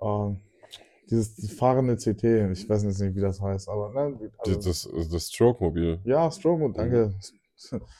Uh, 0.00 0.36
dieses 1.10 1.52
fahrende 1.54 1.96
CT, 1.96 2.52
ich 2.52 2.68
weiß 2.68 2.84
jetzt 2.84 3.00
nicht, 3.00 3.16
wie 3.16 3.20
das 3.20 3.40
heißt, 3.40 3.68
aber 3.68 3.90
ne, 3.92 4.30
also, 4.38 4.54
das, 4.54 4.88
das, 4.90 5.08
das 5.10 5.32
Stroke-Mobil. 5.32 6.00
Ja, 6.04 6.30
Stroke, 6.30 6.72
danke. 6.72 7.14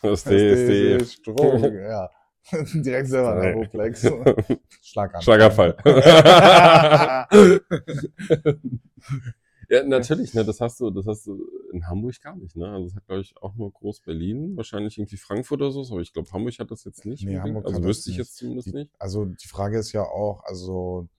Das 0.02 0.22
D, 0.22 1.04
Stroke, 1.04 1.82
ja. 1.82 2.08
Direkt 2.74 3.08
selber 3.08 3.34
ein 3.34 3.40
Aeroplex. 3.40 4.02
Schlaganfall. 4.82 5.22
Schlaganfall. 5.22 5.76
Ja, 9.70 9.84
natürlich, 9.84 10.32
ne, 10.32 10.46
das 10.46 10.62
hast 10.62 10.80
du, 10.80 10.88
das 10.90 11.06
hast 11.06 11.26
du 11.26 11.46
in 11.72 11.86
Hamburg 11.86 12.18
gar 12.22 12.34
nicht, 12.36 12.56
ne? 12.56 12.70
Also 12.70 12.86
das 12.86 12.96
hat, 12.96 13.04
glaube 13.06 13.20
ich, 13.20 13.36
auch 13.36 13.54
nur 13.54 13.70
Groß-Berlin, 13.70 14.56
wahrscheinlich 14.56 14.96
irgendwie 14.96 15.18
Frankfurt 15.18 15.60
oder 15.60 15.70
so, 15.70 15.82
aber 15.92 16.00
ich 16.00 16.14
glaube, 16.14 16.32
Hamburg 16.32 16.58
hat 16.58 16.70
das 16.70 16.84
jetzt 16.84 17.04
nicht. 17.04 17.22
Nee, 17.24 17.38
Hamburg 17.38 17.66
also 17.66 17.84
wüsste 17.84 18.10
ich 18.10 18.16
jetzt 18.16 18.36
zumindest 18.36 18.68
die, 18.68 18.72
nicht. 18.72 18.90
Also 18.98 19.26
die 19.26 19.46
Frage 19.46 19.78
ist 19.78 19.92
ja 19.92 20.04
auch, 20.04 20.42
also 20.44 21.10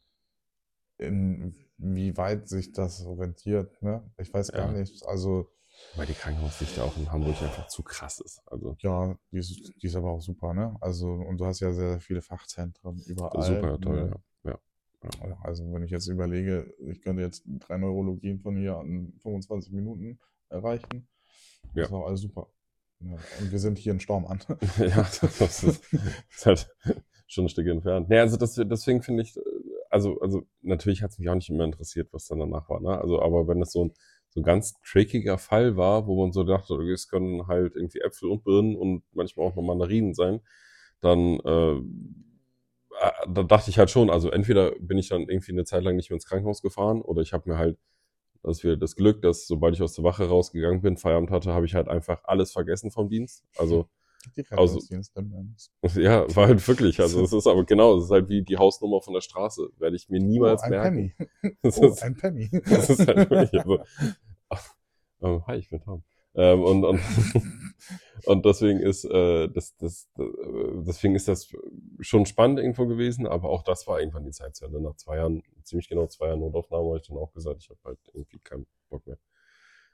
inwieweit 0.98 2.50
sich 2.50 2.72
das 2.72 3.06
orientiert, 3.06 3.80
ne? 3.84 4.02
Ich 4.18 4.34
weiß 4.34 4.52
gar 4.52 4.74
ja. 4.74 4.80
nicht. 4.80 5.06
Also 5.06 5.52
weil 5.96 6.06
die 6.06 6.14
Krankenhausdichte 6.14 6.84
auch 6.84 6.96
in 6.98 7.12
Hamburg 7.12 7.42
einfach 7.42 7.68
zu 7.68 7.84
krass 7.84 8.20
ist. 8.20 8.42
Also. 8.46 8.76
Ja, 8.80 9.18
die 9.32 9.38
ist, 9.38 9.74
die 9.82 9.88
ist 9.88 9.96
aber 9.96 10.12
auch 10.12 10.22
super, 10.22 10.54
ne? 10.54 10.76
Also, 10.82 11.12
und 11.12 11.38
du 11.40 11.46
hast 11.46 11.60
ja 11.60 11.72
sehr, 11.74 11.92
sehr 11.92 12.02
viele 12.02 12.22
Fachzentren 12.22 13.02
überall. 13.06 13.44
Super 13.44 13.80
toll, 13.80 14.06
ne? 14.10 14.22
ja. 14.44 14.60
ja. 15.04 15.38
Also 15.44 15.72
wenn 15.74 15.84
ich 15.84 15.92
jetzt 15.92 16.08
überlege, 16.08 16.74
ich 16.80 17.02
könnte 17.02 17.22
jetzt 17.22 17.44
drei 17.46 17.78
Neurologien 17.78 18.40
von 18.40 18.58
hier 18.58 18.78
an 18.78 19.14
25 19.22 19.72
Minuten 19.74 20.20
erreichen. 20.50 21.08
Ja. 21.74 21.84
Das 21.84 21.92
war 21.92 22.06
alles 22.06 22.22
super. 22.22 22.48
Ja, 23.02 23.14
und 23.40 23.52
wir 23.52 23.60
sind 23.60 23.78
hier 23.78 23.94
in 23.94 24.00
Storm 24.00 24.26
an. 24.26 24.40
ja, 24.78 25.08
das 25.22 25.64
ist, 25.64 25.94
ist 25.94 26.46
halt 26.46 26.70
schon 27.28 27.46
ein 27.46 27.50
Stück 27.50 27.68
entfernt. 27.68 28.10
Nee, 28.10 28.20
also 28.20 28.36
das, 28.36 28.56
deswegen 28.56 29.02
finde 29.02 29.24
ich, 29.24 29.40
also, 29.90 30.20
also 30.20 30.44
natürlich 30.62 31.02
hat 31.02 31.12
es 31.12 31.20
mich 31.20 31.30
auch 31.30 31.36
nicht 31.36 31.50
immer 31.50 31.64
interessiert, 31.64 32.10
was 32.12 32.28
dann 32.28 32.40
danach 32.40 32.70
war. 32.70 32.82
Ne? 32.82 33.00
Also, 33.00 33.22
aber 33.22 33.48
wenn 33.48 33.62
es 33.62 33.72
so 33.72 33.86
ein, 33.86 33.94
so 34.40 34.42
ein 34.42 34.44
ganz 34.44 34.74
trickiger 34.82 35.38
Fall 35.38 35.76
war, 35.76 36.08
wo 36.08 36.22
man 36.22 36.32
so 36.32 36.44
dachte, 36.44 36.74
okay, 36.74 36.92
es 36.92 37.08
können 37.08 37.48
halt 37.48 37.76
irgendwie 37.76 38.00
Äpfel 38.00 38.30
und 38.30 38.44
Birnen 38.44 38.76
und 38.76 39.04
manchmal 39.14 39.48
auch 39.48 39.56
noch 39.56 39.64
Mandarinen 39.64 40.14
sein, 40.14 40.42
dann 41.02 41.40
äh, 41.40 41.74
äh, 41.76 43.12
da 43.28 43.44
dachte 43.44 43.70
ich 43.70 43.78
halt 43.78 43.90
schon, 43.90 44.10
also 44.10 44.30
entweder 44.32 44.72
bin 44.80 44.98
ich 44.98 45.10
dann 45.10 45.22
irgendwie 45.22 45.52
eine 45.52 45.66
Zeit 45.66 45.84
lang 45.84 45.96
nicht 45.96 46.10
mehr 46.10 46.16
ins 46.16 46.26
Krankenhaus 46.26 46.62
gefahren 46.62 47.02
oder 47.02 47.22
ich 47.22 47.34
habe 47.34 47.50
mir 47.50 47.58
halt 47.58 47.78
dass 48.42 48.64
wir 48.64 48.78
das 48.78 48.96
Glück, 48.96 49.22
dass 49.22 49.48
sobald 49.48 49.76
ich 49.76 49.82
aus 49.82 49.96
der 49.96 50.06
Wache 50.06 50.24
rausgegangen 50.30 50.82
bin, 50.82 50.96
Feierabend 50.96 51.30
hatte, 51.30 51.54
habe 51.54 51.66
ich 51.66 51.76
halt 51.76 51.90
einfach 51.90 52.24
alles 52.24 52.54
vergessen 52.54 52.90
vom 52.90 53.10
Dienst. 53.10 53.44
Also 53.58 53.90
Also-. 54.52 54.80
Ja, 56.02 56.36
war 56.36 56.48
halt 56.48 56.68
wirklich. 56.68 57.00
Also 57.00 57.22
es 57.24 57.34
ist 57.34 57.48
aber 57.48 57.66
genau, 57.66 57.98
es 57.98 58.06
ist 58.06 58.12
halt 58.12 58.30
wie 58.30 58.44
die 58.44 58.58
Hausnummer 58.58 59.02
von 59.02 59.14
der 59.14 59.22
Straße. 59.22 59.70
Werde 59.78 59.96
ich 59.96 60.10
mir 60.10 60.20
niemals 60.20 60.62
oh, 60.62 60.66
ein 60.66 60.70
merken. 60.72 61.14
Penny. 61.42 61.56
Das 61.62 61.80
Oh, 61.80 61.88
ist, 61.88 62.04
ein 62.04 62.16
Penny. 62.16 62.50
das 62.52 62.90
ist 62.90 63.08
halt 63.08 63.30
wirklich. 63.30 63.62
Also, 63.62 63.80
hi, 65.22 65.56
ich 65.58 65.70
bin 65.70 65.82
Tom. 65.82 66.04
Ähm, 66.36 66.64
und, 66.64 66.86
und, 66.86 67.02
und 68.26 68.46
deswegen 68.46 68.80
ist 68.80 69.04
äh, 69.06 69.48
das, 69.50 69.76
das, 69.78 70.08
äh, 70.18 70.24
deswegen 70.86 71.16
ist 71.16 71.28
das 71.28 71.52
schon 72.00 72.26
spannend 72.26 72.60
irgendwo 72.60 72.86
gewesen, 72.86 73.28
aber 73.28 73.50
auch 73.50 73.64
das 73.64 73.88
war 73.88 74.00
irgendwann 74.00 74.26
die 74.26 74.32
Zeit 74.32 74.56
zu 74.56 74.66
Ende. 74.66 74.82
Nach 74.82 74.96
zwei 74.96 75.18
Jahren, 75.18 75.42
ziemlich 75.64 75.90
genau 75.90 76.08
zwei 76.08 76.28
Jahren 76.28 76.40
Notaufnahme, 76.40 76.88
habe 76.88 76.98
ich 76.98 77.08
dann 77.08 77.18
auch 77.18 77.34
gesagt, 77.34 77.62
ich 77.62 77.70
habe 77.70 77.80
halt 77.84 78.00
irgendwie 78.14 78.40
keinen 78.40 78.68
Bock 78.90 79.06
mehr. 79.08 79.18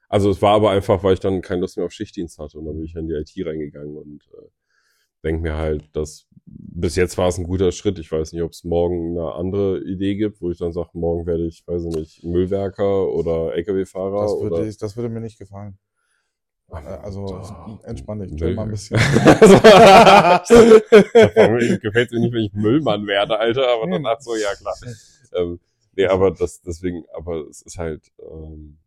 Also 0.09 0.29
es 0.29 0.41
war 0.41 0.53
aber 0.55 0.71
einfach, 0.71 1.03
weil 1.03 1.13
ich 1.13 1.19
dann 1.19 1.41
keine 1.41 1.61
Lust 1.61 1.77
mehr 1.77 1.85
auf 1.85 1.91
Schichtdienst 1.91 2.37
hatte 2.37 2.59
und 2.59 2.65
dann 2.65 2.75
bin 2.75 2.85
ich 2.85 2.95
in 2.95 3.07
die 3.07 3.15
IT 3.15 3.31
reingegangen 3.45 3.97
und 3.97 4.23
äh, 4.33 4.47
denke 5.25 5.41
mir 5.41 5.57
halt, 5.57 5.93
dass 5.95 6.27
bis 6.45 6.95
jetzt 6.95 7.17
war 7.17 7.27
es 7.27 7.39
ein 7.39 7.45
guter 7.45 7.71
Schritt. 7.71 7.97
Ich 7.99 8.11
weiß 8.11 8.31
nicht, 8.31 8.43
ob 8.43 8.51
es 8.51 8.63
morgen 8.63 9.17
eine 9.17 9.33
andere 9.33 9.83
Idee 9.83 10.15
gibt, 10.15 10.39
wo 10.41 10.51
ich 10.51 10.59
dann 10.59 10.71
sage, 10.71 10.89
morgen 10.93 11.25
werde 11.25 11.47
ich, 11.47 11.67
weiß 11.67 11.85
ich 11.85 11.95
nicht, 11.95 12.23
Müllwerker 12.23 13.09
oder 13.09 13.55
LKW-Fahrer 13.55 14.21
Das 14.21 14.33
oder 14.33 14.57
würde, 14.57 14.69
ich, 14.69 14.77
das 14.77 14.95
würde 14.95 15.09
mir 15.09 15.21
nicht 15.21 15.39
gefallen. 15.39 15.79
Äh, 16.69 16.75
Also 16.75 17.25
Doch. 17.25 17.83
entspann 17.83 18.19
dich, 18.19 18.35
chill 18.35 18.53
mal 18.53 18.61
ein 18.63 18.69
bisschen. 18.69 18.97
Gefällt 21.81 22.11
mir 22.11 22.19
nicht, 22.19 22.33
wenn 22.33 22.45
ich 22.45 22.53
Müllmann 22.53 23.07
werde, 23.07 23.39
Alter, 23.39 23.67
aber 23.67 23.89
dann 23.89 24.05
ach 24.05 24.21
so, 24.21 24.35
ja 24.35 24.53
klar. 24.55 24.75
Ähm, 25.33 25.59
nee, 25.97 26.05
aber 26.05 26.31
das, 26.31 26.61
deswegen, 26.61 27.03
aber 27.13 27.47
es 27.49 27.61
ist 27.63 27.77
halt, 27.77 28.09
ähm, 28.19 28.77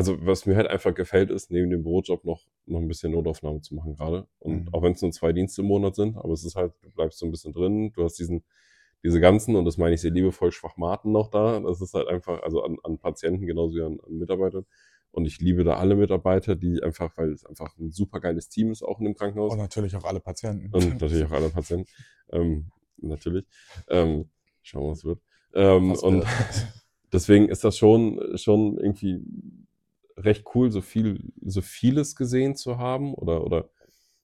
also 0.00 0.16
was 0.24 0.46
mir 0.46 0.56
halt 0.56 0.66
einfach 0.66 0.94
gefällt, 0.94 1.30
ist, 1.30 1.50
neben 1.50 1.68
dem 1.68 1.82
Bürojob 1.82 2.24
noch, 2.24 2.46
noch 2.64 2.80
ein 2.80 2.88
bisschen 2.88 3.12
Notaufnahme 3.12 3.60
zu 3.60 3.74
machen 3.74 3.96
gerade. 3.96 4.26
Und 4.38 4.64
Mhm. 4.64 4.68
auch 4.72 4.82
wenn 4.82 4.92
es 4.92 5.02
nur 5.02 5.12
zwei 5.12 5.34
Dienste 5.34 5.60
im 5.60 5.68
Monat 5.68 5.94
sind, 5.94 6.16
aber 6.16 6.32
es 6.32 6.42
ist 6.42 6.56
halt, 6.56 6.72
du 6.80 6.88
bleibst 6.90 7.18
so 7.18 7.26
ein 7.26 7.30
bisschen 7.30 7.52
drin, 7.52 7.92
du 7.92 8.02
hast 8.02 8.18
diesen, 8.18 8.42
diese 9.02 9.20
ganzen, 9.20 9.56
und 9.56 9.66
das 9.66 9.76
meine 9.76 9.94
ich 9.94 10.00
sehr 10.00 10.10
liebevoll, 10.10 10.52
Schwachmaten 10.52 11.12
noch 11.12 11.28
da. 11.28 11.60
Das 11.60 11.82
ist 11.82 11.92
halt 11.92 12.08
einfach, 12.08 12.42
also 12.42 12.62
an, 12.62 12.78
an 12.82 12.96
Patienten 12.96 13.46
genauso 13.46 13.74
wie 13.76 13.82
an, 13.82 13.98
an 14.06 14.14
Mitarbeitern. 14.16 14.64
Und 15.10 15.26
ich 15.26 15.38
liebe 15.38 15.64
da 15.64 15.74
alle 15.76 15.96
Mitarbeiter, 15.96 16.56
die 16.56 16.82
einfach, 16.82 17.14
weil 17.18 17.30
es 17.32 17.44
einfach 17.44 17.76
ein 17.76 17.90
super 17.90 18.20
geiles 18.20 18.48
Team 18.48 18.70
ist, 18.70 18.82
auch 18.82 19.00
in 19.00 19.04
dem 19.04 19.14
Krankenhaus. 19.14 19.52
Und 19.52 19.58
natürlich 19.58 19.94
auch 19.96 20.04
alle 20.04 20.20
Patienten. 20.20 20.74
Und 20.74 20.88
natürlich 20.98 21.24
auch 21.26 21.32
alle 21.32 21.50
Patienten. 21.50 21.90
Ähm, 22.32 22.70
natürlich. 22.96 23.44
Ähm, 23.88 24.30
schauen 24.62 24.84
wir, 24.84 24.90
was 24.92 25.04
wird. 25.04 25.20
Ähm, 25.52 25.92
und 25.92 26.24
deswegen 27.12 27.50
ist 27.50 27.64
das 27.64 27.76
schon, 27.76 28.18
schon 28.36 28.78
irgendwie 28.78 29.20
recht 30.24 30.44
cool, 30.54 30.70
so 30.70 30.80
viel, 30.80 31.32
so 31.42 31.62
vieles 31.62 32.16
gesehen 32.16 32.56
zu 32.56 32.78
haben 32.78 33.14
oder, 33.14 33.44
oder 33.44 33.70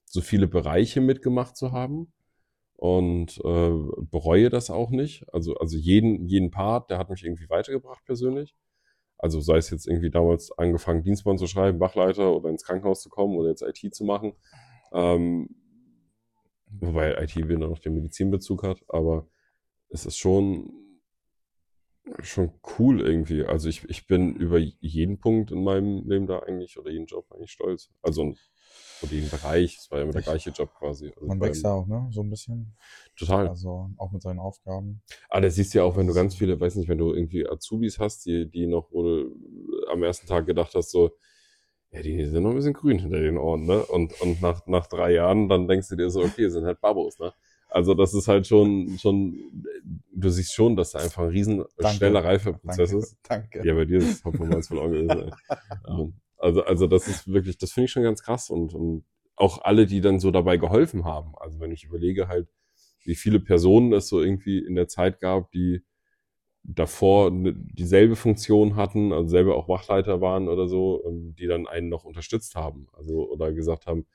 so 0.05 0.21
viele 0.21 0.47
Bereiche 0.47 1.01
mitgemacht 1.01 1.55
zu 1.57 1.71
haben. 1.71 2.13
Und 2.75 3.39
äh, 3.43 3.71
bereue 4.11 4.49
das 4.49 4.69
auch 4.69 4.91
nicht. 4.91 5.25
Also, 5.33 5.55
also 5.55 5.77
jeden, 5.77 6.27
jeden 6.27 6.51
Part, 6.51 6.91
der 6.91 6.99
hat 6.99 7.09
mich 7.09 7.23
irgendwie 7.23 7.49
weitergebracht 7.49 8.05
persönlich. 8.05 8.55
Also 9.17 9.41
sei 9.41 9.57
es 9.57 9.71
jetzt 9.71 9.87
irgendwie 9.87 10.11
damals 10.11 10.51
angefangen, 10.57 11.03
Dienstplan 11.03 11.39
zu 11.39 11.47
schreiben, 11.47 11.79
Wachleiter 11.79 12.31
oder 12.35 12.49
ins 12.49 12.63
Krankenhaus 12.63 13.01
zu 13.01 13.09
kommen 13.09 13.35
oder 13.35 13.49
jetzt 13.49 13.63
IT 13.63 13.95
zu 13.95 14.03
machen. 14.05 14.33
Ähm, 14.93 15.49
wobei 16.67 17.15
IT 17.21 17.35
wieder 17.35 17.57
noch 17.67 17.79
den 17.79 17.95
Medizinbezug 17.95 18.63
hat, 18.63 18.83
aber 18.89 19.27
es 19.89 20.05
ist 20.05 20.17
schon, 20.17 20.71
schon 22.21 22.51
cool 22.79 23.01
irgendwie. 23.01 23.43
Also 23.43 23.69
ich, 23.69 23.83
ich 23.89 24.07
bin 24.07 24.35
über 24.35 24.57
jeden 24.57 25.19
Punkt 25.19 25.51
in 25.51 25.63
meinem 25.63 26.07
Leben 26.07 26.27
da 26.27 26.39
eigentlich 26.39 26.77
oder 26.77 26.91
jeden 26.91 27.05
Job 27.05 27.25
eigentlich 27.31 27.51
stolz. 27.51 27.89
Also 28.01 28.33
oder 29.01 29.11
jeden 29.11 29.29
Bereich, 29.29 29.77
es 29.77 29.91
war 29.91 29.99
ja 29.99 30.03
immer 30.03 30.13
der 30.13 30.23
gleiche 30.23 30.49
Job 30.49 30.73
quasi. 30.73 31.11
Also 31.15 31.27
Man 31.27 31.39
wächst 31.39 31.63
ja 31.63 31.71
auch, 31.71 31.87
ne? 31.87 32.07
So 32.11 32.21
ein 32.21 32.29
bisschen. 32.29 32.75
Total. 33.15 33.47
Also 33.47 33.91
auch 33.97 34.11
mit 34.11 34.21
seinen 34.21 34.39
Aufgaben. 34.39 35.01
Ah, 35.29 35.39
das 35.39 35.55
siehst 35.55 35.73
du 35.73 35.79
ja 35.79 35.83
auch, 35.83 35.97
wenn 35.97 36.07
du 36.07 36.13
ganz 36.13 36.35
viele, 36.35 36.59
weiß 36.59 36.75
nicht, 36.75 36.89
wenn 36.89 36.97
du 36.97 37.13
irgendwie 37.13 37.47
Azubis 37.47 37.99
hast, 37.99 38.25
die, 38.25 38.49
die 38.49 38.67
noch, 38.67 38.91
wo 38.91 39.03
du 39.03 39.35
am 39.91 40.03
ersten 40.03 40.27
Tag 40.27 40.45
gedacht 40.47 40.73
hast, 40.73 40.91
so, 40.91 41.11
ja, 41.91 42.01
die 42.01 42.25
sind 42.25 42.43
noch 42.43 42.51
ein 42.51 42.55
bisschen 42.55 42.73
grün 42.73 42.99
hinter 42.99 43.19
den 43.19 43.37
Ohren, 43.37 43.65
ne? 43.65 43.85
Und, 43.85 44.19
und 44.21 44.41
nach, 44.41 44.65
nach 44.67 44.87
drei 44.87 45.13
Jahren, 45.13 45.47
dann 45.47 45.67
denkst 45.67 45.89
du 45.89 45.95
dir 45.95 46.09
so, 46.09 46.21
okay, 46.21 46.49
sind 46.49 46.65
halt 46.65 46.81
Babos, 46.81 47.19
ne? 47.19 47.33
Also 47.69 47.93
das 47.93 48.13
ist 48.13 48.27
halt 48.27 48.47
schon, 48.47 48.97
schon, 48.97 49.37
du 50.13 50.29
siehst 50.29 50.53
schon, 50.53 50.75
dass 50.75 50.91
da 50.91 50.99
einfach 50.99 51.23
ein 51.23 51.29
riesen 51.29 51.63
Danke. 51.77 51.97
schneller 51.97 52.23
Reifeprozess 52.23 52.91
Danke. 52.91 53.03
ist. 53.05 53.17
Danke. 53.23 53.67
Ja, 53.67 53.73
bei 53.73 53.85
dir 53.85 53.97
ist 53.99 54.23
gewesen. 54.23 55.09
ey. 55.09 55.31
Ähm, 55.87 56.13
Also, 56.39 56.63
also 56.63 56.85
das 56.85 57.07
ist 57.07 57.27
wirklich, 57.27 57.57
das 57.57 57.71
finde 57.71 57.85
ich 57.85 57.91
schon 57.91 58.03
ganz 58.03 58.21
krass 58.21 58.51
und, 58.51 58.73
und 58.75 59.03
auch 59.35 59.63
alle, 59.63 59.87
die 59.87 60.01
dann 60.01 60.19
so 60.19 60.29
dabei 60.31 60.57
geholfen 60.57 61.03
haben. 61.03 61.33
Also 61.37 61.59
wenn 61.59 61.71
ich 61.71 61.83
überlege 61.83 62.27
halt, 62.27 62.47
wie 63.03 63.15
viele 63.15 63.39
Personen 63.39 63.91
es 63.93 64.07
so 64.07 64.21
irgendwie 64.21 64.59
in 64.59 64.75
der 64.75 64.87
Zeit 64.87 65.19
gab, 65.19 65.51
die 65.51 65.81
davor 66.63 67.31
ne- 67.31 67.55
dieselbe 67.55 68.15
Funktion 68.15 68.75
hatten, 68.75 69.13
also 69.13 69.29
selber 69.29 69.55
auch 69.55 69.69
Wachleiter 69.69 70.21
waren 70.21 70.47
oder 70.49 70.67
so, 70.67 71.03
ähm, 71.07 71.33
die 71.39 71.47
dann 71.47 71.65
einen 71.67 71.89
noch 71.89 72.03
unterstützt 72.03 72.55
haben. 72.55 72.87
Also 72.93 73.29
oder 73.31 73.53
gesagt 73.53 73.87
haben, 73.87 74.05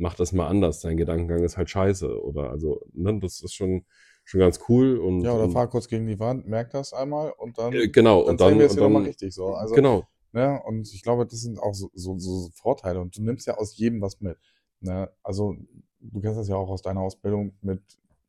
mach 0.00 0.14
das 0.14 0.32
mal 0.32 0.48
anders, 0.48 0.80
dein 0.80 0.96
Gedankengang 0.96 1.44
ist 1.44 1.56
halt 1.56 1.70
scheiße. 1.70 2.22
Oder 2.24 2.50
also, 2.50 2.80
ne, 2.92 3.18
das 3.20 3.42
ist 3.42 3.54
schon, 3.54 3.84
schon 4.24 4.40
ganz 4.40 4.60
cool. 4.68 4.98
Und, 4.98 5.20
Ja, 5.22 5.34
oder 5.34 5.44
und 5.44 5.52
fahr 5.52 5.68
kurz 5.68 5.88
gegen 5.88 6.06
die 6.06 6.18
Wand, 6.18 6.48
merk 6.48 6.70
das 6.70 6.92
einmal 6.92 7.32
und 7.36 7.58
dann, 7.58 7.72
äh, 7.72 7.88
genau, 7.88 8.22
dann 8.22 8.30
und 8.32 8.40
dann, 8.40 8.58
wir 8.58 8.66
es 8.66 8.76
wieder 8.76 8.88
mal 8.88 9.00
dann 9.00 9.06
richtig 9.06 9.34
so. 9.34 9.54
Also, 9.54 9.74
genau. 9.74 10.04
ne, 10.32 10.60
und 10.64 10.92
ich 10.92 11.02
glaube, 11.02 11.26
das 11.26 11.40
sind 11.40 11.60
auch 11.60 11.74
so, 11.74 11.90
so, 11.94 12.18
so 12.18 12.48
Vorteile 12.54 13.00
und 13.00 13.16
du 13.16 13.22
nimmst 13.22 13.46
ja 13.46 13.56
aus 13.58 13.76
jedem 13.76 14.00
was 14.00 14.20
mit. 14.20 14.38
Ne? 14.80 15.10
Also, 15.22 15.56
du 16.00 16.20
kennst 16.20 16.38
das 16.38 16.48
ja 16.48 16.56
auch 16.56 16.70
aus 16.70 16.82
deiner 16.82 17.00
Ausbildung 17.00 17.52
mit, 17.60 17.82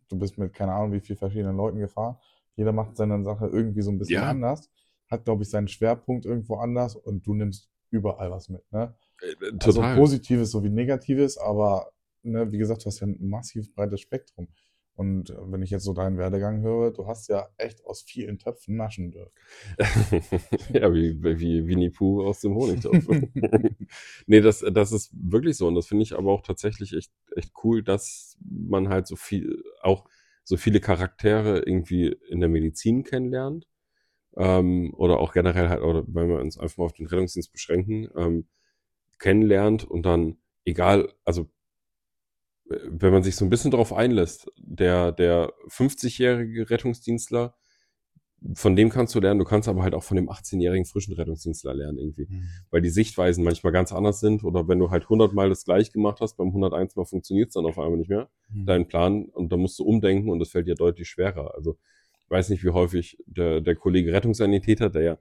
du 0.10 0.20
bist 0.20 0.38
mit 0.38 0.54
keine 0.54 0.74
Ahnung 0.74 0.92
wie 0.92 1.00
viel 1.00 1.16
verschiedenen 1.16 1.56
Leuten 1.56 1.80
gefahren. 1.80 2.18
Jeder 2.58 2.74
macht 2.74 2.98
seine 2.98 3.24
Sache 3.24 3.48
irgendwie 3.48 3.82
so 3.82 3.92
ein 3.92 3.98
bisschen 3.98 4.16
Ja. 4.16 4.30
anders, 4.30 4.70
hat, 5.10 5.24
glaube 5.24 5.44
ich, 5.44 5.50
seinen 5.50 5.70
Schwerpunkt 5.70 6.26
irgendwo 6.26 6.56
anders 6.56 6.96
und 6.98 7.26
du 7.26 7.34
nimmst 7.34 7.70
überall 7.92 8.30
was 8.30 8.50
mit. 8.50 8.70
Ne? 8.72 8.94
Äh, 9.22 9.52
Also 9.60 9.82
Total. 9.82 9.96
Positives 9.96 10.52
sowie 10.52 10.70
Negatives, 10.70 11.38
aber 11.38 11.92
ne, 12.24 12.52
wie 12.52 12.58
gesagt, 12.58 12.84
du 12.84 12.88
hast 12.88 13.00
ja 13.00 13.08
ein 13.08 13.18
massiv 13.20 13.74
breites 13.74 14.02
Spektrum. 14.02 14.48
Und 14.96 15.30
äh, 15.30 15.36
wenn 15.52 15.62
ich 15.62 15.70
jetzt 15.70 15.86
so 15.86 15.94
deinen 15.94 16.18
Werdegang 16.18 16.62
höre, 16.62 16.92
du 16.92 17.08
hast 17.08 17.28
ja 17.30 17.48
echt 17.58 17.84
aus 17.86 18.02
vielen 18.02 18.38
Töpfen 18.38 18.76
naschen 18.76 19.12
dürfen. 19.12 19.32
ja, 20.74 20.94
wie, 20.94 21.24
wie 21.24 21.66
Winnie 21.66 21.90
Pooh 21.90 22.24
aus 22.24 22.42
dem 22.42 22.56
Honigtopf. 22.56 23.08
nee, 24.28 24.42
das, 24.42 24.64
das 24.72 24.92
ist 24.92 25.12
wirklich 25.14 25.58
so. 25.58 25.68
Und 25.68 25.76
das 25.76 25.88
finde 25.88 26.04
ich 26.04 26.14
aber 26.14 26.32
auch 26.32 26.42
tatsächlich 26.42 26.94
echt, 26.94 27.12
echt 27.36 27.54
cool, 27.64 27.84
dass 27.84 28.38
man 28.44 28.90
halt 28.90 29.08
so 29.08 29.16
viel, 29.16 29.64
auch 29.82 30.06
so 30.44 30.58
viele 30.58 30.80
Charaktere 30.80 31.60
irgendwie 31.60 32.16
in 32.30 32.40
der 32.40 32.50
Medizin 32.50 33.04
kennenlernt. 33.04 33.68
Ähm, 34.38 34.94
oder 34.96 35.20
auch 35.20 35.34
generell 35.34 35.70
halt, 35.70 35.82
oder 35.82 36.04
wenn 36.08 36.30
wir 36.30 36.40
uns 36.40 36.58
einfach 36.58 36.78
mal 36.78 36.86
auf 36.86 36.94
den 36.94 37.08
Rettungsdienst 37.08 37.52
beschränken, 37.52 38.08
ähm, 38.16 38.48
kennenlernt 39.22 39.86
und 39.86 40.04
dann, 40.04 40.38
egal, 40.66 41.14
also 41.24 41.48
äh, 42.70 42.78
wenn 42.90 43.14
man 43.14 43.24
sich 43.24 43.38
so 43.38 43.46
ein 43.46 43.50
bisschen 43.50 43.72
darauf 43.72 43.94
einlässt, 43.94 44.52
der, 44.58 45.12
der 45.14 45.54
50-jährige 45.70 46.70
Rettungsdienstler, 46.70 47.56
von 48.56 48.76
dem 48.76 48.90
kannst 48.90 49.14
du 49.14 49.20
lernen, 49.20 49.38
du 49.40 49.46
kannst 49.46 49.68
aber 49.70 49.84
halt 49.84 49.94
auch 49.94 50.02
von 50.02 50.18
dem 50.18 50.28
18-jährigen 50.28 50.86
frischen 50.86 51.14
Rettungsdienstler 51.14 51.76
lernen 51.76 52.00
irgendwie. 52.00 52.26
Weil 52.72 52.82
die 52.82 52.90
Sichtweisen 52.90 53.44
manchmal 53.44 53.72
ganz 53.72 53.94
anders 53.94 54.20
sind 54.20 54.44
oder 54.44 54.68
wenn 54.68 54.80
du 54.80 54.90
halt 54.90 55.04
100 55.04 55.32
Mal 55.32 55.50
das 55.50 55.64
gleich 55.64 55.92
gemacht 55.92 56.22
hast, 56.22 56.38
beim 56.38 56.48
101 56.48 56.96
Mal 56.96 57.06
funktioniert 57.06 57.50
es 57.50 57.54
dann 57.54 57.68
auf 57.68 57.78
einmal 57.78 57.98
nicht 57.98 58.10
mehr, 58.10 58.30
Mhm. 58.50 58.66
dein 58.66 58.88
Plan 58.88 59.26
und 59.26 59.52
da 59.52 59.58
musst 59.58 59.78
du 59.78 59.84
umdenken 59.84 60.30
und 60.32 60.40
das 60.40 60.50
fällt 60.50 60.66
dir 60.68 60.74
deutlich 60.74 61.08
schwerer. 61.08 61.54
Also 61.54 61.78
ich 62.24 62.30
weiß 62.32 62.50
nicht, 62.50 62.64
wie 62.64 62.72
häufig 62.72 63.20
der, 63.28 63.62
der 63.62 63.76
Kollege 63.76 64.12
Rettungssanitäter, 64.12 64.90
der 64.90 65.02
ja 65.04 65.18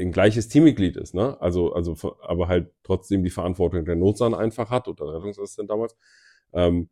ein 0.00 0.12
gleiches 0.12 0.48
Teammitglied 0.48 0.96
ist, 0.96 1.14
ne? 1.14 1.40
Also, 1.40 1.72
also, 1.72 1.96
aber 2.22 2.48
halt 2.48 2.72
trotzdem 2.82 3.22
die 3.24 3.30
Verantwortung 3.30 3.84
der 3.84 3.96
Notsan 3.96 4.34
einfach 4.34 4.70
hat 4.70 4.88
oder 4.88 5.14
Rettungsassistent 5.14 5.70
damals. 5.70 5.96
Ähm, 6.52 6.88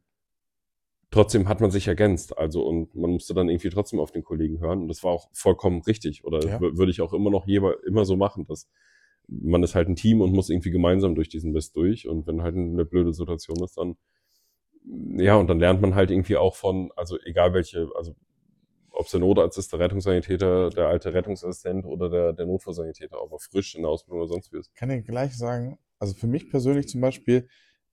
trotzdem 1.10 1.48
hat 1.48 1.60
man 1.60 1.70
sich 1.70 1.88
ergänzt, 1.88 2.36
also 2.36 2.66
und 2.66 2.94
man 2.94 3.10
musste 3.12 3.32
dann 3.34 3.48
irgendwie 3.48 3.70
trotzdem 3.70 3.98
auf 3.98 4.10
den 4.12 4.22
Kollegen 4.24 4.60
hören 4.60 4.82
und 4.82 4.88
das 4.88 5.02
war 5.02 5.12
auch 5.12 5.28
vollkommen 5.32 5.80
richtig 5.82 6.24
oder 6.24 6.44
Ja. 6.46 6.58
wür- 6.58 6.76
würde 6.76 6.90
ich 6.90 7.00
auch 7.00 7.12
immer 7.14 7.30
noch 7.30 7.46
jeweils 7.46 7.82
immer 7.86 8.04
so 8.04 8.16
machen, 8.16 8.44
dass 8.46 8.68
man 9.26 9.62
ist 9.62 9.74
halt 9.74 9.88
ein 9.88 9.96
Team 9.96 10.20
und 10.20 10.32
muss 10.32 10.50
irgendwie 10.50 10.70
gemeinsam 10.70 11.14
durch 11.14 11.28
diesen 11.28 11.52
Mist 11.52 11.76
durch 11.76 12.06
und 12.08 12.26
wenn 12.26 12.42
halt 12.42 12.56
eine 12.56 12.84
blöde 12.84 13.12
Situation 13.14 13.62
ist, 13.64 13.76
dann 13.78 13.96
ja 15.18 15.36
und 15.36 15.48
dann 15.48 15.60
lernt 15.60 15.80
man 15.80 15.94
halt 15.94 16.10
irgendwie 16.10 16.36
auch 16.36 16.56
von, 16.56 16.90
also 16.96 17.18
egal 17.24 17.52
welche, 17.54 17.88
also 17.94 18.14
ob 18.98 19.06
es 19.06 19.12
der 19.12 19.20
Notarzt 19.20 19.56
ist, 19.56 19.72
der 19.72 19.78
Rettungssanitäter, 19.78 20.70
der 20.70 20.88
alte 20.88 21.14
Rettungsassistent 21.14 21.86
oder 21.86 22.10
der, 22.10 22.32
der 22.32 22.46
Notfallsanitäter, 22.46 23.16
aber 23.22 23.38
frisch 23.38 23.76
in 23.76 23.82
der 23.82 23.92
Ausbildung 23.92 24.22
oder 24.22 24.28
sonst 24.28 24.52
wie 24.52 24.58
ist. 24.58 24.74
kann 24.74 24.88
dir 24.88 25.02
gleich 25.02 25.36
sagen, 25.36 25.78
also 26.00 26.14
für 26.14 26.26
mich 26.26 26.50
persönlich 26.50 26.88
zum 26.88 27.00
Beispiel, 27.00 27.48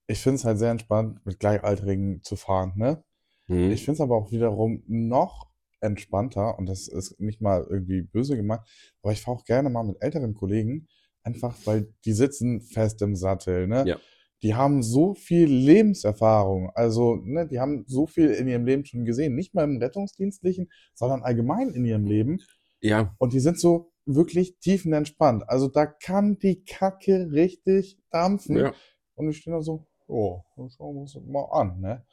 ich 0.08 0.20
finde 0.20 0.38
es 0.38 0.46
halt 0.46 0.58
sehr 0.58 0.72
entspannt, 0.72 1.24
mit 1.24 1.40
Gleichaltrigen 1.40 2.24
zu 2.24 2.36
fahren, 2.36 2.74
ne? 2.76 3.04
Mhm. 3.46 3.70
Ich 3.70 3.86
finde 3.86 3.98
es 3.98 4.02
aber 4.02 4.16
auch 4.16 4.32
wiederum 4.32 4.84
noch 4.88 5.52
entspannter, 5.80 6.58
und 6.58 6.66
das 6.66 6.88
ist 6.88 7.20
nicht 7.20 7.40
mal 7.40 7.68
irgendwie 7.70 8.02
böse 8.02 8.36
gemeint, 8.36 8.62
aber 9.04 9.14
ich 9.14 9.22
fahre 9.22 9.38
auch 9.38 9.46
gerne 9.46 9.70
mal 9.70 9.84
mit 9.84 10.02
älteren 10.02 10.34
Kollegen, 10.34 10.88
einfach 11.22 11.56
weil 11.66 11.94
die 12.04 12.14
sitzen 12.14 12.62
fest 12.62 13.04
im 13.04 13.16
Sattel, 13.16 13.68
ne? 13.68 13.86
Ja. 13.88 13.98
Die 14.46 14.54
haben 14.54 14.84
so 14.84 15.16
viel 15.16 15.48
Lebenserfahrung. 15.48 16.70
Also, 16.76 17.16
ne, 17.16 17.48
die 17.48 17.60
haben 17.60 17.84
so 17.88 18.06
viel 18.06 18.30
in 18.30 18.48
ihrem 18.48 18.64
Leben 18.64 18.86
schon 18.86 19.04
gesehen. 19.04 19.34
Nicht 19.34 19.56
mal 19.56 19.64
im 19.64 19.78
Rettungsdienstlichen, 19.78 20.70
sondern 20.94 21.24
allgemein 21.24 21.70
in 21.70 21.84
ihrem 21.84 22.06
Leben. 22.06 22.40
Ja, 22.80 23.16
Und 23.18 23.34
die 23.34 23.40
sind 23.40 23.60
so 23.60 23.92
wirklich 24.06 24.60
tiefenentspannt. 24.60 25.50
Also 25.50 25.68
da 25.68 25.88
kann 25.88 26.38
die 26.38 26.64
Kacke 26.64 27.32
richtig 27.32 27.98
dampfen. 28.12 28.58
ja. 28.58 28.74
Und 29.16 29.30
ich 29.30 29.38
stehe 29.38 29.56
da 29.56 29.64
so, 29.64 29.88
oh, 30.06 30.42
schauen 30.56 30.94
wir 30.94 31.02
uns 31.02 31.14
das 31.14 31.24
mal 31.26 31.46
an, 31.46 31.80
ne? 31.80 32.06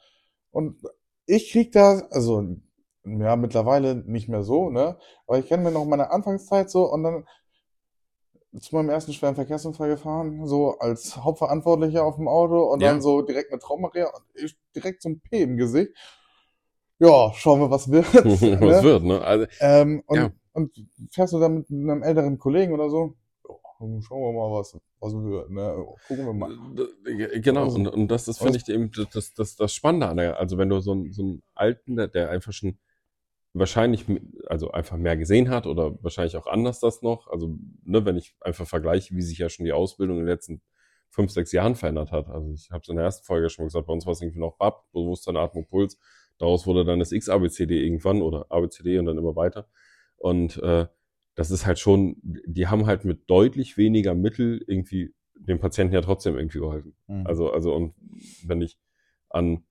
Und 0.49 0.81
ich 1.27 1.51
krieg 1.51 1.71
da, 1.71 1.99
also, 2.09 2.57
ja, 3.05 3.35
mittlerweile 3.35 3.93
nicht 3.93 4.27
mehr 4.27 4.41
so, 4.41 4.71
ne? 4.71 4.97
Aber 5.27 5.37
ich 5.37 5.45
kenne 5.47 5.65
mir 5.65 5.71
noch 5.71 5.85
meine 5.85 6.09
Anfangszeit 6.09 6.71
so 6.71 6.91
und 6.91 7.03
dann 7.03 7.25
zu 8.59 8.75
meinem 8.75 8.89
ersten 8.89 9.13
schweren 9.13 9.35
Verkehrsunfall 9.35 9.89
gefahren, 9.89 10.45
so 10.47 10.77
als 10.79 11.17
Hauptverantwortlicher 11.17 12.03
auf 12.03 12.15
dem 12.17 12.27
Auto 12.27 12.63
und 12.71 12.81
Ja. 12.81 12.89
dann 12.91 13.01
so 13.01 13.21
direkt 13.21 13.51
mit 13.51 13.61
Traumareha 13.61 14.07
und 14.07 14.23
ich 14.43 14.55
direkt 14.75 15.01
so 15.01 15.09
ein 15.09 15.19
P 15.19 15.41
im 15.43 15.57
Gesicht. 15.57 15.91
Ja, 16.99 17.31
schauen 17.33 17.59
wir, 17.59 17.71
was 17.71 17.89
wird. 17.91 18.05
Was 18.13 18.41
ne? 18.41 18.83
wird, 18.83 19.03
ne? 19.03 19.21
Also, 19.21 19.45
Ähm, 19.59 20.03
und, 20.05 20.17
Ja. 20.17 20.31
und 20.53 20.71
fährst 21.11 21.33
du 21.33 21.39
dann 21.39 21.55
mit 21.55 21.69
einem 21.69 22.03
älteren 22.03 22.37
Kollegen 22.37 22.73
oder 22.73 22.89
so? 22.89 23.15
Schauen 23.79 24.21
wir 24.21 24.31
mal, 24.31 24.51
was, 24.59 24.79
was 25.01 25.13
wird. 25.13 25.49
Ne? 25.49 25.85
Gucken 26.07 26.25
wir 26.25 26.33
mal. 26.33 26.55
Genau, 27.41 27.63
Also- 27.63 27.75
und, 27.77 27.87
und 27.87 28.07
das, 28.07 28.25
das 28.25 28.37
finde 28.37 28.57
ich 28.57 28.69
eben 28.69 28.91
das, 29.11 29.33
das, 29.33 29.55
das 29.55 29.73
Spannende 29.73 30.07
an 30.07 30.17
der, 30.17 30.39
also 30.39 30.57
wenn 30.57 30.69
du 30.69 30.79
so 30.79 30.91
einen, 30.93 31.11
so 31.11 31.21
einen 31.23 31.43
Alten, 31.53 31.97
der, 31.97 32.07
der 32.07 32.29
einfach 32.29 32.53
schon 32.53 32.77
wahrscheinlich, 33.53 34.05
also 34.47 34.71
einfach 34.71 34.97
mehr 34.97 35.15
gesehen 35.15 35.49
hat 35.49 35.67
oder 35.67 36.01
wahrscheinlich 36.03 36.35
auch 36.37 36.47
anders 36.47 36.79
das 36.79 37.01
noch, 37.01 37.27
also 37.27 37.57
ne, 37.83 38.03
wenn 38.05 38.17
ich 38.17 38.35
einfach 38.41 38.67
vergleiche, 38.67 39.15
wie 39.15 39.21
sich 39.21 39.37
ja 39.37 39.49
schon 39.49 39.65
die 39.65 39.73
Ausbildung 39.73 40.17
in 40.17 40.25
den 40.25 40.29
letzten 40.29 40.61
fünf, 41.09 41.31
sechs 41.31 41.51
Jahren 41.51 41.75
verändert 41.75 42.11
hat. 42.11 42.27
Also 42.27 42.51
ich 42.51 42.71
habe 42.71 42.81
es 42.81 42.89
in 42.89 42.95
der 42.95 43.05
ersten 43.05 43.25
Folge 43.25 43.49
schon 43.49 43.63
mal 43.63 43.67
gesagt, 43.67 43.85
bei 43.85 43.93
uns 43.93 44.05
war 44.05 44.13
es 44.13 44.21
irgendwie 44.21 44.39
noch 44.39 44.57
BAP, 44.57 44.91
Bewusstsein, 44.91 45.37
Atmung, 45.37 45.67
Puls. 45.67 45.99
Daraus 46.39 46.65
wurde 46.65 46.83
dann 46.83 46.97
das 46.97 47.11
X-ABCD 47.11 47.83
irgendwann 47.83 48.23
oder 48.23 48.47
ABCD 48.49 48.97
und 48.97 49.05
dann 49.05 49.19
immer 49.19 49.35
weiter. 49.35 49.67
Und 50.17 50.57
äh, 50.63 50.87
das 51.35 51.51
ist 51.51 51.67
halt 51.67 51.77
schon, 51.77 52.17
die 52.21 52.67
haben 52.67 52.87
halt 52.87 53.05
mit 53.05 53.29
deutlich 53.29 53.77
weniger 53.77 54.15
Mittel 54.15 54.63
irgendwie 54.67 55.13
dem 55.35 55.59
Patienten 55.59 55.93
ja 55.93 56.01
trotzdem 56.01 56.35
irgendwie 56.35 56.59
geholfen. 56.59 56.95
Mhm. 57.07 57.27
Also, 57.27 57.51
also, 57.51 57.75
und 57.75 57.93
wenn 58.45 58.61
ich 58.61 58.79
an 59.29 59.63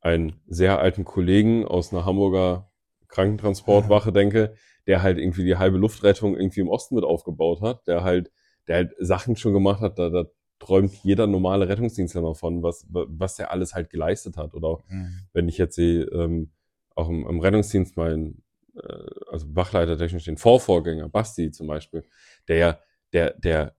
einen 0.00 0.40
sehr 0.46 0.80
alten 0.80 1.04
Kollegen 1.04 1.64
aus 1.64 1.92
einer 1.92 2.04
Hamburger 2.04 2.71
Krankentransportwache 3.12 4.12
denke, 4.12 4.54
der 4.86 5.02
halt 5.02 5.18
irgendwie 5.18 5.44
die 5.44 5.56
halbe 5.56 5.78
Luftrettung 5.78 6.34
irgendwie 6.36 6.60
im 6.60 6.68
Osten 6.68 6.96
mit 6.96 7.04
aufgebaut 7.04 7.60
hat, 7.60 7.86
der 7.86 8.02
halt, 8.02 8.32
der 8.66 8.76
halt 8.76 8.94
Sachen 8.98 9.36
schon 9.36 9.52
gemacht 9.52 9.80
hat, 9.80 9.98
da, 9.98 10.08
da 10.08 10.24
träumt 10.58 10.92
jeder 11.04 11.26
normale 11.26 11.68
Rettungsdienstler 11.68 12.22
davon, 12.22 12.62
was, 12.62 12.86
was 12.90 13.36
der 13.36 13.50
alles 13.52 13.74
halt 13.74 13.90
geleistet 13.90 14.36
hat. 14.36 14.54
Oder 14.54 14.68
auch, 14.68 14.82
Mhm. 14.88 15.20
wenn 15.32 15.48
ich 15.48 15.58
jetzt 15.58 15.76
sehe, 15.76 16.02
ähm, 16.04 16.50
auch 16.94 17.08
im, 17.08 17.26
im 17.26 17.40
Rettungsdienst 17.40 17.96
mein, 17.96 18.42
äh, 18.76 18.80
also 19.30 19.46
Wachleiter 19.54 19.96
technisch 19.98 20.24
den 20.24 20.36
Vorvorgänger, 20.36 21.08
Basti 21.08 21.50
zum 21.50 21.66
Beispiel, 21.66 22.04
der 22.48 22.56
ja, 22.56 22.78
der, 23.12 23.34
der 23.38 23.74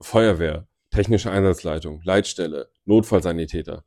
Feuerwehr, 0.00 0.66
technische 0.90 1.30
Einsatzleitung, 1.30 2.00
Leitstelle, 2.04 2.68
Notfallsanitäter, 2.84 3.84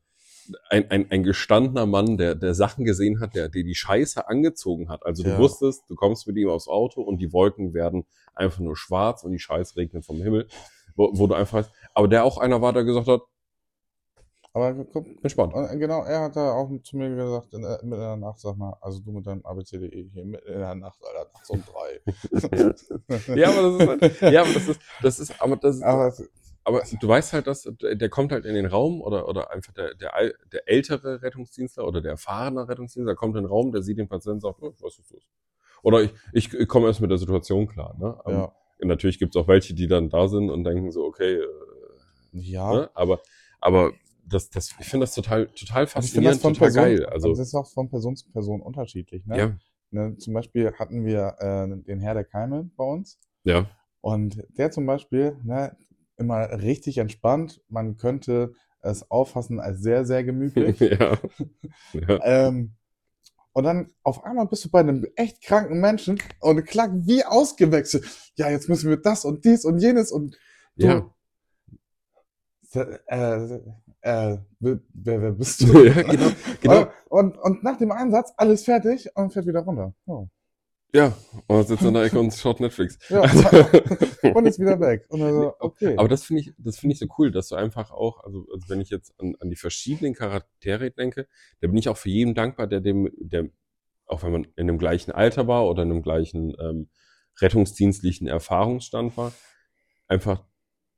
ein, 0.69 0.89
ein, 0.91 1.09
ein 1.11 1.23
gestandener 1.23 1.85
Mann, 1.85 2.17
der, 2.17 2.35
der 2.35 2.53
Sachen 2.53 2.85
gesehen 2.85 3.19
hat, 3.19 3.35
der, 3.35 3.49
der 3.49 3.63
die 3.63 3.75
Scheiße 3.75 4.27
angezogen 4.27 4.89
hat. 4.89 5.05
Also 5.05 5.23
du 5.23 5.29
Ja. 5.29 5.37
wusstest, 5.39 5.83
du 5.89 5.95
kommst 5.95 6.27
mit 6.27 6.37
ihm 6.37 6.49
aufs 6.49 6.67
Auto 6.67 7.01
und 7.01 7.17
die 7.19 7.31
Wolken 7.33 7.73
werden 7.73 8.05
einfach 8.35 8.59
nur 8.59 8.75
schwarz 8.77 9.23
und 9.23 9.31
die 9.31 9.39
Scheiße 9.39 9.75
regnet 9.77 10.05
vom 10.05 10.17
Himmel, 10.21 10.47
wo, 10.95 11.09
wo 11.13 11.27
du 11.27 11.33
einfach, 11.35 11.67
aber 11.93 12.07
der 12.07 12.23
auch 12.25 12.37
einer 12.37 12.61
war, 12.61 12.73
der 12.73 12.83
gesagt 12.83 13.07
hat, 13.07 13.21
Aber 14.53 14.73
guck, 14.85 15.05
entspannt. 15.23 15.53
und 15.53 15.79
genau, 15.79 16.03
er 16.03 16.21
hat 16.21 16.35
da 16.35 16.53
auch 16.53 16.69
zu 16.83 16.95
mir 16.97 17.13
gesagt, 17.15 17.53
in 17.53 17.63
in 17.63 17.89
der 17.91 18.15
Nacht, 18.15 18.39
sag 18.39 18.55
mal, 18.55 18.77
also 18.81 18.99
du 18.99 19.11
mit 19.11 19.25
deinem 19.27 19.45
ABCDE 19.45 20.09
hier, 20.13 20.23
mit 20.25 20.41
in 20.45 20.59
der 20.59 20.75
Nacht, 20.75 20.99
Alter, 21.03 21.29
nachts 21.33 21.49
um 21.49 21.63
drei. 21.65 22.01
Ja, 23.35 23.49
aber 23.49 23.61
das 23.63 23.81
ist 23.81 23.87
halt, 24.21 24.21
ja, 24.33 24.41
aber 24.43 24.53
das 24.53 24.67
ist, 24.69 24.79
das 25.01 25.19
ist, 25.19 25.41
aber 25.41 25.57
das 25.57 25.75
ist, 25.77 25.83
Aber 25.83 26.07
es- 26.07 26.29
Aber 26.65 26.81
du 26.99 27.07
weißt 27.07 27.33
halt, 27.33 27.47
dass 27.47 27.69
der 27.79 28.09
kommt 28.09 28.31
halt 28.31 28.45
in 28.45 28.55
den 28.55 28.65
Raum 28.65 29.01
oder, 29.01 29.27
oder 29.27 29.51
einfach 29.51 29.71
der, 29.73 29.93
der, 29.95 30.11
der 30.51 30.67
ältere 30.67 31.21
Rettungsdienstler 31.21 31.87
oder 31.87 32.01
der 32.01 32.11
erfahrene 32.11 32.67
Rettungsdienstler 32.67 33.15
kommt 33.15 33.35
in 33.35 33.43
den 33.43 33.49
Raum, 33.49 33.71
der 33.71 33.81
sieht 33.81 33.97
den 33.97 34.07
Patienten 34.07 34.37
und 34.37 34.41
sagt, 34.41 34.61
oh, 34.61 34.73
was 34.81 34.99
ist 34.99 35.13
das? 35.13 35.21
Oder 35.83 36.01
ich, 36.33 36.53
ich, 36.53 36.67
komme 36.67 36.87
erst 36.87 37.01
mit 37.01 37.11
der 37.11 37.19
Situation 37.19 37.67
klar. 37.67 37.95
Ne? 37.99 38.19
Aber 38.25 38.33
ja. 38.33 38.51
Natürlich 38.83 39.19
gibt 39.19 39.35
es 39.35 39.41
auch 39.41 39.47
welche, 39.47 39.73
die 39.73 39.87
dann 39.87 40.09
da 40.09 40.27
sind 40.27 40.49
und 40.49 40.65
denken 40.65 40.91
so, 40.91 41.05
okay, 41.05 41.35
äh, 41.35 41.47
Ja. 42.33 42.73
ne? 42.73 42.89
aber, 42.93 43.21
aber 43.61 43.93
das, 44.27 44.49
das, 44.49 44.75
ich 44.79 44.87
finde 44.87 45.05
das 45.05 45.15
total, 45.15 45.47
total 45.47 45.83
Also 45.83 45.93
faszinierend, 45.93 46.41
total 46.41 46.59
Person, 46.59 46.83
geil. 46.83 47.05
Also, 47.05 47.29
das 47.29 47.39
ist 47.39 47.55
auch 47.55 47.67
von 47.67 47.89
Person 47.89 48.17
zu 48.17 48.29
Person 48.31 48.61
unterschiedlich. 48.61 49.25
Ne? 49.25 49.37
ja, 49.37 49.55
Ne, 49.95 50.17
zum 50.17 50.33
Beispiel 50.33 50.73
hatten 50.73 51.05
wir 51.05 51.35
äh, 51.39 51.83
den 51.83 52.01
Herr 52.01 52.15
der 52.15 52.25
Keime 52.25 52.69
bei 52.75 52.83
uns 52.83 53.17
ja, 53.45 53.69
und 54.01 54.43
der 54.57 54.69
zum 54.71 54.85
Beispiel 54.85 55.37
ne, 55.43 55.77
immer 56.17 56.61
richtig 56.61 56.97
entspannt. 56.97 57.61
Man 57.67 57.97
könnte 57.97 58.53
es 58.81 59.09
auffassen 59.09 59.59
als 59.59 59.81
sehr, 59.81 60.05
sehr 60.05 60.23
gemütlich. 60.23 60.79
ja, 60.79 61.17
ja, 61.93 62.19
ähm, 62.23 62.75
und 63.53 63.63
dann 63.63 63.93
auf 64.03 64.23
einmal 64.25 64.47
bist 64.47 64.65
du 64.65 64.69
bei 64.69 64.81
einem 64.81 65.07
echt 65.15 65.41
kranken 65.41 65.79
Menschen 65.79 66.19
und 66.41 66.65
klack 66.65 66.91
wie 66.93 67.23
ausgewechselt. 67.23 68.05
Ja, 68.35 68.49
jetzt 68.49 68.67
müssen 68.67 68.89
wir 68.89 68.97
das 68.97 69.23
und 69.23 69.45
dies 69.45 69.63
und 69.63 69.79
jenes 69.79 70.11
und 70.11 70.37
du, 70.75 70.85
ja. 70.85 71.15
äh, 72.73 73.59
äh, 74.01 74.37
wer, 74.59 74.81
wer 74.93 75.31
bist 75.31 75.61
du? 75.61 75.85
ja, 75.85 76.01
genau, 76.01 76.31
genau. 76.61 76.87
Und, 77.07 77.37
und 77.37 77.63
nach 77.63 77.77
dem 77.77 77.91
Einsatz 77.91 78.33
alles 78.35 78.65
fertig 78.65 79.09
und 79.15 79.31
fährt 79.31 79.47
wieder 79.47 79.61
runter. 79.61 79.93
Ja. 80.05 80.27
Ja, 80.93 81.13
und 81.47 81.67
sitzt 81.67 81.83
in 81.83 81.93
der 81.93 82.03
Ecke 82.03 82.19
und 82.19 82.33
schaut 82.33 82.59
Netflix. 82.59 82.97
Ja. 83.09 83.21
Also- 83.21 83.49
Und 84.33 84.47
ist 84.47 84.59
wieder 84.59 84.79
weg. 84.79 85.05
Also, 85.11 85.53
okay. 85.59 85.95
Aber 85.97 86.07
das 86.07 86.23
finde 86.23 86.41
ich, 86.41 86.53
das 86.57 86.77
finde 86.79 86.93
ich 86.93 86.99
so 86.99 87.05
cool, 87.19 87.31
dass 87.31 87.49
du 87.49 87.55
einfach 87.55 87.91
auch, 87.91 88.23
also, 88.23 88.47
also 88.51 88.69
wenn 88.69 88.81
ich 88.81 88.89
jetzt 88.89 89.13
an, 89.19 89.35
an 89.39 89.49
die 89.49 89.55
verschiedenen 89.55 90.13
Charaktere 90.15 90.89
denke, 90.91 91.27
da 91.61 91.67
bin 91.67 91.77
ich 91.77 91.89
auch 91.89 91.97
für 91.97 92.09
jeden 92.09 92.33
dankbar, 92.33 92.65
der 92.67 92.81
dem, 92.81 93.09
der, 93.19 93.49
auch 94.07 94.23
wenn 94.23 94.31
man 94.31 94.47
in 94.55 94.65
dem 94.67 94.77
gleichen 94.79 95.11
Alter 95.11 95.47
war 95.47 95.67
oder 95.67 95.83
in 95.83 95.89
dem 95.89 96.01
gleichen 96.01 96.55
ähm, 96.59 96.89
rettungsdienstlichen 97.39 98.27
Erfahrungsstand 98.27 99.15
war, 99.15 99.31
einfach 100.07 100.43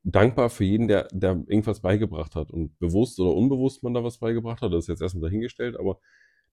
dankbar 0.04 0.48
für 0.48 0.64
jeden, 0.64 0.88
der, 0.88 1.08
der 1.12 1.32
irgendwas 1.48 1.80
beigebracht 1.80 2.34
hat 2.34 2.50
und 2.50 2.78
bewusst 2.78 3.20
oder 3.20 3.34
unbewusst 3.34 3.82
man 3.82 3.92
da 3.94 4.02
was 4.04 4.18
beigebracht 4.18 4.62
hat, 4.62 4.72
das 4.72 4.84
ist 4.84 4.88
jetzt 4.88 5.02
erstmal 5.02 5.28
dahingestellt, 5.28 5.76
aber 5.78 6.00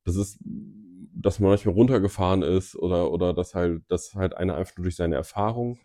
das 0.04 0.16
ist, 0.18 0.40
dass 1.16 1.40
man 1.40 1.50
manchmal 1.50 1.76
runtergefahren 1.76 2.42
ist 2.42 2.76
oder, 2.76 3.12
oder 3.12 3.34
dass 3.34 3.56
halt, 3.56 3.84
dass 3.88 4.16
halt 4.16 4.36
einer 4.36 4.56
einfach 4.56 4.78
nur 4.78 4.84
durch 4.84 4.96
seine 4.96 5.16
Erfahrung 5.16 5.80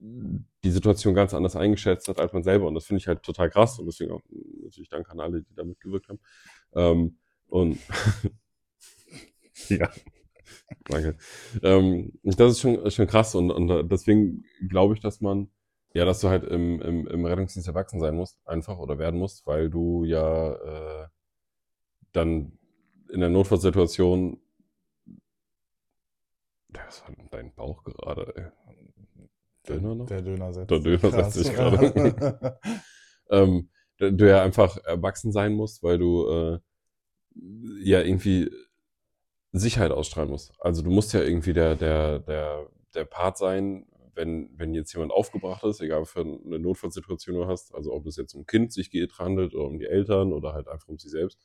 die 0.00 0.70
Situation 0.70 1.14
ganz 1.14 1.34
anders 1.34 1.56
eingeschätzt 1.56 2.08
hat 2.08 2.20
als 2.20 2.32
man 2.32 2.42
selber. 2.42 2.66
Und 2.66 2.74
das 2.74 2.86
finde 2.86 3.00
ich 3.00 3.06
halt 3.06 3.22
total 3.22 3.50
krass. 3.50 3.78
Und 3.78 3.86
deswegen 3.86 4.12
auch 4.12 4.22
natürlich 4.62 4.88
Dank 4.88 5.08
an 5.10 5.20
alle, 5.20 5.42
die 5.42 5.54
da 5.54 5.64
mitgewirkt 5.64 6.08
haben. 6.08 6.20
Ähm, 6.74 7.18
und 7.48 7.78
ja, 9.68 9.90
danke. 10.84 11.16
Ähm, 11.62 12.12
das 12.22 12.52
ist 12.52 12.60
schon, 12.60 12.90
schon 12.90 13.06
krass. 13.06 13.34
Und, 13.34 13.50
und 13.50 13.90
deswegen 13.90 14.44
glaube 14.68 14.94
ich, 14.94 15.00
dass 15.00 15.20
man, 15.20 15.50
ja, 15.92 16.04
dass 16.04 16.20
du 16.20 16.28
halt 16.28 16.44
im, 16.44 16.80
im, 16.80 17.06
im 17.06 17.26
Rettungsdienst 17.26 17.68
erwachsen 17.68 18.00
sein 18.00 18.14
musst, 18.14 18.38
einfach 18.46 18.78
oder 18.78 18.98
werden 18.98 19.18
musst, 19.18 19.46
weil 19.46 19.68
du 19.68 20.04
ja 20.04 20.54
äh, 20.54 21.08
dann 22.12 22.58
in 23.12 23.20
der 23.20 23.30
Notfallsituation 23.30 24.40
das 26.72 27.02
war 27.02 27.14
dein 27.30 27.52
Bauch 27.54 27.82
gerade, 27.84 28.32
ey. 28.36 29.26
Döner 29.68 29.94
noch? 29.94 30.06
Der 30.06 30.22
Döner 30.22 30.52
setzt 30.52 30.70
Der 30.70 30.80
Döner 30.80 31.10
setzt 31.10 31.34
sich 31.34 31.52
gerade. 31.52 32.58
ähm, 33.30 33.68
du 33.98 34.12
du 34.12 34.28
ja 34.28 34.42
einfach 34.42 34.76
erwachsen 34.84 35.32
sein 35.32 35.52
musst, 35.52 35.82
weil 35.82 35.98
du 35.98 36.26
äh, 36.28 36.58
ja 37.82 38.00
irgendwie 38.00 38.50
Sicherheit 39.52 39.90
ausstrahlen 39.90 40.30
musst. 40.30 40.52
Also 40.60 40.82
du 40.82 40.90
musst 40.90 41.12
ja 41.12 41.22
irgendwie 41.22 41.52
der, 41.52 41.76
der, 41.76 42.20
der, 42.20 42.66
der 42.94 43.04
Part 43.04 43.36
sein, 43.36 43.86
wenn, 44.14 44.50
wenn 44.56 44.74
jetzt 44.74 44.92
jemand 44.92 45.12
aufgebracht 45.12 45.64
ist, 45.64 45.80
egal 45.80 46.04
für 46.04 46.20
eine 46.20 46.58
Notfallsituation 46.58 47.36
du 47.36 47.46
hast, 47.46 47.74
also 47.74 47.92
ob 47.92 48.06
es 48.06 48.16
jetzt 48.16 48.34
um 48.34 48.46
Kind 48.46 48.72
sich 48.72 48.90
geht, 48.90 49.18
handelt 49.18 49.54
oder 49.54 49.66
um 49.66 49.78
die 49.78 49.86
Eltern 49.86 50.32
oder 50.32 50.52
halt 50.52 50.68
einfach 50.68 50.88
um 50.88 50.98
sich 50.98 51.10
selbst, 51.10 51.40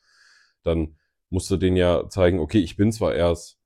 dann 0.62 0.96
musst 1.30 1.50
du 1.50 1.56
denen 1.56 1.76
ja 1.76 2.08
zeigen, 2.08 2.38
okay, 2.38 2.58
ich 2.58 2.76
bin 2.76 2.92
zwar 2.92 3.14
erst 3.14 3.58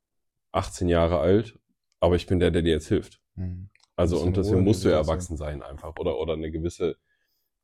18 0.52 0.88
Jahre 0.88 1.18
alt, 1.18 1.58
aber 2.00 2.16
ich 2.16 2.26
bin 2.26 2.40
der, 2.40 2.50
der 2.50 2.62
dir 2.62 2.72
jetzt 2.72 2.88
hilft. 2.88 3.20
Hm. 3.36 3.68
Also 3.96 4.18
und 4.20 4.36
deswegen 4.36 4.64
musst 4.64 4.84
du 4.84 4.88
ja 4.88 4.96
erwachsen 4.96 5.36
sein 5.36 5.62
einfach 5.62 5.94
oder 5.98 6.18
oder 6.18 6.32
eine 6.32 6.50
gewisse 6.50 6.96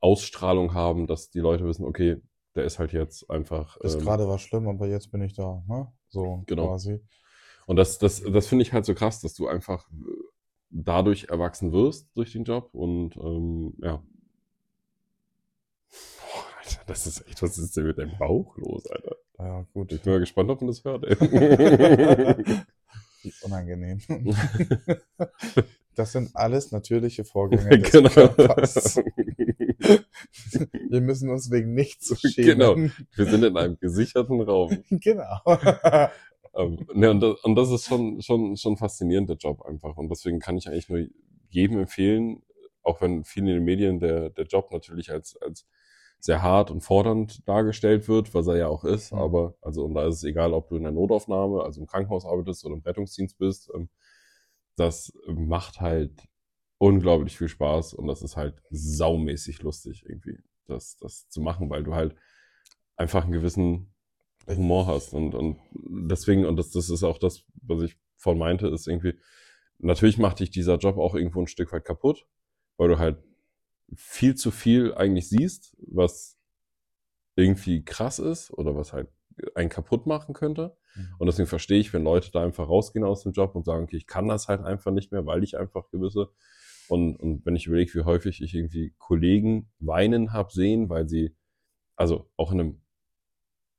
Ausstrahlung 0.01 0.75
haben, 0.75 1.07
dass 1.07 1.31
die 1.31 1.41
Leute 1.41 1.65
wissen, 1.65 1.87
okay, 1.87 2.21
der 2.55 2.65
ist 2.65 2.79
halt 2.79 2.93
jetzt 2.93 3.31
einfach. 3.31 3.79
Bis 3.81 3.95
ähm, 3.95 4.03
gerade 4.03 4.29
war 4.29 4.39
schlimm, 4.39 4.69
aber 4.69 4.87
jetzt 4.87 5.11
bin 5.11 5.23
ich 5.23 5.35
da. 5.35 5.63
Ne? 5.67 5.91
So 6.09 6.43
Genau. 6.47 6.69
quasi. 6.69 7.01
Und 7.67 7.77
das 7.77 7.99
das 7.99 8.23
das 8.23 8.47
finde 8.47 8.63
ich 8.63 8.73
halt 8.73 8.85
so 8.85 8.95
krass, 8.95 9.21
dass 9.21 9.35
du 9.35 9.49
einfach 9.49 9.89
dadurch 10.69 11.25
erwachsen 11.31 11.73
wirst 11.73 12.11
durch 12.15 12.33
den 12.33 12.45
Job 12.45 12.69
und 12.73 13.17
ähm, 13.17 13.75
ja. 13.83 14.03
Alter, 16.67 16.83
das 16.87 17.07
ist 17.07 17.27
echt, 17.29 17.43
was 17.43 17.59
ist 17.59 17.77
denn 17.77 17.87
mit 17.87 17.99
deinem 17.99 18.19
Bauch 18.19 18.57
los, 18.57 18.87
Alter? 18.91 19.17
Ja, 19.39 19.67
gut. 19.73 19.93
Ich 19.93 20.03
bin 20.03 20.15
mal 20.15 20.21
gespannt, 20.21 20.51
ob 20.51 20.61
man 20.61 20.69
das 20.69 20.85
hört. 20.85 21.05
Ey. 21.23 22.45
Unangenehm. 23.43 24.01
Das 25.97 26.13
sind 26.13 26.37
alles 26.37 26.73
natürliche 26.73 27.25
Vorgänge 27.25 27.79
genau. 27.79 28.11
Wir 30.91 31.01
müssen 31.01 31.31
uns 31.31 31.51
wegen 31.51 31.73
nichts 31.73 32.21
schämen. 32.21 32.59
Genau. 32.59 32.77
Wir 33.15 33.25
sind 33.25 33.43
in 33.43 33.57
einem 33.57 33.79
gesicherten 33.79 34.43
Raum. 34.43 34.85
Genau. 34.91 35.41
Ähm, 36.55 36.87
ne, 36.93 37.11
und, 37.11 37.21
das, 37.21 37.43
und 37.45 37.55
das 37.55 37.71
ist 37.71 37.87
schon, 37.87 38.21
schon, 38.21 38.59
schon 38.59 38.77
faszinierend, 38.77 39.31
der 39.31 39.37
Job 39.37 39.63
einfach. 39.63 39.97
Und 39.97 40.11
deswegen 40.11 40.39
kann 40.39 40.59
ich 40.59 40.69
eigentlich 40.69 40.91
nur 40.91 41.07
jedem 41.49 41.79
empfehlen, 41.79 42.43
auch 42.83 43.01
wenn 43.01 43.25
vielen 43.25 43.47
in 43.47 43.55
den 43.55 43.65
Medien 43.65 43.99
der, 43.99 44.29
der 44.29 44.45
Job 44.45 44.73
natürlich 44.73 45.11
als, 45.11 45.37
als 45.41 45.67
sehr 46.27 46.43
hart 46.43 46.71
und 46.71 46.83
fordernd 46.83 47.49
dargestellt 47.49 48.09
wird, 48.09 48.35
was 48.35 48.49
er 48.49 48.57
ja 48.57 48.69
auch 48.69 48.85
ist. 48.85 49.13
Mhm. 49.13 49.19
Aber, 49.19 49.55
also, 49.63 49.85
und 49.85 49.95
da 49.95 50.07
ist 50.07 50.17
es 50.17 50.25
egal, 50.25 50.53
ob 50.53 50.69
du 50.69 50.77
in 50.77 50.83
der 50.83 50.93
Notaufnahme, 50.93 51.63
also 51.63 51.81
im 51.81 51.87
Krankenhaus 51.87 52.27
arbeitest 52.27 52.65
oder 52.67 52.75
im 52.75 52.83
Rettungsdienst 52.83 53.39
bist, 53.39 53.71
ähm, 53.75 53.89
das 54.77 55.13
macht 55.27 55.81
halt 55.81 56.29
unglaublich 56.79 57.39
viel 57.39 57.49
Spaß 57.49 57.95
und 57.95 58.09
das 58.09 58.21
ist 58.21 58.37
halt 58.37 58.61
saumäßig 58.71 59.63
lustig 59.63 60.05
irgendwie, 60.07 60.39
das, 60.67 60.99
das 60.99 61.29
zu 61.31 61.41
machen, 61.41 61.71
weil 61.71 61.85
du 61.85 61.95
halt 61.95 62.15
einfach 62.97 63.25
einen 63.25 63.33
gewissen 63.33 63.95
Humor 64.47 64.87
hast 64.87 65.15
und, 65.15 65.35
und 65.35 65.59
deswegen, 65.73 66.45
und 66.45 66.57
das, 66.57 66.71
das 66.71 66.91
ist 66.91 67.03
auch 67.03 67.19
das, 67.19 67.45
was 67.63 67.83
ich 67.83 67.97
vorhin 68.17 68.39
meinte, 68.39 68.69
ist 68.69 68.87
irgendwie, 68.87 69.15
natürlich 69.79 70.19
macht 70.19 70.41
dich 70.41 70.51
dieser 70.51 70.77
Job 70.77 70.99
auch 70.99 71.15
irgendwo 71.15 71.41
ein 71.41 71.47
Stück 71.47 71.73
weit 71.73 71.85
kaputt, 71.85 72.27
weil 72.77 72.89
du 72.89 72.99
halt 72.99 73.17
viel 73.95 74.35
zu 74.35 74.51
viel 74.51 74.95
eigentlich 74.95 75.29
siehst, 75.29 75.77
was 75.79 76.39
irgendwie 77.37 77.85
krass 77.85 78.19
ist 78.19 78.51
oder 78.51 78.75
was 78.75 78.93
halt 78.93 79.09
einen 79.55 79.69
kaputt 79.69 80.07
machen 80.07 80.35
könnte. 80.35 80.77
Mhm. 80.95 81.15
Und 81.19 81.27
deswegen 81.27 81.49
verstehe 81.49 81.79
ich, 81.79 81.93
wenn 81.93 82.05
Leute 82.05 82.31
da 82.31 82.43
einfach 82.43 82.69
rausgehen 82.69 83.05
aus 83.05 83.23
dem 83.23 83.33
Job 83.33 83.55
und 83.55 83.65
sagen, 83.65 83.85
okay, 83.85 83.97
ich 83.97 84.07
kann 84.07 84.29
das 84.29 84.49
halt 84.49 84.63
einfach 84.63 84.91
nicht 84.91 85.13
mehr, 85.13 85.27
weil 85.27 85.45
ich 85.45 85.59
einfach 85.59 85.91
gewisse. 85.91 86.31
Und, 86.89 87.17
und 87.17 87.45
wenn 87.45 87.57
ich 87.57 87.67
überlege, 87.67 87.95
wie 87.95 88.05
häufig 88.05 88.41
ich 88.41 88.55
irgendwie 88.55 88.95
Kollegen 88.99 89.71
weinen 89.79 90.33
hab 90.33 90.53
sehen, 90.53 90.89
weil 90.89 91.09
sie, 91.09 91.37
also 91.97 92.31
auch 92.37 92.53
in 92.53 92.61
einem, 92.61 92.83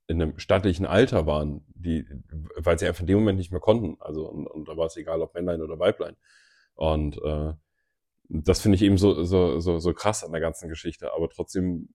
in 0.07 0.21
einem 0.21 0.39
stattlichen 0.39 0.85
Alter 0.85 1.25
waren, 1.25 1.65
die, 1.73 2.05
weil 2.55 2.77
sie 2.77 2.87
einfach 2.87 3.01
in 3.01 3.07
dem 3.07 3.19
Moment 3.19 3.37
nicht 3.39 3.51
mehr 3.51 3.59
konnten. 3.59 3.97
Also, 3.99 4.29
und, 4.29 4.47
und 4.47 4.67
da 4.67 4.77
war 4.77 4.85
es 4.85 4.97
egal, 4.97 5.21
ob 5.21 5.33
Männlein 5.33 5.61
oder 5.61 5.79
Weiblein. 5.79 6.15
Und 6.75 7.17
äh, 7.23 7.53
das 8.29 8.59
finde 8.61 8.75
ich 8.75 8.81
eben 8.81 8.97
so, 8.97 9.23
so, 9.23 9.59
so, 9.59 9.79
so 9.79 9.93
krass 9.93 10.23
an 10.23 10.31
der 10.31 10.41
ganzen 10.41 10.69
Geschichte. 10.69 11.13
Aber 11.13 11.29
trotzdem 11.29 11.89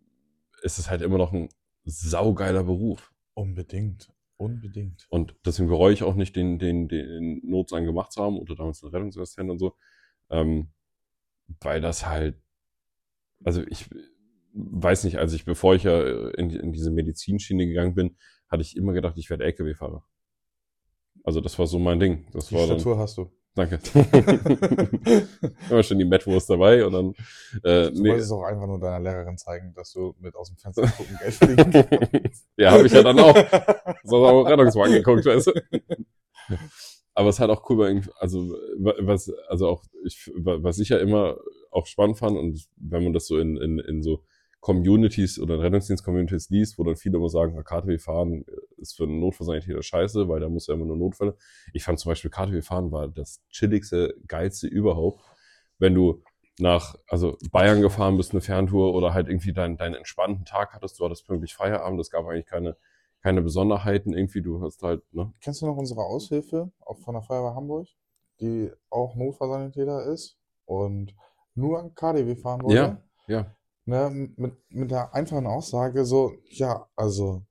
ist 0.62 0.78
es 0.78 0.90
halt 0.90 1.02
immer 1.02 1.18
noch 1.18 1.32
ein 1.32 1.48
saugeiler 1.84 2.64
Beruf. 2.64 3.12
Unbedingt. 3.34 4.12
Unbedingt. 4.36 5.06
Und 5.08 5.36
deswegen 5.44 5.68
bereue 5.68 5.92
ich 5.92 6.02
auch 6.02 6.14
nicht, 6.14 6.34
den, 6.34 6.58
den, 6.58 6.88
den 6.88 7.40
Notsein 7.44 7.84
gemacht 7.84 8.12
zu 8.12 8.22
haben 8.22 8.38
oder 8.38 8.56
damals 8.56 8.82
einen 8.82 8.92
Rettungsassistent 8.92 9.50
und 9.50 9.58
so. 9.58 9.76
Ähm, 10.30 10.70
weil 11.60 11.80
das 11.80 12.06
halt, 12.06 12.40
also 13.44 13.62
ich 13.68 13.88
weiß 14.54 15.04
nicht, 15.04 15.18
als 15.18 15.32
ich, 15.32 15.44
bevor 15.44 15.74
ich 15.74 15.84
ja 15.84 16.30
in, 16.30 16.50
in 16.50 16.72
diese 16.72 16.90
Medizinschiene 16.90 17.66
gegangen 17.66 17.94
bin, 17.94 18.16
hatte 18.48 18.62
ich 18.62 18.76
immer 18.76 18.92
gedacht, 18.92 19.16
ich 19.16 19.30
werde 19.30 19.44
LKW-Fahrer. 19.44 20.04
Also 21.24 21.40
das 21.40 21.58
war 21.58 21.66
so 21.66 21.78
mein 21.78 22.00
Ding. 22.00 22.26
Das 22.32 22.48
Die 22.48 22.54
war 22.54 22.66
dann, 22.66 22.78
Statur 22.78 22.98
hast 22.98 23.18
du. 23.18 23.30
Danke. 23.54 23.78
immer 25.70 25.82
schon 25.82 25.98
die 25.98 26.04
Mettwurst 26.04 26.48
dabei 26.50 26.84
und 26.84 26.92
dann, 26.92 27.14
äh, 27.64 27.90
Du 27.90 28.02
nee, 28.02 28.10
wolltest 28.10 28.32
auch 28.32 28.42
einfach 28.44 28.66
nur 28.66 28.78
deiner 28.80 29.00
Lehrerin 29.00 29.36
zeigen, 29.38 29.72
dass 29.74 29.92
du 29.92 30.14
mit 30.20 30.34
aus 30.34 30.48
dem 30.48 30.56
Fenster 30.56 30.82
gucken 30.88 31.18
Geld 31.20 31.34
fliegen 31.34 31.70
kannst. 32.22 32.46
ja, 32.56 32.70
habe 32.72 32.86
ich 32.86 32.92
ja 32.92 33.02
dann 33.02 33.18
auch. 33.18 33.36
So 34.04 34.26
auch 34.26 34.44
Rettungswagen 34.48 34.94
geguckt, 34.94 35.24
weißt 35.26 35.48
du. 35.48 35.52
Aber 37.14 37.28
es 37.28 37.36
ist 37.36 37.40
halt 37.40 37.50
auch 37.50 37.68
cool, 37.68 37.78
weil 37.78 38.02
also 38.18 38.56
wa- 38.78 38.94
was, 39.00 39.30
also 39.48 39.68
auch 39.68 39.84
ich, 40.04 40.30
wa- 40.34 40.58
was 40.62 40.78
ich 40.78 40.88
ja 40.88 40.98
immer 40.98 41.36
auch 41.70 41.86
spannend 41.86 42.18
fand 42.18 42.36
und 42.38 42.66
wenn 42.76 43.04
man 43.04 43.12
das 43.12 43.26
so 43.26 43.38
in, 43.38 43.56
in, 43.56 43.78
in 43.78 44.02
so 44.02 44.22
Communities 44.62 45.40
oder 45.40 45.60
Rettungsdienst-Communities 45.60 46.48
liest, 46.50 46.78
wo 46.78 46.84
dann 46.84 46.94
viele 46.94 47.18
immer 47.18 47.28
sagen, 47.28 47.60
KTW 47.64 47.98
fahren 47.98 48.44
ist 48.76 48.96
für 48.96 49.02
einen 49.02 49.18
Notfallsanitäter 49.18 49.82
scheiße, 49.82 50.28
weil 50.28 50.38
da 50.38 50.48
muss 50.48 50.68
ja 50.68 50.74
immer 50.74 50.86
nur 50.86 50.96
Notfälle. 50.96 51.36
Ich 51.72 51.82
fand 51.82 51.98
zum 51.98 52.10
Beispiel 52.10 52.30
KTW 52.30 52.62
fahren 52.62 52.92
war 52.92 53.08
das 53.08 53.42
chilligste, 53.50 54.14
geilste 54.28 54.68
überhaupt, 54.68 55.20
wenn 55.78 55.94
du 55.94 56.22
nach, 56.60 56.94
also 57.08 57.36
Bayern 57.50 57.82
gefahren 57.82 58.16
bist, 58.16 58.30
eine 58.30 58.40
Ferntour 58.40 58.94
oder 58.94 59.12
halt 59.12 59.26
irgendwie 59.26 59.52
deinen, 59.52 59.76
deinen 59.76 59.96
entspannten 59.96 60.44
Tag 60.44 60.74
hattest, 60.74 61.00
du 61.00 61.04
hattest 61.04 61.26
pünktlich 61.26 61.54
Feierabend, 61.54 62.00
es 62.00 62.10
gab 62.10 62.24
eigentlich 62.26 62.46
keine, 62.46 62.76
keine 63.20 63.42
Besonderheiten 63.42 64.12
irgendwie, 64.12 64.42
du 64.42 64.62
hast 64.62 64.80
halt, 64.84 65.02
ne? 65.12 65.32
Kennst 65.40 65.62
du 65.62 65.66
noch 65.66 65.76
unsere 65.76 66.02
Aushilfe 66.02 66.70
auch 66.86 66.98
von 66.98 67.14
der 67.14 67.22
Feuerwehr 67.22 67.56
Hamburg, 67.56 67.88
die 68.40 68.70
auch 68.90 69.16
Notfallsanitäter 69.16 70.06
ist 70.06 70.38
und 70.66 71.16
nur 71.56 71.80
an 71.80 71.96
KDW 71.96 72.36
fahren 72.36 72.62
wollte? 72.62 72.76
Ja, 72.76 73.02
ja. 73.26 73.56
Ne, 73.84 74.10
mit, 74.36 74.54
mit 74.70 74.90
der 74.92 75.12
einfachen 75.12 75.46
Aussage 75.46 76.04
so, 76.04 76.32
ja, 76.50 76.86
also 76.94 77.42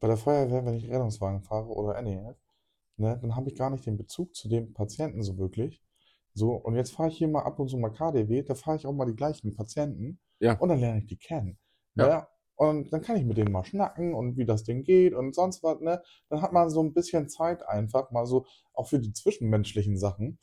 bei 0.00 0.08
der 0.08 0.16
Feuerwehr, 0.16 0.64
wenn 0.66 0.74
ich 0.74 0.88
Rettungswagen 0.88 1.42
fahre 1.42 1.68
oder 1.68 1.98
NEF, 1.98 2.36
ne, 2.96 3.18
dann 3.20 3.36
habe 3.36 3.48
ich 3.50 3.56
gar 3.56 3.70
nicht 3.70 3.86
den 3.86 3.96
Bezug 3.96 4.34
zu 4.34 4.48
dem 4.48 4.72
Patienten 4.74 5.22
so 5.22 5.38
wirklich. 5.38 5.82
So, 6.34 6.52
und 6.52 6.76
jetzt 6.76 6.92
fahre 6.92 7.08
ich 7.08 7.18
hier 7.18 7.28
mal 7.28 7.42
ab 7.42 7.58
und 7.58 7.68
zu 7.68 7.76
mal 7.78 7.90
KDW, 7.90 8.42
da 8.42 8.54
fahre 8.54 8.76
ich 8.76 8.86
auch 8.86 8.92
mal 8.92 9.06
die 9.06 9.16
gleichen 9.16 9.54
Patienten 9.54 10.20
Ja. 10.40 10.58
und 10.58 10.68
dann 10.68 10.78
lerne 10.78 10.98
ich 11.00 11.06
die 11.06 11.16
kennen. 11.18 11.58
Ja. 11.94 12.06
Ne? 12.06 12.26
Und 12.56 12.92
dann 12.92 13.00
kann 13.00 13.16
ich 13.16 13.24
mit 13.24 13.38
denen 13.38 13.52
mal 13.52 13.64
schnacken 13.64 14.12
und 14.14 14.36
wie 14.36 14.44
das 14.44 14.64
Ding 14.64 14.82
geht 14.82 15.14
und 15.14 15.34
sonst 15.34 15.62
was, 15.62 15.80
ne? 15.80 16.02
Dann 16.28 16.42
hat 16.42 16.52
man 16.52 16.68
so 16.68 16.82
ein 16.82 16.92
bisschen 16.92 17.30
Zeit 17.30 17.66
einfach, 17.66 18.10
mal 18.10 18.26
so 18.26 18.44
auch 18.74 18.86
für 18.86 18.98
die 18.98 19.14
zwischenmenschlichen 19.14 19.96
Sachen. 19.96 20.38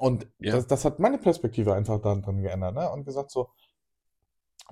Und 0.00 0.26
Ja. 0.38 0.52
das, 0.52 0.66
das 0.66 0.84
hat 0.86 0.98
meine 1.00 1.18
Perspektive 1.18 1.74
einfach 1.74 2.00
dann 2.00 2.22
dran 2.22 2.40
geändert, 2.42 2.74
ne? 2.74 2.90
Und 2.90 3.04
gesagt 3.04 3.30
so, 3.30 3.50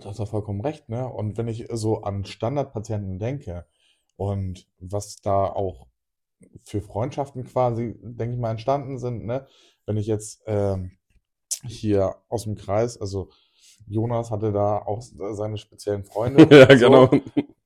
du 0.01 0.09
hast 0.09 0.18
ja 0.18 0.26
vollkommen 0.26 0.61
recht, 0.61 0.88
ne? 0.88 1.09
Und 1.09 1.36
wenn 1.36 1.49
ich 1.49 1.66
so 1.70 2.03
an 2.03 2.24
Standardpatienten 2.24 3.18
denke 3.18 3.66
und 4.16 4.68
was 4.78 5.20
da 5.20 5.47
auch 5.47 5.86
für 6.64 6.80
Freundschaften 6.80 7.45
quasi, 7.45 7.95
denke 8.03 8.34
ich 8.34 8.40
mal, 8.40 8.51
entstanden 8.51 8.99
sind, 8.99 9.24
ne? 9.24 9.47
Wenn 9.86 9.97
ich 9.97 10.07
jetzt 10.07 10.43
ähm, 10.47 10.99
hier 11.64 12.16
aus 12.28 12.45
dem 12.45 12.55
Kreis, 12.55 13.01
also 13.01 13.30
Jonas 13.86 14.30
hatte 14.30 14.53
da 14.53 14.78
auch 14.78 15.03
seine 15.03 15.59
speziellen 15.59 16.05
Freunde. 16.05 16.47
ja, 16.51 16.68
und 16.68 16.78
so. 16.78 17.09
genau. 17.09 17.11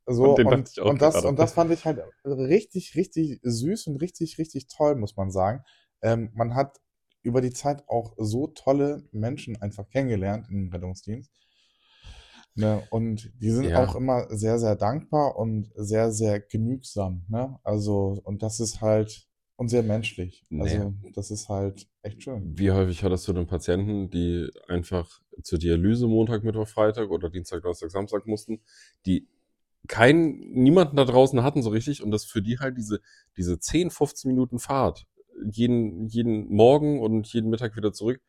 So, 0.09 0.25
Und 0.31 0.39
den 0.39 0.47
und, 0.47 0.53
dachte 0.53 0.71
ich 0.73 0.81
auch 0.81 0.91
und, 0.91 1.03
das, 1.03 1.25
und 1.25 1.39
das 1.39 1.53
fand 1.53 1.73
ich 1.73 1.85
halt 1.85 2.01
richtig, 2.25 2.95
richtig 2.95 3.41
süß 3.43 3.89
und 3.89 3.97
richtig, 3.97 4.39
richtig 4.39 4.69
toll, 4.69 4.95
muss 4.95 5.17
man 5.17 5.31
sagen. 5.31 5.65
Ähm, 6.01 6.31
man 6.35 6.55
hat 6.55 6.81
über 7.23 7.41
die 7.41 7.53
Zeit 7.53 7.89
auch 7.89 8.15
so 8.17 8.47
tolle 8.47 9.03
Menschen 9.11 9.61
einfach 9.61 9.89
kennengelernt 9.89 10.47
im 10.49 10.71
Rettungsdienst. 10.71 11.33
Ne? 12.57 12.83
Und 12.91 13.31
die 13.41 13.51
sind 13.51 13.67
Ja. 13.71 13.85
auch 13.85 13.95
immer 13.95 14.27
sehr, 14.35 14.59
sehr 14.59 14.77
dankbar 14.77 15.37
und 15.37 15.71
sehr, 15.77 16.11
sehr 16.11 16.41
genügsam. 16.41 17.25
Ne? 17.29 17.59
Also, 17.63 18.21
und 18.25 18.43
das 18.43 18.61
ist 18.61 18.81
halt, 18.81 19.29
und 19.57 19.69
sehr 19.69 19.83
menschlich. 19.83 20.45
Also, 20.59 20.95
das 21.15 21.31
ist 21.31 21.49
halt 21.49 21.89
echt 22.03 22.23
schön. 22.23 22.59
Wie 22.59 22.71
häufig 22.73 23.03
hattest 23.05 23.27
du 23.29 23.33
denn 23.33 23.47
Patienten, 23.47 24.11
die 24.11 24.51
einfach 24.69 25.21
zur 25.43 25.59
Dialyse 25.59 26.07
Montag, 26.07 26.45
Mittwoch, 26.45 26.69
Freitag 26.69 27.11
oder 27.11 27.31
Dienstag, 27.31 27.63
Donnerstag, 27.63 27.91
Samstag 27.91 28.27
mussten, 28.27 28.61
die 29.07 29.29
keinen, 29.89 30.39
niemanden 30.53 30.97
da 30.97 31.05
draußen 31.05 31.43
hatten 31.43 31.63
so 31.63 31.71
richtig 31.71 32.03
und 32.03 32.11
das 32.11 32.25
für 32.25 32.43
die 32.43 32.59
halt 32.59 32.77
diese, 32.77 33.01
diese 33.37 33.59
10, 33.59 33.91
15 33.91 34.29
Minuten 34.31 34.59
Fahrt 34.59 35.07
jeden, 35.51 36.07
jeden 36.07 36.49
Morgen 36.53 37.01
und 37.01 37.33
jeden 37.33 37.51
Mittag 37.51 37.77
wieder 37.77 37.93
zurück. 37.93 38.21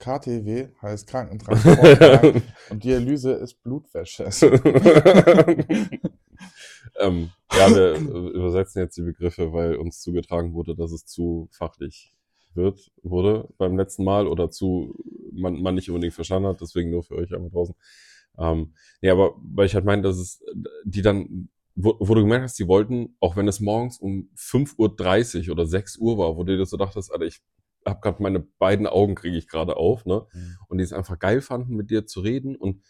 KTW 0.00 0.68
heißt 0.80 1.06
Krankentransportwagen 1.06 2.42
und 2.70 2.82
Dialyse 2.82 3.32
ist 3.32 3.62
Blutwäsche. 3.62 4.24
ähm, 6.98 7.30
ja, 7.52 7.68
wir 7.74 7.96
übersetzen 8.32 8.80
jetzt 8.80 8.96
die 8.96 9.02
Begriffe, 9.02 9.52
weil 9.52 9.76
uns 9.76 10.00
zugetragen 10.00 10.54
wurde, 10.54 10.74
dass 10.74 10.90
es 10.90 11.04
zu 11.04 11.48
fachlich 11.52 12.14
wird, 12.54 12.90
wurde 13.02 13.48
beim 13.58 13.76
letzten 13.76 14.04
Mal 14.04 14.26
oder 14.26 14.50
zu, 14.50 14.96
man, 15.32 15.60
man 15.60 15.74
nicht 15.74 15.90
unbedingt 15.90 16.14
verstanden 16.14 16.48
hat, 16.48 16.60
deswegen 16.60 16.90
nur 16.90 17.02
für 17.02 17.16
euch 17.16 17.32
einmal 17.34 17.50
draußen. 17.50 17.74
Ähm, 18.38 18.74
ja, 19.02 19.12
aber 19.12 19.34
weil 19.42 19.66
ich 19.66 19.74
halt 19.74 19.84
meine, 19.84 20.02
dass 20.02 20.16
es, 20.16 20.42
die 20.84 21.02
dann, 21.02 21.50
wo, 21.74 21.96
wo 22.00 22.14
du 22.14 22.22
gemerkt 22.22 22.44
hast, 22.44 22.58
die 22.58 22.68
wollten, 22.68 23.16
auch 23.20 23.36
wenn 23.36 23.48
es 23.48 23.60
morgens 23.60 23.98
um 23.98 24.30
5.30 24.36 25.48
Uhr 25.48 25.52
oder 25.52 25.66
6 25.66 25.98
Uhr 25.98 26.16
war, 26.16 26.36
wo 26.36 26.44
du 26.44 26.56
dir 26.56 26.64
so 26.64 26.78
dachtest, 26.78 27.12
Alter, 27.12 27.26
ich 27.26 27.40
hab 27.86 28.02
gerade 28.02 28.22
meine 28.22 28.40
beiden 28.40 28.86
Augen 28.86 29.14
kriege 29.14 29.36
ich 29.36 29.48
gerade 29.48 29.76
auf, 29.76 30.06
ne? 30.06 30.26
und 30.68 30.78
die 30.78 30.84
es 30.84 30.92
einfach 30.92 31.18
geil 31.18 31.40
fanden, 31.40 31.76
mit 31.76 31.90
dir 31.90 32.06
zu 32.06 32.20
reden. 32.20 32.56
Und 32.56 32.82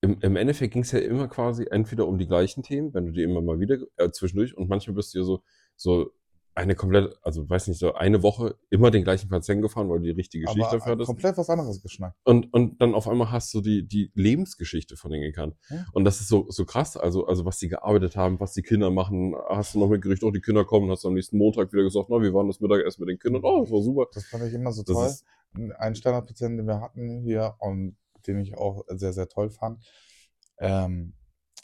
im, 0.00 0.18
im 0.20 0.36
Endeffekt 0.36 0.72
ging 0.72 0.82
es 0.82 0.92
ja 0.92 1.00
immer 1.00 1.28
quasi 1.28 1.66
entweder 1.70 2.06
um 2.06 2.18
die 2.18 2.26
gleichen 2.26 2.62
Themen, 2.62 2.94
wenn 2.94 3.06
du 3.06 3.12
die 3.12 3.22
immer 3.22 3.42
mal 3.42 3.60
wieder 3.60 3.78
äh, 3.96 4.10
zwischendurch 4.10 4.56
und 4.56 4.68
manchmal 4.68 4.94
bist 4.94 5.14
du 5.14 5.18
ja 5.18 5.24
so, 5.24 5.42
so 5.76 6.12
eine 6.58 6.74
komplett, 6.74 7.16
also 7.22 7.48
weiß 7.48 7.68
nicht, 7.68 7.78
so 7.78 7.94
eine 7.94 8.22
Woche 8.24 8.56
immer 8.68 8.90
den 8.90 9.04
gleichen 9.04 9.28
Patienten 9.28 9.62
gefahren, 9.62 9.88
weil 9.88 9.98
du 9.98 10.06
die 10.06 10.10
richtige 10.10 10.44
Geschichte 10.44 10.66
Aber 10.66 10.78
dafür 10.78 10.92
hattest. 10.92 11.06
komplett 11.06 11.38
was 11.38 11.48
anderes 11.48 11.80
geschnackt. 11.80 12.18
Und, 12.24 12.52
und 12.52 12.80
dann 12.82 12.94
auf 12.94 13.06
einmal 13.06 13.30
hast 13.30 13.54
du 13.54 13.60
die, 13.60 13.86
die 13.86 14.10
Lebensgeschichte 14.14 14.96
von 14.96 15.12
denen 15.12 15.22
gekannt. 15.22 15.54
Ja. 15.70 15.86
Und 15.92 16.04
das 16.04 16.20
ist 16.20 16.28
so, 16.28 16.46
so 16.48 16.64
krass, 16.64 16.96
also, 16.96 17.26
also 17.26 17.44
was 17.44 17.58
die 17.58 17.68
gearbeitet 17.68 18.16
haben, 18.16 18.40
was 18.40 18.54
die 18.54 18.62
Kinder 18.62 18.90
machen. 18.90 19.36
Hast 19.48 19.74
du 19.74 19.78
noch 19.78 19.88
mitgekriegt, 19.88 20.24
oh, 20.24 20.32
die 20.32 20.40
Kinder 20.40 20.64
kommen, 20.64 20.90
hast 20.90 21.04
du 21.04 21.08
am 21.08 21.14
nächsten 21.14 21.38
Montag 21.38 21.72
wieder 21.72 21.84
gesagt, 21.84 22.08
na, 22.10 22.20
wie 22.20 22.32
war 22.34 22.42
denn 22.42 22.48
das 22.50 22.60
Mittagessen 22.60 23.04
mit 23.04 23.10
den 23.10 23.18
Kindern? 23.20 23.42
Oh, 23.44 23.60
das 23.62 23.70
war 23.70 23.80
super. 23.80 24.06
Das 24.12 24.24
fand 24.24 24.44
ich 24.44 24.52
immer 24.52 24.72
so 24.72 24.82
Das 24.82 25.24
toll. 25.54 25.72
Ein 25.78 25.94
Standardpatienten, 25.94 26.58
den 26.58 26.66
wir 26.66 26.80
hatten 26.80 27.22
hier 27.22 27.54
und 27.60 27.96
den 28.26 28.38
ich 28.40 28.58
auch 28.58 28.84
sehr, 28.88 29.12
sehr 29.12 29.28
toll 29.28 29.50
fand, 29.50 29.84
ähm, 30.58 31.14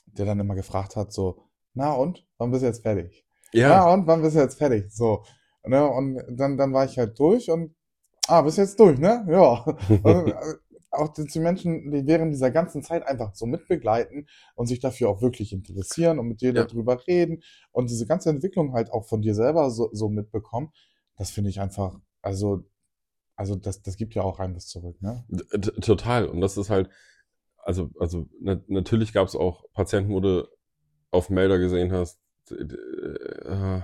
der 0.07 0.25
dann 0.25 0.39
immer 0.39 0.55
gefragt 0.55 0.95
hat, 0.95 1.13
so, 1.13 1.43
na 1.75 1.93
und, 1.93 2.25
wann 2.39 2.53
bist 2.53 2.63
du 2.63 2.67
jetzt 2.69 2.83
fertig? 2.83 3.24
Ja, 3.55 3.69
Na 3.69 3.93
und, 3.95 4.07
wann 4.07 4.23
bist 4.23 4.37
du 4.37 4.41
jetzt 4.41 4.59
fertig? 4.59 4.93
So, 4.93 5.25
ne, 5.65 5.87
und 5.89 6.23
dann, 6.31 6.57
dann 6.57 6.73
war 6.73 6.85
ich 6.85 6.99
halt 6.99 7.19
durch 7.19 7.51
und, 7.51 7.75
ah, 8.29 8.43
bist 8.43 8.59
jetzt 8.59 8.79
durch, 8.81 8.99
ne? 8.99 9.27
Ja. 9.29 9.65
Und, 10.03 10.29
äh, 10.29 10.35
auch 10.91 11.09
die 11.09 11.25
die 11.27 11.41
Menschen, 11.41 11.91
die 11.91 12.07
während 12.07 12.33
dieser 12.33 12.53
ganzen 12.53 12.83
Zeit 12.85 13.05
einfach 13.07 13.35
so 13.35 13.47
mitbegleiten 13.47 14.29
und 14.55 14.69
sich 14.69 14.79
dafür 14.79 15.09
auch 15.11 15.23
wirklich 15.23 15.53
interessieren 15.53 16.21
und 16.21 16.29
mit 16.29 16.41
dir 16.41 16.53
Ja. 16.55 16.65
darüber 16.65 17.05
reden 17.09 17.43
und 17.73 17.91
diese 17.91 18.07
ganze 18.07 18.31
Entwicklung 18.31 18.73
halt 18.75 18.93
auch 18.93 19.05
von 19.07 19.21
dir 19.21 19.35
selber 19.35 19.71
so, 19.71 19.89
so 19.93 20.09
mitbekommen, 20.09 20.71
das 21.17 21.31
finde 21.33 21.51
ich 21.51 21.61
einfach, 21.61 21.99
also, 22.23 22.63
also 23.37 23.57
das, 23.57 23.83
das 23.83 23.97
gibt 23.97 24.15
ja 24.15 24.23
auch 24.23 24.39
rein 24.39 24.55
was 24.55 24.69
zurück, 24.69 25.03
ne? 25.03 25.25
t- 25.31 25.81
total. 25.81 26.27
Und 26.29 26.41
das 26.41 26.57
ist 26.57 26.71
halt, 26.71 26.91
also, 27.59 27.91
also 27.99 28.29
na, 28.41 28.61
natürlich 28.69 29.13
gab 29.13 29.27
es 29.27 29.35
auch 29.35 29.65
Patienten, 29.73 30.13
wo 30.13 30.21
du 30.21 30.47
auf 31.11 31.29
Melder 31.31 31.59
gesehen 31.59 31.93
hast, 31.93 32.21
äh, 32.51 32.65
äh, 33.49 33.83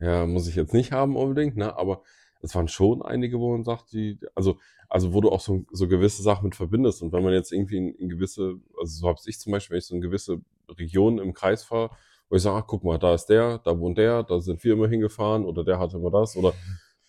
ja, 0.00 0.26
muss 0.26 0.48
ich 0.48 0.54
jetzt 0.54 0.74
nicht 0.74 0.92
haben 0.92 1.16
unbedingt, 1.16 1.56
ne? 1.56 1.76
Aber 1.76 2.02
es 2.40 2.54
waren 2.54 2.68
schon 2.68 3.02
einige, 3.02 3.38
wo 3.40 3.52
man 3.52 3.64
sagt, 3.64 3.92
die, 3.92 4.18
also, 4.34 4.58
also 4.88 5.12
wo 5.12 5.20
du 5.20 5.30
auch 5.30 5.40
so, 5.40 5.64
so 5.72 5.88
gewisse 5.88 6.22
Sachen 6.22 6.44
mit 6.44 6.54
verbindest. 6.54 7.02
Und 7.02 7.12
wenn 7.12 7.24
man 7.24 7.32
jetzt 7.32 7.52
irgendwie 7.52 7.78
in, 7.78 7.94
in 7.94 8.08
gewisse, 8.08 8.56
also 8.78 9.00
so 9.00 9.08
hab's 9.08 9.26
ich 9.26 9.38
zum 9.40 9.52
Beispiel, 9.52 9.74
wenn 9.74 9.78
ich 9.78 9.86
so 9.86 9.94
in 9.94 10.00
gewisse 10.00 10.40
Regionen 10.68 11.18
im 11.18 11.34
Kreis 11.34 11.64
fahre, 11.64 11.90
wo 12.28 12.36
ich 12.36 12.42
sage, 12.42 12.56
ach, 12.62 12.66
guck 12.66 12.84
mal, 12.84 12.98
da 12.98 13.14
ist 13.14 13.26
der, 13.26 13.58
da 13.58 13.78
wohnt 13.78 13.98
der, 13.98 14.22
da 14.22 14.40
sind 14.40 14.62
wir 14.62 14.74
immer 14.74 14.88
hingefahren 14.88 15.44
oder 15.44 15.64
der 15.64 15.78
hatte 15.78 15.96
immer 15.96 16.10
das 16.10 16.36
oder 16.36 16.54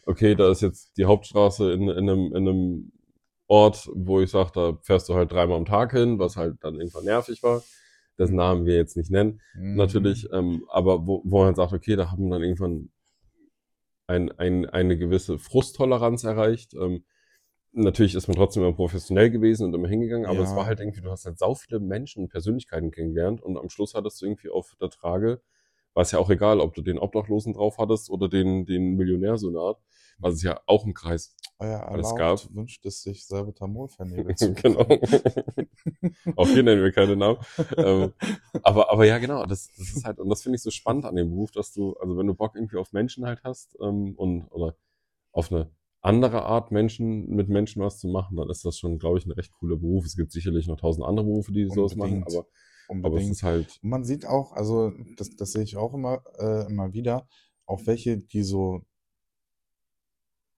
okay, 0.06 0.34
da 0.34 0.50
ist 0.50 0.62
jetzt 0.62 0.98
die 0.98 1.06
Hauptstraße 1.06 1.72
in, 1.72 1.88
in, 1.90 2.10
einem, 2.10 2.34
in 2.34 2.48
einem 2.48 2.92
Ort, 3.48 3.90
wo 3.94 4.22
ich 4.22 4.32
sage, 4.32 4.52
da 4.54 4.78
fährst 4.82 5.10
du 5.10 5.14
halt 5.14 5.32
dreimal 5.32 5.58
am 5.58 5.66
Tag 5.66 5.92
hin, 5.92 6.20
was 6.20 6.38
halt 6.38 6.58
dann 6.62 6.76
irgendwann 6.76 7.06
nervig 7.06 7.44
war. 7.44 7.62
Das 8.20 8.32
Namen 8.32 8.66
wir 8.66 8.76
jetzt 8.76 8.98
nicht 8.98 9.10
nennen 9.12 9.42
Mhm. 9.56 9.76
natürlich, 9.78 10.28
ähm, 10.32 10.66
aber 10.70 11.08
wo, 11.08 11.22
wo 11.26 11.44
man 11.44 11.56
sagt, 11.56 11.74
okay, 11.74 11.96
da 11.96 12.12
haben 12.12 12.26
wir 12.26 12.32
dann 12.32 12.44
irgendwann 12.44 12.90
ein, 14.08 14.32
ein, 14.38 14.66
eine 14.66 14.98
gewisse 14.98 15.38
Frusttoleranz 15.38 16.24
erreicht. 16.24 16.74
Ähm, 16.74 17.06
natürlich 17.72 18.16
ist 18.16 18.28
man 18.28 18.36
trotzdem 18.36 18.64
immer 18.64 18.76
professionell 18.76 19.30
gewesen 19.30 19.66
und 19.66 19.74
immer 19.74 19.88
hingegangen, 19.88 20.26
aber 20.26 20.42
es 20.42 20.50
Ja. 20.50 20.58
war 20.58 20.66
halt 20.66 20.80
irgendwie, 20.80 21.02
du 21.02 21.12
hast 21.12 21.26
halt 21.26 21.38
sau 21.38 21.54
viele 21.56 21.80
Menschen 21.80 22.24
und 22.24 22.30
Persönlichkeiten 22.30 22.92
kennengelernt 22.92 23.42
und 23.42 23.58
am 23.58 23.70
Schluss 23.70 23.94
hattest 23.94 24.22
du 24.22 24.26
irgendwie 24.26 24.50
auf 24.50 24.76
der 24.82 24.90
Trage, 24.90 25.42
war 26.00 26.04
es 26.04 26.12
ja 26.12 26.20
auch 26.20 26.30
egal, 26.30 26.62
ob 26.62 26.74
du 26.76 26.82
den 26.82 26.98
Obdachlosen 26.98 27.56
drauf 27.56 27.78
hattest 27.78 28.10
oder 28.10 28.30
den, 28.30 28.66
den 28.66 28.96
Millionärsonat, 28.96 29.76
was 30.18 30.36
es 30.36 30.44
ja 30.44 30.62
auch 30.66 30.86
im 30.86 30.94
Kreis 30.94 31.36
Euer 31.58 31.90
alles 31.90 32.16
gab. 32.16 32.40
wünscht 32.56 32.86
es 32.86 33.02
sich, 33.02 33.28
Salbutamol-Vernebel 33.28 34.34
zu 34.38 34.54
genau. 34.54 34.80
Auch 36.38 36.48
hier 36.48 36.64
nennen 36.64 36.82
wir 36.82 36.94
keine 36.94 37.18
Namen. 37.18 37.40
ähm, 37.76 38.14
aber, 38.64 38.90
aber 38.94 39.06
ja, 39.08 39.18
genau, 39.18 39.46
das, 39.46 39.68
das 39.78 39.90
ist 39.90 40.06
halt, 40.06 40.20
und 40.20 40.30
das 40.30 40.42
finde 40.42 40.56
ich 40.56 40.62
so 40.62 40.72
spannend 40.72 41.04
an 41.04 41.18
dem 41.18 41.32
Beruf, 41.32 41.52
dass 41.52 41.74
du, 41.74 41.98
also 41.98 42.18
wenn 42.18 42.28
du 42.28 42.34
Bock 42.34 42.56
irgendwie 42.56 42.78
auf 42.78 42.94
Menschen 42.94 43.26
halt 43.26 43.42
hast, 43.44 43.78
ähm, 43.82 44.14
und, 44.16 44.48
oder 44.52 44.78
auf 45.34 45.52
eine 45.52 45.70
andere 46.00 46.44
Art 46.44 46.72
Menschen, 46.72 47.28
mit 47.28 47.50
Menschen 47.50 47.84
was 47.84 48.00
zu 48.00 48.08
machen, 48.08 48.38
dann 48.38 48.50
ist 48.50 48.64
das 48.64 48.80
schon, 48.80 49.00
glaube 49.00 49.18
ich, 49.18 49.26
ein 49.26 49.34
recht 49.34 49.52
cooler 49.52 49.76
Beruf. 49.76 50.06
Es 50.06 50.16
gibt 50.16 50.32
sicherlich 50.32 50.66
noch 50.68 50.80
tausend 50.80 51.06
andere 51.06 51.26
Berufe, 51.26 51.52
die 51.52 51.68
sowas 51.70 51.98
machen, 51.98 52.24
Unbedingt. 52.90 53.22
aber, 53.22 53.24
es 53.24 53.38
ist 53.38 53.44
halt, 53.44 53.80
man 53.84 54.04
sieht 54.04 54.26
auch, 54.26 54.52
also 54.54 54.92
das, 55.16 55.36
das 55.36 55.52
sehe 55.52 55.62
ich 55.64 55.78
auch 55.78 55.94
immer, 55.94 56.24
äh, 56.40 56.66
immer 56.66 56.92
wieder, 56.92 57.28
auch 57.66 57.86
welche, 57.86 58.18
die 58.18 58.42
so 58.42 58.82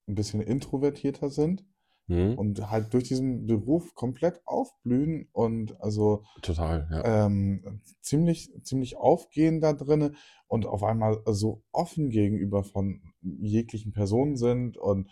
ein 0.07 0.15
bisschen 0.15 0.41
introvertierter 0.41 1.29
sind 1.29 1.65
hm, 2.07 2.37
und 2.37 2.71
halt 2.71 2.93
durch 2.93 3.03
diesen 3.03 3.47
Beruf 3.47 3.93
komplett 3.95 4.41
aufblühen 4.45 5.27
und 5.33 5.79
also 5.81 6.23
total, 6.41 6.87
ja. 6.89 7.25
ähm, 7.25 7.81
ziemlich, 8.01 8.49
ziemlich 8.63 8.95
aufgehen 8.95 9.59
da 9.59 9.73
drinne 9.73 10.13
und 10.47 10.65
auf 10.65 10.83
einmal 10.83 11.21
so 11.27 11.63
offen 11.73 12.09
gegenüber 12.09 12.63
von 12.63 13.01
jeglichen 13.21 13.91
Personen 13.91 14.37
sind 14.37 14.77
und 14.77 15.09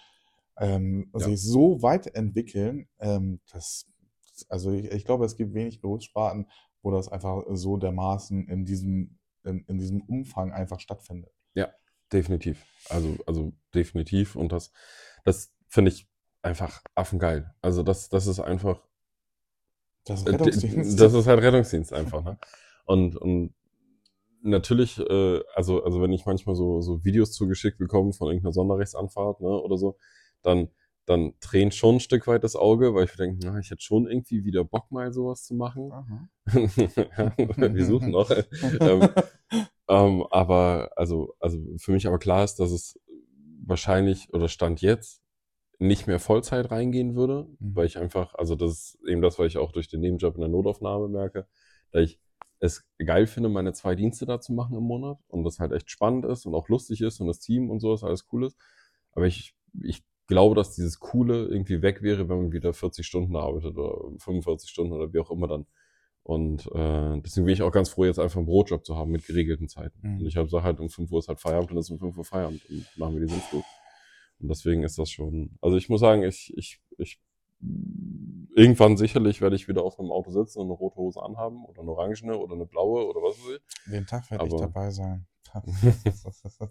ähm, 0.58 1.10
Ja. 1.14 1.20
sich 1.20 1.42
so 1.42 1.82
weit 1.82 2.16
entwickeln, 2.16 2.88
ähm, 3.00 3.42
das, 3.52 3.88
also 4.48 4.72
ich, 4.72 4.86
ich 4.92 5.06
glaube, 5.06 5.26
es 5.26 5.36
gibt 5.36 5.54
wenig 5.54 5.82
Berufssparten, 5.82 6.48
wo 6.82 6.92
das 6.92 7.10
einfach 7.10 7.44
so 7.52 7.78
dermaßen 7.78 8.48
in 8.48 8.66
diesem, 8.66 9.20
in, 9.44 9.66
in 9.68 9.78
diesem 9.78 10.02
Umfang 10.02 10.52
einfach 10.52 10.80
stattfindet. 10.80 11.32
Definitiv. 12.12 12.66
Also, 12.90 13.18
also 13.28 13.54
definitiv. 13.76 14.36
Und 14.36 14.52
das, 14.52 14.72
das 15.26 15.54
finde 15.68 15.92
ich 15.92 16.10
einfach 16.42 16.82
affengeil. 16.96 17.54
Also 17.62 17.84
das, 17.84 18.10
das 18.10 18.26
ist 18.26 18.40
einfach, 18.40 18.82
Das 20.06 20.22
ist 20.22 20.28
Äh, 20.28 20.32
Rettungsdienst. 20.32 21.00
Das 21.00 21.14
ist 21.14 21.28
halt 21.28 21.42
Rettungsdienst 21.42 21.94
einfach, 21.94 22.24
ne? 22.24 22.40
Und, 22.86 23.16
und 23.16 23.54
natürlich, 24.42 24.98
äh, 25.00 25.42
also, 25.54 25.84
also 25.84 26.02
wenn 26.02 26.12
ich 26.12 26.26
manchmal 26.26 26.56
so, 26.56 26.82
so 26.82 27.04
Videos 27.04 27.32
zugeschickt 27.34 27.78
bekomme 27.78 28.14
von 28.14 28.30
irgendeiner 28.30 28.54
Sonderrechtsanfahrt, 28.54 29.42
ne, 29.42 29.50
oder 29.50 29.78
so, 29.78 29.98
dann, 30.42 30.70
dann 31.10 31.34
tränt 31.40 31.74
schon 31.74 31.96
ein 31.96 32.00
Stück 32.00 32.28
weit 32.28 32.44
das 32.44 32.56
Auge, 32.56 32.94
weil 32.94 33.06
ich 33.06 33.16
denke, 33.16 33.40
na, 33.44 33.58
ich 33.58 33.72
hätte 33.72 33.82
schon 33.82 34.06
irgendwie 34.06 34.46
wieder 34.46 34.64
Bock, 34.64 34.92
mal 34.92 35.12
sowas 35.12 35.44
zu 35.44 35.56
machen. 35.56 35.92
Wir 36.46 37.86
suchen 37.86 38.12
noch. 38.12 38.30
ähm, 38.30 39.10
ähm, 39.88 40.24
aber, 40.30 40.92
also, 40.96 41.34
also 41.40 41.58
für 41.78 41.94
mich 41.94 42.06
aber 42.06 42.20
klar 42.20 42.44
ist, 42.44 42.58
dass 42.58 42.70
es 42.70 43.00
wahrscheinlich 43.66 44.32
oder 44.34 44.48
Stand 44.48 44.82
jetzt 44.82 45.24
nicht 45.80 46.06
mehr 46.06 46.20
Vollzeit 46.20 46.70
reingehen 46.70 47.16
würde, 47.16 47.48
Mhm. 47.60 47.76
weil 47.76 47.88
ich 47.88 47.98
einfach, 47.98 48.36
also 48.36 48.54
das 48.54 48.72
ist 48.72 49.00
eben 49.08 49.24
das, 49.24 49.40
was 49.40 49.48
ich 49.48 49.58
auch 49.58 49.72
durch 49.72 49.88
den 49.88 50.02
Nebenjob 50.02 50.36
in 50.36 50.42
der 50.42 50.50
Notaufnahme 50.50 51.08
merke, 51.08 51.48
dass 51.92 52.04
ich 52.04 52.20
es 52.60 52.86
geil 53.04 53.26
finde, 53.26 53.50
meine 53.50 53.74
zwei 53.74 53.96
Dienste 53.96 54.28
da 54.28 54.40
zu 54.40 54.54
machen 54.54 54.78
im 54.78 54.84
Monat 54.84 55.18
und 55.28 55.44
das 55.44 55.58
halt 55.58 55.72
echt 55.72 55.90
spannend 55.90 56.26
ist 56.26 56.46
und 56.46 56.54
auch 56.54 56.70
lustig 56.70 57.02
ist 57.02 57.20
und 57.20 57.26
das 57.26 57.40
Team 57.40 57.72
und 57.72 57.80
so 57.80 57.96
ist 57.96 58.04
alles 58.04 58.28
cool 58.32 58.46
ist. 58.46 58.58
Aber 59.14 59.26
ich, 59.26 59.56
ich 59.82 60.04
glaube, 60.30 60.56
dass 60.56 60.76
dieses 60.76 61.00
Coole 61.00 61.48
irgendwie 61.48 61.82
weg 61.82 62.02
wäre, 62.02 62.30
wenn 62.30 62.38
man 62.38 62.52
wieder 62.52 62.72
40 62.72 63.06
Stunden 63.06 63.36
arbeitet 63.36 63.76
oder 63.76 64.18
45 64.20 64.70
Stunden 64.70 64.94
oder 64.94 65.12
wie 65.12 65.20
auch 65.20 65.32
immer 65.32 65.48
dann. 65.48 65.66
Und 66.24 66.68
äh, 66.68 67.20
deswegen 67.22 67.46
bin 67.46 67.54
ich 67.54 67.64
auch 67.64 67.72
ganz 67.72 67.90
froh, 67.90 68.06
jetzt 68.06 68.20
einfach 68.20 68.38
einen 68.38 68.46
Brotjob 68.46 68.86
zu 68.86 68.96
haben 68.96 69.12
mit 69.12 69.26
geregelten 69.26 69.68
Zeiten. 69.68 70.00
Mhm. 70.02 70.20
Und 70.20 70.28
ich 70.28 70.38
habe 70.38 70.48
so 70.48 70.62
halt 70.62 70.80
um 70.80 70.90
5 70.90 71.12
Uhr 71.12 71.20
ist 71.20 71.28
halt 71.28 71.40
Feierabend 71.40 71.72
und 71.72 71.76
dann 71.76 71.82
ist 71.82 71.90
um 71.90 72.00
5 72.00 72.18
Uhr 72.18 72.24
Feierabend 72.24 72.62
und 72.70 72.86
machen 72.98 73.16
wir 73.16 73.26
die 73.26 73.34
Sinnflug. 73.34 73.64
Und 74.40 74.48
deswegen 74.48 74.84
ist 74.84 75.00
das 75.00 75.10
schon, 75.10 75.58
also 75.62 75.76
ich 75.76 75.90
muss 75.90 76.00
sagen, 76.00 76.22
ich, 76.24 76.54
ich, 76.56 76.80
ich, 77.00 77.20
irgendwann 78.56 78.98
sicherlich 78.98 79.42
werde 79.42 79.56
ich 79.56 79.68
wieder 79.68 79.84
auf 79.84 80.00
einem 80.00 80.12
Auto 80.12 80.30
sitzen 80.30 80.60
und 80.60 80.68
eine 80.68 80.76
rote 80.76 80.98
Hose 80.98 81.22
anhaben 81.22 81.66
oder 81.66 81.82
eine 81.82 81.92
orangene 81.92 82.38
oder 82.38 82.54
eine 82.54 82.68
blaue 82.68 83.08
oder 83.08 83.20
was 83.22 83.36
weiß 83.40 83.56
ich. 83.56 83.92
Den 83.92 84.06
Tag 84.06 84.30
werde 84.30 84.46
ich 84.46 84.54
dabei 84.54 84.92
sein. 84.92 85.26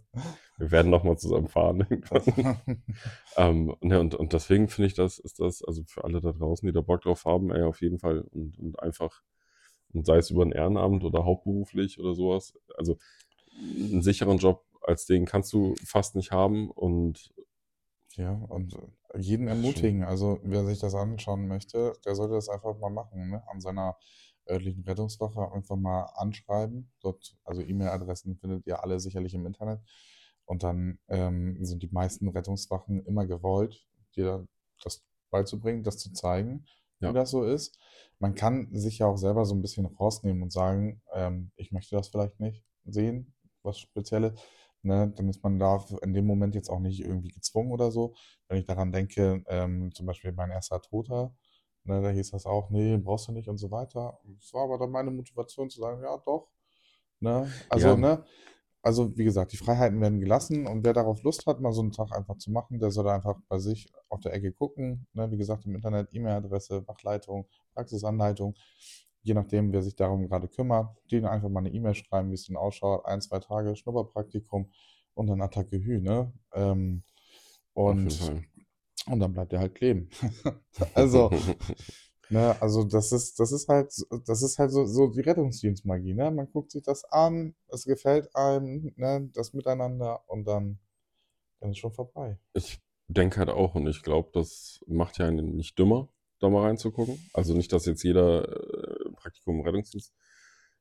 Wir 0.59 0.71
werden 0.71 0.91
nochmal 0.91 1.19
zusammen 1.19 1.49
fahren 1.49 1.87
ähm, 3.37 3.77
ne, 3.81 4.01
und, 4.01 4.15
und 4.15 4.33
deswegen 4.33 4.69
finde 4.69 4.87
ich 4.87 4.95
das, 4.95 5.19
ist 5.19 5.41
das, 5.41 5.63
also 5.65 5.83
für 5.87 6.05
alle 6.05 6.21
da 6.21 6.33
draußen, 6.33 6.67
die 6.67 6.73
da 6.73 6.81
Bock 6.81 7.03
drauf 7.03 7.25
haben, 7.25 7.51
ey, 7.51 7.63
auf 7.63 7.81
jeden 7.81 7.99
Fall 7.99 8.21
und, 8.21 8.59
und 8.59 8.81
einfach, 8.81 9.23
und 9.93 10.07
sei 10.07 10.17
es 10.19 10.31
über 10.31 10.45
ein 10.45 10.53
Ehrenamt 10.53 11.05
oder 11.05 11.25
hauptberuflich 11.25 11.99
oder 12.01 12.15
sowas, 12.15 12.55
also 12.77 12.99
einen 13.59 14.03
sicheren 14.03 14.39
Job 14.39 14.65
als 14.89 15.07
den 15.07 15.27
kannst 15.27 15.53
du 15.53 15.75
fast 15.85 16.17
nicht 16.17 16.33
haben 16.33 16.71
und 16.71 17.33
Ja, 18.17 18.33
und 18.33 18.77
jeden 19.17 19.49
ermutigen. 19.49 20.03
Also, 20.03 20.41
wer 20.43 20.65
sich 20.65 20.79
das 20.79 20.95
anschauen 20.95 21.47
möchte, 21.47 21.93
der 22.05 22.15
sollte 22.15 22.35
das 22.35 22.49
einfach 22.49 22.77
mal 22.79 22.91
machen, 22.91 23.31
ne? 23.31 23.43
An 23.49 23.61
seiner 23.61 23.97
örtlichen 24.49 24.85
Rettungswache 24.85 25.53
einfach 25.53 25.77
mal 25.77 26.05
anschreiben. 26.15 26.91
Dort, 27.01 27.37
also 27.45 27.63
E-Mail-Adressen 27.63 28.37
findet 28.37 28.67
ihr 28.67 28.83
alle 28.83 29.01
sicherlich 29.01 29.35
im 29.35 29.47
Internet. 29.47 29.81
Und 30.45 30.63
dann 30.63 30.99
ähm, 31.09 31.65
sind 31.65 31.83
die 31.83 31.91
meisten 31.91 32.29
Rettungswachen 32.29 33.05
immer 33.05 33.27
gewollt, 33.27 33.87
dir 34.17 34.47
das 34.83 35.05
beizubringen, 35.31 35.83
das 35.83 35.99
zu 35.99 36.13
zeigen, 36.13 36.65
Ja. 37.01 37.11
wie 37.11 37.15
das 37.15 37.31
so 37.31 37.45
ist. 37.45 37.79
Man 38.19 38.35
kann 38.35 38.69
sich 38.75 38.99
ja 38.99 39.07
auch 39.07 39.19
selber 39.19 39.45
so 39.45 39.55
ein 39.55 39.63
bisschen 39.63 39.87
rausnehmen 39.87 40.43
und 40.43 40.53
sagen, 40.53 41.03
ähm, 41.13 41.53
ich 41.57 41.71
möchte 41.71 41.97
das 41.97 42.09
vielleicht 42.09 42.41
nicht 42.41 42.65
sehen, 42.87 43.35
was 43.63 43.79
Spezielles. 43.79 44.41
Ne, 44.83 45.13
dann 45.17 45.29
ist 45.29 45.43
man 45.43 45.59
da 45.59 45.85
in 46.03 46.15
dem 46.15 46.25
Moment 46.27 46.55
jetzt 46.55 46.71
auch 46.71 46.79
nicht 46.79 47.01
irgendwie 47.01 47.29
gezwungen 47.31 47.73
oder 47.73 47.91
so. 47.91 48.15
Wenn 48.49 48.59
ich 48.59 48.65
daran 48.65 48.93
denke, 48.93 49.43
ähm, 49.49 49.93
zum 49.93 50.07
Beispiel 50.07 50.33
mein 50.33 50.51
erster 50.51 50.81
Toter, 50.81 51.35
ne, 51.85 52.03
da 52.03 52.11
hieß 52.11 52.31
das 52.31 52.47
auch, 52.47 52.71
nee, 52.71 52.97
brauchst 52.97 53.29
du 53.29 53.33
nicht 53.33 53.49
und 53.49 53.59
so 53.59 53.71
weiter. 53.71 54.19
Es 54.39 54.53
war 54.55 54.65
aber 54.65 54.79
dann 54.79 54.91
meine 54.91 55.11
Motivation 55.11 55.71
zu 55.71 55.81
sagen, 55.81 56.03
ja, 56.03 56.17
doch. 56.19 56.49
Ne? 57.21 57.51
Also, 57.69 57.89
Ja. 57.89 57.97
ne, 57.97 58.25
also 58.83 59.17
wie 59.17 59.25
gesagt, 59.25 59.53
die 59.53 59.57
Freiheiten 59.57 60.01
werden 60.01 60.21
gelassen 60.21 60.67
und 60.67 60.85
wer 60.85 60.93
darauf 60.93 61.23
Lust 61.23 61.47
hat, 61.47 61.61
mal 61.61 61.73
so 61.73 61.83
einen 61.83 61.93
Tag 61.93 62.13
einfach 62.13 62.39
zu 62.39 62.51
machen, 62.51 62.79
der 62.79 62.91
soll 62.91 63.05
da 63.05 63.15
einfach 63.15 63.37
bei 63.49 63.59
sich 63.59 63.93
auf 64.09 64.21
der 64.21 64.33
Ecke 64.33 64.53
gucken. 64.53 65.07
Ne? 65.13 65.31
Wie 65.31 65.37
gesagt, 65.37 65.67
im 65.67 65.75
Internet, 65.75 66.09
E-Mail-Adresse, 66.13 66.87
Wachleitung, 66.87 67.47
Praxisanleitung, 67.75 68.55
je 69.23 69.35
nachdem, 69.35 69.73
wer 69.73 69.83
sich 69.83 69.97
darum 69.97 70.27
gerade 70.29 70.49
kümmert, 70.49 70.97
denen 71.11 71.27
einfach 71.27 71.49
mal 71.49 71.61
eine 71.61 71.73
E-Mail 71.73 71.95
schreiben, 71.95 72.31
wie 72.31 72.35
es 72.35 72.47
denn 72.47 72.57
ausschaut, 72.57 73.05
ein, 73.05 73.21
zwei 73.21 73.41
Tage 73.41 73.75
Schnupperpraktikum 73.75 74.71
und 75.15 75.27
dann 75.27 75.43
Attacke 75.43 75.77
Hü, 75.77 76.01
ne? 76.01 76.33
Ähm, 76.53 77.03
und, 77.75 78.21
und 79.11 79.21
dann 79.21 79.33
bleibt 79.33 79.53
er 79.53 79.61
halt 79.61 79.75
kleben. 79.75 80.09
also, 80.95 81.31
Ne, 82.31 82.55
also 82.61 82.85
das 82.85 83.11
ist, 83.13 83.41
das 83.41 83.53
ist 83.53 83.69
halt, 83.69 83.91
das 84.27 84.43
ist 84.43 84.59
halt 84.59 84.71
so, 84.71 84.85
so 84.85 85.07
die 85.09 85.21
Rettungsdienstmagie, 85.21 86.13
ne? 86.13 86.31
Man 86.31 86.51
guckt 86.51 86.73
sich 86.73 86.83
das 86.83 87.05
an, 87.05 87.55
es 87.69 87.85
gefällt 87.85 88.35
einem, 88.37 88.93
ne, 88.97 89.31
das 89.33 89.55
Miteinander 89.55 90.29
und 90.29 90.45
dann, 90.45 90.79
dann 91.61 91.71
ist 91.71 91.79
schon 91.79 91.93
vorbei. 91.93 92.39
Ich 92.53 92.81
denke 93.07 93.39
halt 93.39 93.49
auch 93.49 93.75
und 93.75 93.87
ich 93.87 94.03
glaube, 94.03 94.29
das 94.35 94.81
macht 94.87 95.17
ja 95.17 95.27
einen 95.27 95.57
nicht 95.57 95.79
dümmer, 95.79 96.11
da 96.39 96.51
mal 96.51 96.67
reinzugucken. 96.67 97.19
Also 97.33 97.55
nicht, 97.55 97.73
dass 97.73 97.87
jetzt 97.87 98.03
jeder 98.03 98.47
äh, 98.47 99.11
Praktikum 99.13 99.57
im 99.57 99.63
Rettungsdienst 99.63 100.13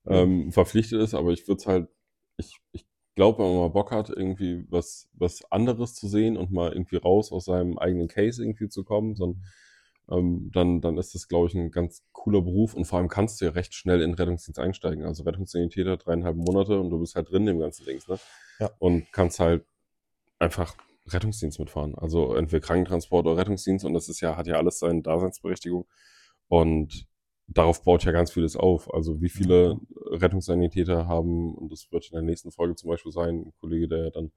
ähm, 0.05 0.51
verpflichtet 0.51 1.01
ist, 1.01 1.13
aber 1.13 1.31
ich 1.31 1.47
würde 1.47 1.59
es 1.59 1.67
halt, 1.67 1.89
ich, 2.35 2.57
ich 2.73 2.85
glaube, 3.17 3.39
wenn 3.39 3.49
man 3.49 3.61
mal 3.61 3.69
Bock 3.69 3.91
hat, 3.91 4.09
irgendwie 4.09 4.63
was, 4.69 5.09
was 5.13 5.43
anderes 5.51 5.95
zu 5.95 6.07
sehen 6.07 6.37
und 6.37 6.51
mal 6.51 6.71
irgendwie 6.71 6.97
raus 6.97 7.31
aus 7.31 7.45
seinem 7.45 7.77
eigenen 7.79 8.07
Case 8.07 8.41
irgendwie 8.41 8.69
zu 8.69 8.83
kommen, 8.83 9.15
sondern 9.15 9.43
ähm, 10.09 10.51
dann, 10.53 10.81
dann 10.81 10.97
ist 10.97 11.15
das, 11.15 11.27
glaube 11.27 11.47
ich, 11.47 11.55
ein 11.55 11.71
ganz 11.71 12.03
cooler 12.11 12.41
Beruf 12.41 12.75
und 12.75 12.85
vor 12.85 12.99
allem 12.99 13.09
kannst 13.09 13.41
du 13.41 13.45
ja 13.45 13.51
recht 13.51 13.73
schnell 13.73 14.01
in 14.01 14.13
Rettungsdienst 14.13 14.59
einsteigen. 14.59 15.03
Also 15.03 15.23
Rettungssanitäter 15.23 15.97
dreieinhalb 15.97 16.37
Monate 16.37 16.79
und 16.79 16.91
du 16.91 16.99
bist 16.99 17.15
halt 17.15 17.31
drin 17.31 17.47
im 17.47 17.59
ganzen 17.59 17.85
Dings, 17.85 18.07
ne? 18.07 18.19
Ja. 18.59 18.69
Und 18.77 19.11
kannst 19.11 19.39
halt 19.39 19.65
einfach 20.37 20.77
Rettungsdienst 21.07 21.59
mitfahren. 21.59 21.95
Also 21.95 22.35
entweder 22.35 22.65
Krankentransport 22.65 23.25
oder 23.25 23.37
Rettungsdienst 23.37 23.83
und 23.83 23.95
das 23.95 24.09
ist 24.09 24.21
ja, 24.21 24.37
hat 24.37 24.45
ja 24.45 24.57
alles 24.57 24.77
seine 24.77 25.01
Daseinsberechtigung. 25.01 25.87
Und 26.49 27.07
darauf 27.47 27.83
baut 27.83 28.03
ja 28.03 28.11
ganz 28.11 28.31
vieles 28.31 28.55
auf. 28.55 28.93
Also 28.93 29.21
wie 29.21 29.29
viele. 29.29 29.79
Rettungssanitäter 30.11 31.07
haben, 31.07 31.55
und 31.55 31.71
das 31.71 31.91
wird 31.91 32.05
in 32.07 32.13
der 32.13 32.21
nächsten 32.21 32.51
Folge 32.51 32.75
zum 32.75 32.89
Beispiel 32.89 33.11
sein, 33.11 33.47
ein 33.47 33.53
Kollege, 33.59 33.87
der 33.87 34.05
ja 34.05 34.09
dann 34.09 34.31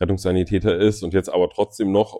Rettungssanitäter 0.00 0.76
ist 0.78 1.02
und 1.02 1.14
jetzt 1.14 1.28
aber 1.28 1.50
trotzdem 1.50 1.92
noch 1.92 2.18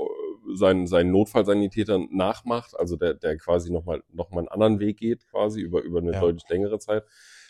seinen, 0.55 0.87
seinen 0.87 1.11
Notfallsanitäter 1.11 1.99
nachmacht, 2.11 2.79
also 2.79 2.97
der, 2.97 3.15
der 3.15 3.37
quasi 3.39 3.73
nochmal 3.73 4.03
noch 4.13 4.31
mal 4.31 4.41
einen 4.41 4.49
anderen 4.49 4.81
Weg 4.81 4.99
geht, 4.99 5.27
quasi 5.29 5.61
über, 5.61 5.83
über 5.83 6.01
eine 6.01 6.13
ja. 6.13 6.21
deutlich 6.21 6.49
längere 6.49 6.79
Zeit. 6.79 7.05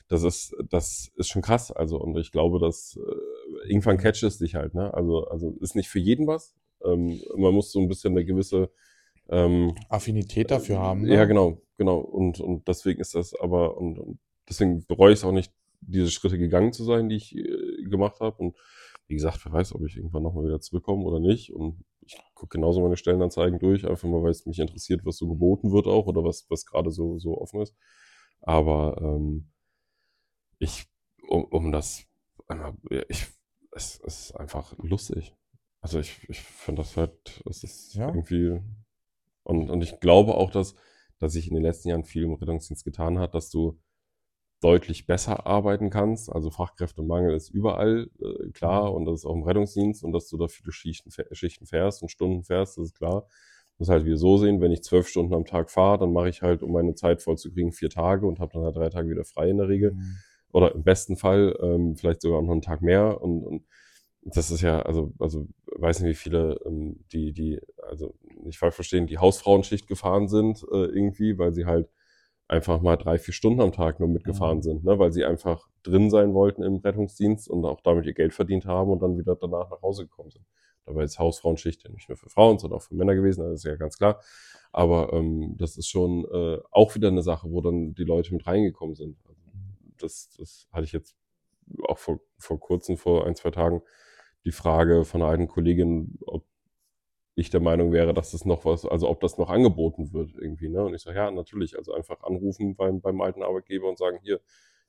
Das 0.08 0.22
ist, 0.22 0.54
das 0.68 1.10
ist 1.16 1.28
schon 1.28 1.42
krass. 1.42 1.72
Also, 1.72 1.98
und 1.98 2.16
ich 2.18 2.32
glaube, 2.32 2.60
dass 2.60 2.96
äh, 2.96 3.68
irgendwann 3.68 3.98
catcht 3.98 4.22
es 4.24 4.38
dich 4.38 4.54
halt, 4.54 4.74
ne? 4.74 4.92
Also, 4.92 5.24
also 5.26 5.56
ist 5.60 5.74
nicht 5.74 5.88
für 5.88 6.00
jeden 6.00 6.26
was. 6.26 6.54
Ähm, 6.84 7.20
man 7.36 7.54
muss 7.54 7.72
so 7.72 7.80
ein 7.80 7.88
bisschen 7.88 8.12
eine 8.12 8.24
gewisse 8.24 8.70
ähm, 9.30 9.74
Affinität 9.88 10.50
dafür 10.50 10.80
haben. 10.80 11.02
Ne? 11.02 11.14
Ja, 11.14 11.24
genau, 11.24 11.62
genau. 11.82 11.98
Und, 11.98 12.40
und 12.40 12.68
deswegen 12.68 13.00
ist 13.00 13.14
das 13.14 13.34
aber, 13.34 13.76
und, 13.76 13.98
und 13.98 14.20
deswegen 14.48 14.86
bereue 14.86 15.12
ich 15.12 15.18
es 15.18 15.24
auch 15.24 15.32
nicht, 15.32 15.52
diese 15.80 16.12
Schritte 16.12 16.38
gegangen 16.38 16.72
zu 16.72 16.84
sein, 16.84 17.08
die 17.08 17.16
ich 17.16 17.36
äh, 17.36 17.82
gemacht 17.84 18.20
habe. 18.20 18.36
Und 18.36 18.56
wie 19.08 19.14
gesagt, 19.14 19.44
wer 19.44 19.52
weiß, 19.52 19.74
ob 19.74 19.84
ich 19.84 19.96
irgendwann 19.96 20.22
nochmal 20.22 20.44
wieder 20.44 20.60
zurückkomme 20.60 21.02
oder 21.02 21.18
nicht. 21.18 21.52
Und 21.52 21.84
ich 22.02 22.16
gucke 22.34 22.56
genauso 22.56 22.80
meine 22.80 22.96
Stellenanzeigen 22.96 23.58
durch, 23.58 23.84
einfach 23.86 24.08
mal, 24.08 24.22
weil 24.22 24.30
es 24.30 24.46
mich 24.46 24.60
interessiert, 24.60 25.04
was 25.04 25.16
so 25.16 25.26
geboten 25.28 25.72
wird 25.72 25.86
auch 25.88 26.06
oder 26.06 26.22
was, 26.22 26.46
was 26.48 26.64
gerade 26.64 26.92
so, 26.92 27.18
so 27.18 27.36
offen 27.36 27.60
ist. 27.62 27.74
Aber 28.40 28.96
ähm, 29.00 29.50
ich, 30.58 30.86
um, 31.28 31.44
um 31.44 31.72
das 31.72 32.06
einmal, 32.46 32.74
ich, 33.08 33.26
es, 33.72 34.00
es 34.04 34.30
ist 34.30 34.36
einfach 34.36 34.76
lustig. 34.78 35.34
Also 35.80 35.98
ich, 35.98 36.28
ich 36.28 36.40
finde 36.40 36.82
das 36.82 36.96
halt, 36.96 37.42
es 37.50 37.64
ist 37.64 37.94
ja. 37.94 38.06
irgendwie, 38.06 38.60
und, 39.42 39.68
und 39.68 39.82
ich 39.82 39.98
glaube 39.98 40.34
auch, 40.34 40.52
dass, 40.52 40.76
dass 41.22 41.34
sich 41.34 41.46
in 41.46 41.54
den 41.54 41.62
letzten 41.62 41.88
Jahren 41.88 42.02
viel 42.02 42.24
im 42.24 42.34
Rettungsdienst 42.34 42.84
getan 42.84 43.20
hat, 43.20 43.36
dass 43.36 43.48
du 43.48 43.78
deutlich 44.60 45.06
besser 45.06 45.46
arbeiten 45.46 45.88
kannst. 45.88 46.32
Also 46.32 46.50
Fachkräftemangel 46.50 47.36
ist 47.36 47.48
überall 47.48 48.10
äh, 48.20 48.50
klar 48.50 48.90
mhm. 48.90 48.96
und 48.96 49.04
das 49.04 49.20
ist 49.20 49.26
auch 49.26 49.36
im 49.36 49.44
Rettungsdienst 49.44 50.02
und 50.02 50.10
dass 50.10 50.28
du 50.28 50.36
da 50.36 50.48
viele 50.48 50.72
Schichten, 50.72 51.10
Schichten 51.30 51.66
fährst 51.66 52.02
und 52.02 52.08
Stunden 52.08 52.42
fährst, 52.42 52.76
das 52.76 52.86
ist 52.86 52.98
klar. 52.98 53.28
Muss 53.78 53.88
halt 53.88 54.04
wieder 54.04 54.16
so 54.16 54.36
sehen, 54.36 54.60
wenn 54.60 54.72
ich 54.72 54.82
zwölf 54.82 55.06
Stunden 55.06 55.32
am 55.32 55.44
Tag 55.44 55.70
fahre, 55.70 55.98
dann 55.98 56.12
mache 56.12 56.28
ich 56.28 56.42
halt, 56.42 56.60
um 56.60 56.72
meine 56.72 56.96
Zeit 56.96 57.22
voll 57.22 57.38
zu 57.38 57.52
kriegen, 57.52 57.70
vier 57.70 57.88
Tage 57.88 58.26
und 58.26 58.40
habe 58.40 58.52
dann 58.54 58.64
halt 58.64 58.74
drei 58.74 58.88
Tage 58.88 59.08
wieder 59.08 59.24
frei 59.24 59.48
in 59.48 59.58
der 59.58 59.68
Regel. 59.68 59.92
Mhm. 59.92 60.16
Oder 60.50 60.74
im 60.74 60.82
besten 60.82 61.16
Fall 61.16 61.56
ähm, 61.62 61.94
vielleicht 61.96 62.22
sogar 62.22 62.42
noch 62.42 62.50
einen 62.50 62.62
Tag 62.62 62.82
mehr. 62.82 63.22
Und, 63.22 63.44
und 63.44 63.64
das 64.22 64.50
ist 64.50 64.60
ja, 64.60 64.82
also, 64.82 65.12
also 65.20 65.46
weiß 65.76 66.00
nicht, 66.00 66.10
wie 66.10 66.14
viele, 66.14 66.60
ähm, 66.66 67.04
die, 67.12 67.32
die, 67.32 67.60
also 67.88 68.14
nicht 68.42 68.58
falsch 68.58 68.74
verstehen, 68.74 69.06
die 69.06 69.18
Hausfrauenschicht 69.18 69.86
gefahren 69.86 70.28
sind 70.28 70.64
äh, 70.72 70.86
irgendwie, 70.86 71.38
weil 71.38 71.52
sie 71.52 71.66
halt 71.66 71.88
einfach 72.48 72.82
mal 72.82 72.96
drei, 72.96 73.18
vier 73.18 73.34
Stunden 73.34 73.60
am 73.60 73.72
Tag 73.72 73.98
nur 73.98 74.08
mitgefahren 74.08 74.58
mhm. 74.58 74.62
sind, 74.62 74.84
ne? 74.84 74.98
weil 74.98 75.12
sie 75.12 75.24
einfach 75.24 75.68
drin 75.82 76.10
sein 76.10 76.34
wollten 76.34 76.62
im 76.62 76.76
Rettungsdienst 76.76 77.48
und 77.48 77.64
auch 77.64 77.80
damit 77.80 78.06
ihr 78.06 78.14
Geld 78.14 78.34
verdient 78.34 78.66
haben 78.66 78.90
und 78.90 79.00
dann 79.00 79.16
wieder 79.16 79.36
danach 79.36 79.70
nach 79.70 79.82
Hause 79.82 80.04
gekommen 80.04 80.30
sind. 80.30 80.44
Dabei 80.84 81.04
ist 81.04 81.18
Hausfrauenschicht 81.18 81.84
ja 81.84 81.90
nicht 81.90 82.08
nur 82.08 82.18
für 82.18 82.28
Frauen, 82.28 82.58
sondern 82.58 82.78
auch 82.78 82.82
für 82.82 82.94
Männer 82.94 83.14
gewesen, 83.14 83.42
das 83.42 83.60
ist 83.60 83.64
ja 83.64 83.76
ganz 83.76 83.96
klar. 83.96 84.20
Aber 84.72 85.12
ähm, 85.12 85.56
das 85.56 85.76
ist 85.76 85.88
schon 85.88 86.24
äh, 86.32 86.58
auch 86.70 86.94
wieder 86.94 87.08
eine 87.08 87.22
Sache, 87.22 87.50
wo 87.50 87.60
dann 87.60 87.94
die 87.94 88.04
Leute 88.04 88.34
mit 88.34 88.46
reingekommen 88.46 88.94
sind. 88.94 89.16
Also 89.26 89.40
das, 89.98 90.30
das 90.36 90.68
hatte 90.72 90.84
ich 90.84 90.92
jetzt 90.92 91.16
auch 91.86 91.98
vor, 91.98 92.20
vor 92.38 92.58
kurzem, 92.58 92.96
vor 92.96 93.26
ein, 93.26 93.36
zwei 93.36 93.50
Tagen, 93.50 93.82
die 94.44 94.52
Frage 94.52 95.04
von 95.04 95.22
einer 95.22 95.30
alten 95.30 95.48
Kollegin, 95.48 96.18
ob 96.26 96.44
ich 97.34 97.50
der 97.50 97.60
Meinung 97.60 97.92
wäre, 97.92 98.12
dass 98.12 98.32
das 98.32 98.44
noch 98.44 98.64
was, 98.64 98.84
also 98.84 99.08
ob 99.08 99.20
das 99.20 99.38
noch 99.38 99.48
angeboten 99.48 100.12
wird 100.12 100.34
irgendwie. 100.34 100.68
Ne? 100.68 100.84
Und 100.84 100.94
ich 100.94 101.02
sage, 101.02 101.16
ja, 101.16 101.30
natürlich. 101.30 101.76
Also 101.78 101.94
einfach 101.94 102.22
anrufen 102.22 102.76
beim, 102.76 103.00
beim 103.00 103.20
alten 103.20 103.42
Arbeitgeber 103.42 103.88
und 103.88 103.98
sagen, 103.98 104.18
hier, 104.22 104.40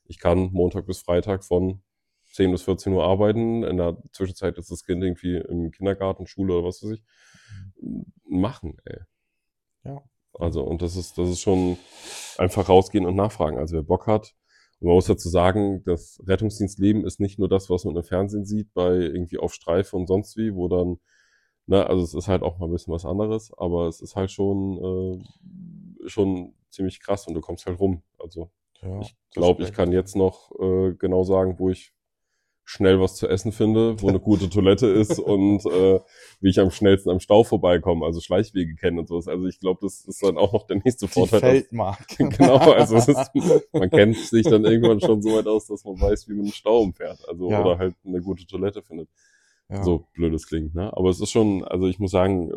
ich 0.06 0.20
kann 0.20 0.50
Montag 0.52 0.86
bis 0.86 1.00
Freitag 1.02 1.44
von 1.44 1.82
10 2.34 2.52
bis 2.52 2.64
14 2.64 2.92
Uhr 2.92 3.04
arbeiten. 3.04 3.64
In 3.64 3.78
der 3.78 3.98
Zwischenzeit 4.12 4.58
ist 4.58 4.72
das 4.72 4.84
Kind 4.84 5.04
irgendwie 5.04 5.38
im 5.38 5.72
Kindergarten, 5.72 6.28
Schule 6.28 6.56
oder 6.58 6.68
was 6.68 6.84
weiß 6.84 6.92
ich. 6.92 7.04
Machen, 8.26 8.78
ey. 8.86 9.00
Ja. 9.86 10.04
Also, 10.34 10.64
und 10.64 10.82
das 10.82 10.96
ist, 10.96 11.18
das 11.18 11.30
ist 11.30 11.42
schon 11.42 11.78
einfach 12.38 12.68
rausgehen 12.68 13.06
und 13.06 13.16
nachfragen. 13.16 13.58
Also, 13.58 13.76
wer 13.76 13.84
Bock 13.84 14.08
hat, 14.08 14.34
und 14.84 14.90
man 14.90 14.96
muss 14.96 15.08
dazu 15.08 15.30
sagen, 15.30 15.84
das 15.86 16.22
Rettungsdienstleben 16.28 17.06
ist 17.06 17.20
nicht 17.20 17.40
nur 17.40 17.50
das, 17.50 17.72
was 17.72 17.86
man 17.86 17.96
im 17.96 18.04
Fernsehen 18.04 18.46
sieht, 18.46 18.74
bei 18.74 18.94
irgendwie 18.94 19.40
auf 19.40 19.54
Streife 19.54 19.96
und 19.98 20.08
sonst 20.08 20.38
wie, 20.38 20.54
wo 20.54 20.68
dann 20.68 21.00
Ne, 21.66 21.86
also 21.88 22.04
es 22.04 22.14
ist 22.14 22.28
halt 22.28 22.44
auch 22.44 22.60
mal 22.60 22.66
ein 22.68 22.72
bisschen 22.72 22.94
was 22.94 23.06
anderes, 23.06 23.54
aber 23.58 23.88
es 23.88 24.02
ist 24.02 24.16
halt 24.16 24.32
schon, 24.32 25.24
äh, 26.04 26.10
schon 26.10 26.54
ziemlich 26.70 27.00
krass 27.00 27.26
und 27.28 27.36
du 27.36 27.42
kommst 27.42 27.66
halt 27.66 27.80
rum. 27.80 28.04
Also 28.20 28.52
ja, 28.82 29.00
ich 29.00 29.16
glaube, 29.32 29.64
ich 29.64 29.72
kann 29.72 29.94
jetzt 29.94 30.16
noch 30.16 30.52
äh, 30.60 30.94
genau 30.94 31.24
sagen, 31.24 31.58
wo 31.60 31.70
ich 31.70 31.94
schnell 32.66 33.00
was 33.00 33.16
zu 33.16 33.28
essen 33.28 33.52
finde, 33.52 34.02
wo 34.02 34.08
eine 34.08 34.20
gute 34.20 34.50
Toilette 34.50 34.88
ist 34.88 35.20
und 35.20 35.66
äh, 35.66 36.00
wie 36.40 36.50
ich 36.50 36.60
am 36.60 36.72
schnellsten 36.72 37.10
am 37.10 37.20
Stau 37.20 37.44
vorbeikomme, 37.44 38.06
also 38.06 38.22
Schleichwege 38.22 38.76
kenne 38.76 39.02
und 39.02 39.08
sowas. 39.08 39.28
Also 39.28 39.46
ich 39.48 39.60
glaube, 39.60 39.80
das 39.82 40.06
ist 40.06 40.24
dann 40.24 40.38
auch 40.38 40.54
noch 40.54 40.66
der 40.66 40.78
nächste 40.78 41.08
Vorteil. 41.08 41.40
Die 41.40 41.46
Feldmark. 41.46 42.08
genau, 42.18 42.58
also 42.58 42.96
ist, 42.96 43.32
man 43.74 43.90
kennt 43.90 44.18
sich 44.18 44.44
dann 44.44 44.66
irgendwann 44.66 45.02
schon 45.02 45.22
so 45.22 45.36
weit 45.36 45.48
aus, 45.48 45.68
dass 45.68 45.84
man 45.84 46.00
weiß, 46.00 46.28
wie 46.30 46.34
man 46.34 46.46
einen 46.46 46.54
Stau 46.54 46.80
umfährt. 46.80 47.20
Also 47.28 47.50
ja. 47.50 47.62
oder 47.62 47.78
halt 47.78 47.96
eine 48.06 48.22
gute 48.22 48.46
Toilette 48.46 48.82
findet. 48.82 49.10
Ja. 49.70 49.84
So 49.84 50.08
blöd 50.14 50.34
es 50.34 50.48
klingt, 50.48 50.76
ne? 50.76 50.96
Aber 50.96 51.10
es 51.10 51.20
ist 51.20 51.32
schon, 51.32 51.64
also 51.64 51.88
ich 51.88 52.00
muss 52.00 52.12
sagen, 52.12 52.52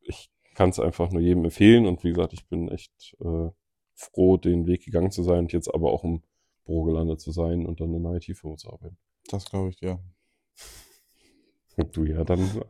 ich 0.00 0.30
kann 0.54 0.70
es 0.70 0.80
einfach 0.80 1.10
nur 1.10 1.20
jedem 1.20 1.44
empfehlen 1.44 1.86
und 1.86 2.02
wie 2.04 2.10
gesagt, 2.10 2.32
ich 2.32 2.46
bin 2.48 2.68
echt 2.68 3.16
äh, 3.20 3.50
froh, 3.94 4.36
den 4.36 4.66
Weg 4.66 4.84
gegangen 4.84 5.10
zu 5.10 5.22
sein 5.22 5.40
und 5.40 5.52
jetzt 5.52 5.72
aber 5.72 5.92
auch 5.92 6.04
im 6.04 6.22
Büro 6.64 6.84
gelandet 6.84 7.20
zu 7.20 7.30
sein 7.30 7.66
und 7.66 7.80
dann 7.80 7.94
in 7.94 8.06
einer 8.06 8.16
IT-Firma 8.16 8.56
zu 8.56 8.72
arbeiten. 8.72 8.96
Das 9.30 9.44
glaube 9.46 9.70
ich, 9.70 9.80
ja. 9.80 9.98
Und 11.76 11.96
du 11.96 12.04
ja 12.04 12.24
dann 12.24 12.62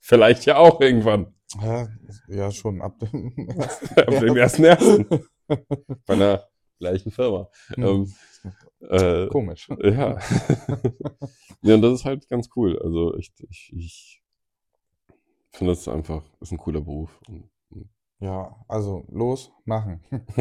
vielleicht 0.00 0.46
ja 0.46 0.58
auch 0.58 0.80
irgendwann. 0.80 1.34
Ja, 1.60 1.88
ja 2.28 2.50
schon 2.50 2.80
ab 2.80 2.98
dem, 2.98 3.32
ab 3.96 4.20
dem 4.20 4.36
ersten 4.36 4.64
ersten. 4.64 5.06
Bei 6.06 6.14
einer 6.14 6.48
gleichen 6.78 7.10
Firma. 7.10 7.48
Hm. 7.74 7.84
Ähm, 7.84 8.14
äh, 8.88 9.26
Komisch. 9.28 9.68
Ja. 9.82 10.18
ja, 11.62 11.74
und 11.74 11.82
das 11.82 11.92
ist 11.92 12.04
halt 12.04 12.28
ganz 12.28 12.48
cool. 12.56 12.78
Also 12.82 13.16
ich, 13.16 13.32
ich, 13.48 13.72
ich 13.74 14.22
finde 15.50 15.72
das 15.72 15.86
einfach, 15.88 16.24
ist 16.40 16.52
ein 16.52 16.58
cooler 16.58 16.80
Beruf. 16.80 17.18
Ja, 18.22 18.54
also 18.68 19.04
los, 19.10 19.52
machen. 19.64 20.00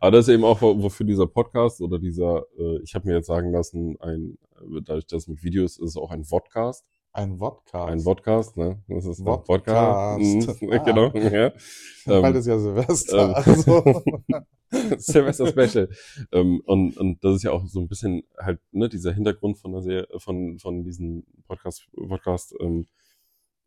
Aber 0.00 0.10
das 0.10 0.26
ist 0.26 0.34
eben 0.34 0.44
auch, 0.44 0.62
wofür 0.62 1.04
dieser 1.04 1.26
Podcast 1.26 1.82
oder 1.82 1.98
dieser, 1.98 2.46
äh, 2.58 2.80
ich 2.82 2.94
habe 2.94 3.06
mir 3.06 3.16
jetzt 3.16 3.26
sagen 3.26 3.52
lassen, 3.52 4.00
ein, 4.00 4.38
dadurch, 4.82 5.06
dass 5.06 5.24
es 5.24 5.28
mit 5.28 5.42
Videos 5.42 5.78
ist, 5.78 5.98
auch 5.98 6.10
ein 6.10 6.24
Vodcast. 6.24 6.86
Ein 7.12 7.36
Vodcast. 7.36 7.92
Ein 7.92 8.00
Vodcast, 8.00 8.56
ne? 8.56 8.82
Das 8.88 9.04
ist 9.04 9.22
Vodcast. 9.22 9.46
Podcast. 9.46 10.62
Mhm, 10.62 10.72
ah. 10.72 10.78
Genau, 10.78 11.12
ja. 11.14 11.52
Bald 12.06 12.34
ähm, 12.34 12.40
ist 12.40 12.46
ja 12.46 12.58
Silvester. 12.58 13.28
Ähm, 13.28 13.34
also. 13.34 14.02
Silvester 14.96 15.46
Special. 15.48 15.90
ähm, 16.32 16.62
und, 16.64 16.96
und 16.96 17.22
das 17.22 17.36
ist 17.36 17.42
ja 17.42 17.52
auch 17.52 17.66
so 17.66 17.80
ein 17.80 17.88
bisschen 17.88 18.22
halt, 18.38 18.58
ne, 18.72 18.88
dieser 18.88 19.12
Hintergrund 19.12 19.58
von 19.58 19.72
der 19.72 19.82
Serie, 19.82 20.08
von, 20.16 20.58
von 20.58 20.82
diesem 20.82 21.24
Podcast, 21.46 21.86
Podcast, 21.94 22.54
ähm, 22.58 22.86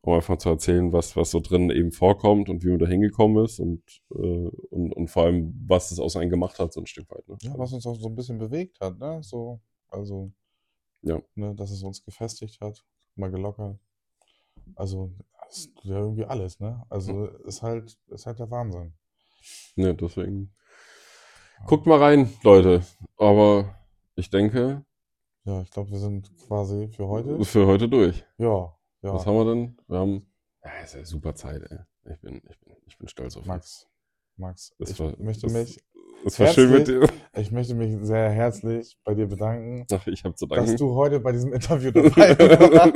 um 0.07 0.13
einfach 0.13 0.37
zu 0.37 0.47
erzählen, 0.49 0.93
was, 0.93 1.15
was 1.17 1.31
so 1.31 1.41
drin 1.41 1.69
eben 1.69 1.91
vorkommt 1.91 2.47
und 2.49 2.63
wie 2.63 2.69
man 2.69 2.79
da 2.79 2.87
hingekommen 2.87 3.43
ist 3.43 3.59
und, 3.59 3.81
äh, 4.11 4.15
und, 4.69 4.93
und 4.93 5.07
vor 5.09 5.23
allem, 5.23 5.53
was 5.67 5.91
es 5.91 5.99
aus 5.99 6.15
einem 6.15 6.29
gemacht 6.29 6.59
hat, 6.59 6.71
so 6.71 6.79
ein 6.79 6.87
Stück 6.87 7.11
weit. 7.11 7.27
Ne? 7.27 7.37
Ja, 7.41 7.57
was 7.57 7.73
uns 7.73 7.85
auch 7.85 7.95
so 7.99 8.07
ein 8.07 8.15
bisschen 8.15 8.37
bewegt 8.37 8.79
hat, 8.79 8.97
ne? 8.97 9.21
So, 9.21 9.59
also, 9.89 10.31
Ja. 11.01 11.21
ne, 11.35 11.53
dass 11.55 11.71
es 11.71 11.83
uns 11.83 12.01
gefestigt 12.03 12.61
hat, 12.61 12.85
mal 13.15 13.29
gelockert. 13.29 13.77
Also, 14.75 15.11
das 15.45 15.57
ist 15.57 15.71
ja 15.83 15.99
irgendwie 15.99 16.23
alles, 16.25 16.59
ne? 16.61 16.85
Also, 16.89 17.25
ist 17.45 17.61
halt, 17.61 17.97
ist 18.07 18.25
halt 18.25 18.39
der 18.39 18.49
Wahnsinn. 18.49 18.93
Ne, 19.75 19.93
deswegen. 19.93 20.53
Guckt 21.65 21.85
mal 21.85 21.99
rein, 21.99 22.29
Leute. 22.43 22.81
Aber 23.17 23.75
ich 24.15 24.29
denke, 24.29 24.85
Ja, 25.43 25.61
ich 25.61 25.71
glaube, 25.71 25.91
wir 25.91 25.99
sind 25.99 26.31
quasi 26.47 26.87
für 26.87 27.07
heute. 27.07 27.43
für 27.43 27.65
heute 27.67 27.89
durch. 27.89 28.23
Ja, 28.37 28.73
ja. 29.01 29.13
Was 29.13 29.25
haben 29.25 29.35
wir 29.35 29.45
denn? 29.53 29.77
Wir 29.87 29.97
haben. 29.99 30.25
Ja, 30.63 30.71
ist 30.83 30.95
ja 30.95 31.05
super 31.05 31.33
Zeit, 31.35 31.61
ey. 31.69 31.79
Ich 32.13 32.19
bin, 32.21 32.35
ich 32.49 32.59
bin, 32.59 32.75
ich 32.85 32.97
bin 32.97 33.07
stolz 33.07 33.35
auf 33.35 33.43
dich. 33.43 33.47
Max, 33.49 33.87
Max, 34.37 34.73
Das 34.79 34.91
ich 34.91 34.99
war- 34.99 35.15
möchte 35.19 35.47
das- 35.47 35.53
mich, 35.53 35.83
Es 36.25 36.39
war 36.39 36.47
schön 36.47 36.71
mit 36.71 36.87
dir. 36.87 37.07
Ich 37.35 37.51
möchte 37.51 37.75
mich 37.75 37.95
sehr 38.01 38.29
herzlich 38.31 38.97
bei 39.03 39.13
dir 39.13 39.27
bedanken, 39.27 39.85
Ach, 39.93 40.07
ich 40.07 40.23
habe 40.23 40.33
zu 40.35 40.47
dass 40.47 40.57
danken. 40.57 40.77
du 40.77 40.95
heute 40.95 41.19
bei 41.19 41.31
diesem 41.31 41.53
Interview 41.53 41.91
dabei 41.91 42.37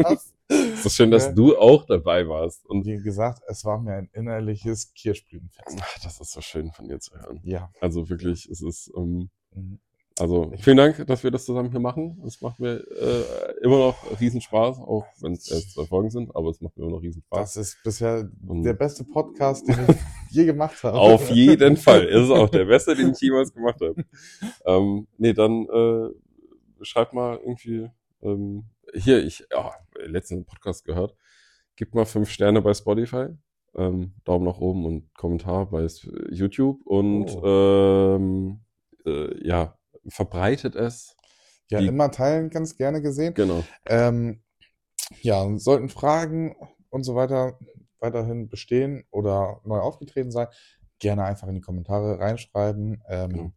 warst. 0.04 0.34
Es 0.48 0.86
ist 0.86 0.96
schön, 0.96 1.12
dass 1.12 1.28
Ja. 1.28 1.32
du 1.34 1.56
auch 1.58 1.86
dabei 1.86 2.28
warst. 2.28 2.66
Und 2.68 2.86
Wie 2.86 2.98
gesagt, 2.98 3.42
es 3.48 3.64
war 3.64 3.80
mir 3.80 3.94
ein 3.94 4.10
innerliches 4.14 4.92
Kirschblütenfest. 4.94 5.78
ach, 5.80 6.00
das 6.04 6.20
ist 6.20 6.32
so 6.32 6.42
schön 6.42 6.72
von 6.74 6.88
dir 6.88 7.00
zu 7.00 7.14
hören. 7.16 7.40
Ja. 7.44 7.72
Also 7.80 8.10
wirklich, 8.10 8.48
es 8.50 8.62
ist. 8.62 8.92
Ähm, 8.98 9.30
Mhm. 9.54 9.80
Also 10.20 10.52
vielen 10.60 10.78
Dank, 10.78 11.06
dass 11.08 11.24
wir 11.24 11.32
das 11.32 11.46
zusammen 11.46 11.72
hier 11.72 11.80
machen. 11.80 12.22
Es 12.26 12.42
macht 12.42 12.60
mir 12.60 12.76
äh, 12.92 13.64
immer 13.64 13.78
noch 13.80 14.20
Riesenspaß, 14.20 14.80
auch 14.80 15.06
wenn 15.22 15.34
es 15.34 15.50
erst 15.50 15.74
zwei 15.74 15.86
Folgen 15.86 16.10
sind, 16.10 16.36
aber 16.36 16.50
es 16.50 16.62
macht 16.62 16.78
mir 16.78 16.84
immer 16.84 16.94
noch 16.96 17.02
Riesenspaß. 17.02 17.54
Das 17.54 17.58
ist 17.58 17.84
bisher 17.84 18.30
Und- 18.48 18.64
der 18.64 18.74
beste 18.74 19.04
Podcast, 19.04 19.68
den 19.68 19.78
ich 19.88 19.96
je 20.36 20.46
gemacht 20.46 20.84
habe. 20.84 20.98
Auf 21.00 21.30
jeden 21.32 21.78
Fall. 21.78 22.06
Es 22.08 22.26
ist 22.26 22.32
auch 22.32 22.50
der 22.50 22.66
beste, 22.66 22.96
den 22.96 23.12
ich 23.12 23.22
jemals 23.22 23.54
gemacht 23.54 23.80
habe. 23.82 24.04
Ähm, 24.66 25.08
nee, 25.18 25.34
dann 25.34 25.66
äh, 25.68 26.10
schreibt 26.84 27.14
mal 27.14 27.38
irgendwie. 27.38 27.90
Ähm, 28.22 28.66
hier, 28.94 29.24
ich 29.24 29.46
ja, 29.52 29.72
letzten 30.06 30.46
Podcast 30.46 30.86
gehört. 30.86 31.16
Gib 31.76 31.96
mal 31.96 32.06
fünf 32.06 32.30
Sterne 32.30 32.62
bei 32.62 32.74
Spotify. 32.74 33.28
Ähm, 33.74 34.12
Daumen 34.26 34.46
nach 34.46 34.58
oben 34.60 34.86
und 34.86 35.16
Kommentar 35.16 35.68
bei 35.72 35.88
YouTube. 36.30 36.86
Und 36.86 37.28
ähm, 37.44 38.60
äh, 39.06 39.48
ja, 39.48 39.78
verbreitet 40.08 40.76
es. 40.76 41.16
Ja, 41.70 41.80
die- 41.80 41.88
immer 41.88 42.12
teilen, 42.12 42.50
ganz 42.50 42.76
gerne 42.76 43.02
gesehen. 43.02 43.34
Genau. 43.34 43.64
Ähm, 43.88 44.44
ja, 45.22 45.46
sollten 45.58 45.90
Fragen 45.90 46.56
und 46.90 47.04
so 47.04 47.16
weiter 47.16 47.58
weiterhin 48.00 48.50
bestehen 48.50 49.06
oder 49.12 49.62
neu 49.64 49.80
aufgetreten 49.80 50.32
sein, 50.32 50.48
gerne 51.00 51.24
einfach 51.24 51.48
in 51.48 51.56
die 51.56 51.62
Kommentare 51.62 52.20
reinschreiben. 52.20 53.04
Ähm, 53.08 53.30
Genau. 53.30 53.52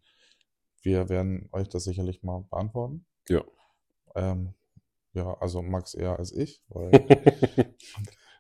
Wir 0.82 1.08
werden 1.08 1.48
euch 1.52 1.68
das 1.70 1.84
sicherlich 1.84 2.22
mal 2.22 2.44
beantworten. 2.50 3.06
Ja. 3.28 3.42
Ähm, 4.14 4.52
ja, 5.14 5.34
also 5.40 5.62
Max 5.62 5.94
eher 5.94 6.18
als 6.18 6.30
ich, 6.30 6.62
weil 6.68 6.90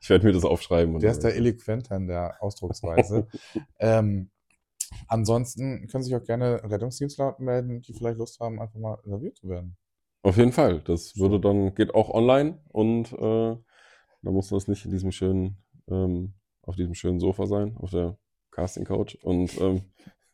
ich 0.02 0.10
werde 0.10 0.26
mir 0.26 0.32
das 0.34 0.44
aufschreiben. 0.44 0.94
und 0.94 1.02
der 1.02 1.12
ist 1.12 1.20
der 1.24 1.34
eloquenter 1.36 1.96
in 1.96 2.06
der 2.06 2.36
Ausdrucksweise. 2.42 3.26
ähm, 3.78 4.30
ansonsten 5.08 5.86
können 5.88 6.04
sich 6.04 6.14
auch 6.14 6.24
gerne 6.24 6.62
Rettungsdienstler 6.64 7.36
melden, 7.38 7.82
die 7.82 7.92
vielleicht 7.92 8.18
Lust 8.18 8.40
haben, 8.40 8.60
einfach 8.60 8.78
mal 8.78 8.98
interviewt 9.04 9.36
zu 9.36 9.48
werden. 9.48 9.76
Auf 10.22 10.38
jeden 10.38 10.52
Fall. 10.52 10.80
Das 10.80 11.18
würde 11.18 11.38
dann, 11.38 11.74
geht 11.74 11.94
auch 11.94 12.08
online 12.08 12.58
und 12.68 13.12
äh, 13.12 13.56
da 14.22 14.30
muss 14.30 14.48
das 14.48 14.68
nicht 14.68 14.84
in 14.86 14.90
diesem 14.90 15.12
schönen, 15.12 15.58
ähm, 15.88 16.32
auf 16.62 16.76
diesem 16.76 16.94
schönen 16.94 17.20
Sofa 17.20 17.46
sein, 17.46 17.76
auf 17.76 17.90
der 17.90 18.16
Casting 18.50 18.84
Couch 18.84 19.16
und 19.22 19.60
ähm, 19.60 19.82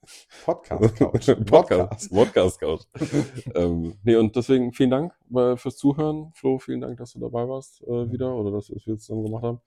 Podcast 0.45 0.97
Couch. 0.97 1.27
Podcast, 1.47 2.11
Podcast 2.11 2.61
Couch. 2.61 2.83
ähm, 3.55 3.99
nee, 4.05 4.15
und 4.15 4.37
deswegen 4.37 4.73
vielen 4.73 4.91
Dank 4.91 5.13
äh, 5.35 5.57
fürs 5.57 5.77
Zuhören. 5.77 6.31
Flo, 6.35 6.59
vielen 6.59 6.81
Dank, 6.81 6.99
dass 6.99 7.13
du 7.15 7.19
dabei 7.19 7.49
warst 7.49 7.83
äh, 7.83 8.13
wieder 8.13 8.35
oder 8.35 8.53
dass 8.53 8.69
wir 8.69 8.77
es 8.77 8.87
jetzt 8.87 9.07
zusammen 9.07 9.25
gemacht 9.25 9.43
haben. 9.43 9.61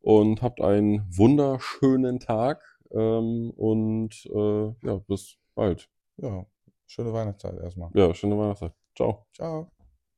Und 0.00 0.40
habt 0.40 0.60
einen 0.60 1.04
wunderschönen 1.14 2.20
Tag 2.20 2.62
ähm, 2.92 3.50
und 3.56 4.26
äh, 4.26 4.86
ja, 4.86 4.96
bis 5.06 5.36
bald. 5.54 5.88
Ja, 6.18 6.46
schöne 6.86 7.12
Weihnachtszeit 7.12 7.58
erstmal. 7.60 7.90
Ja, 7.94 8.12
schöne 8.14 8.38
Weihnachtszeit. 8.38 8.72
Ciao. 8.94 9.26
Ciao. 9.34 9.70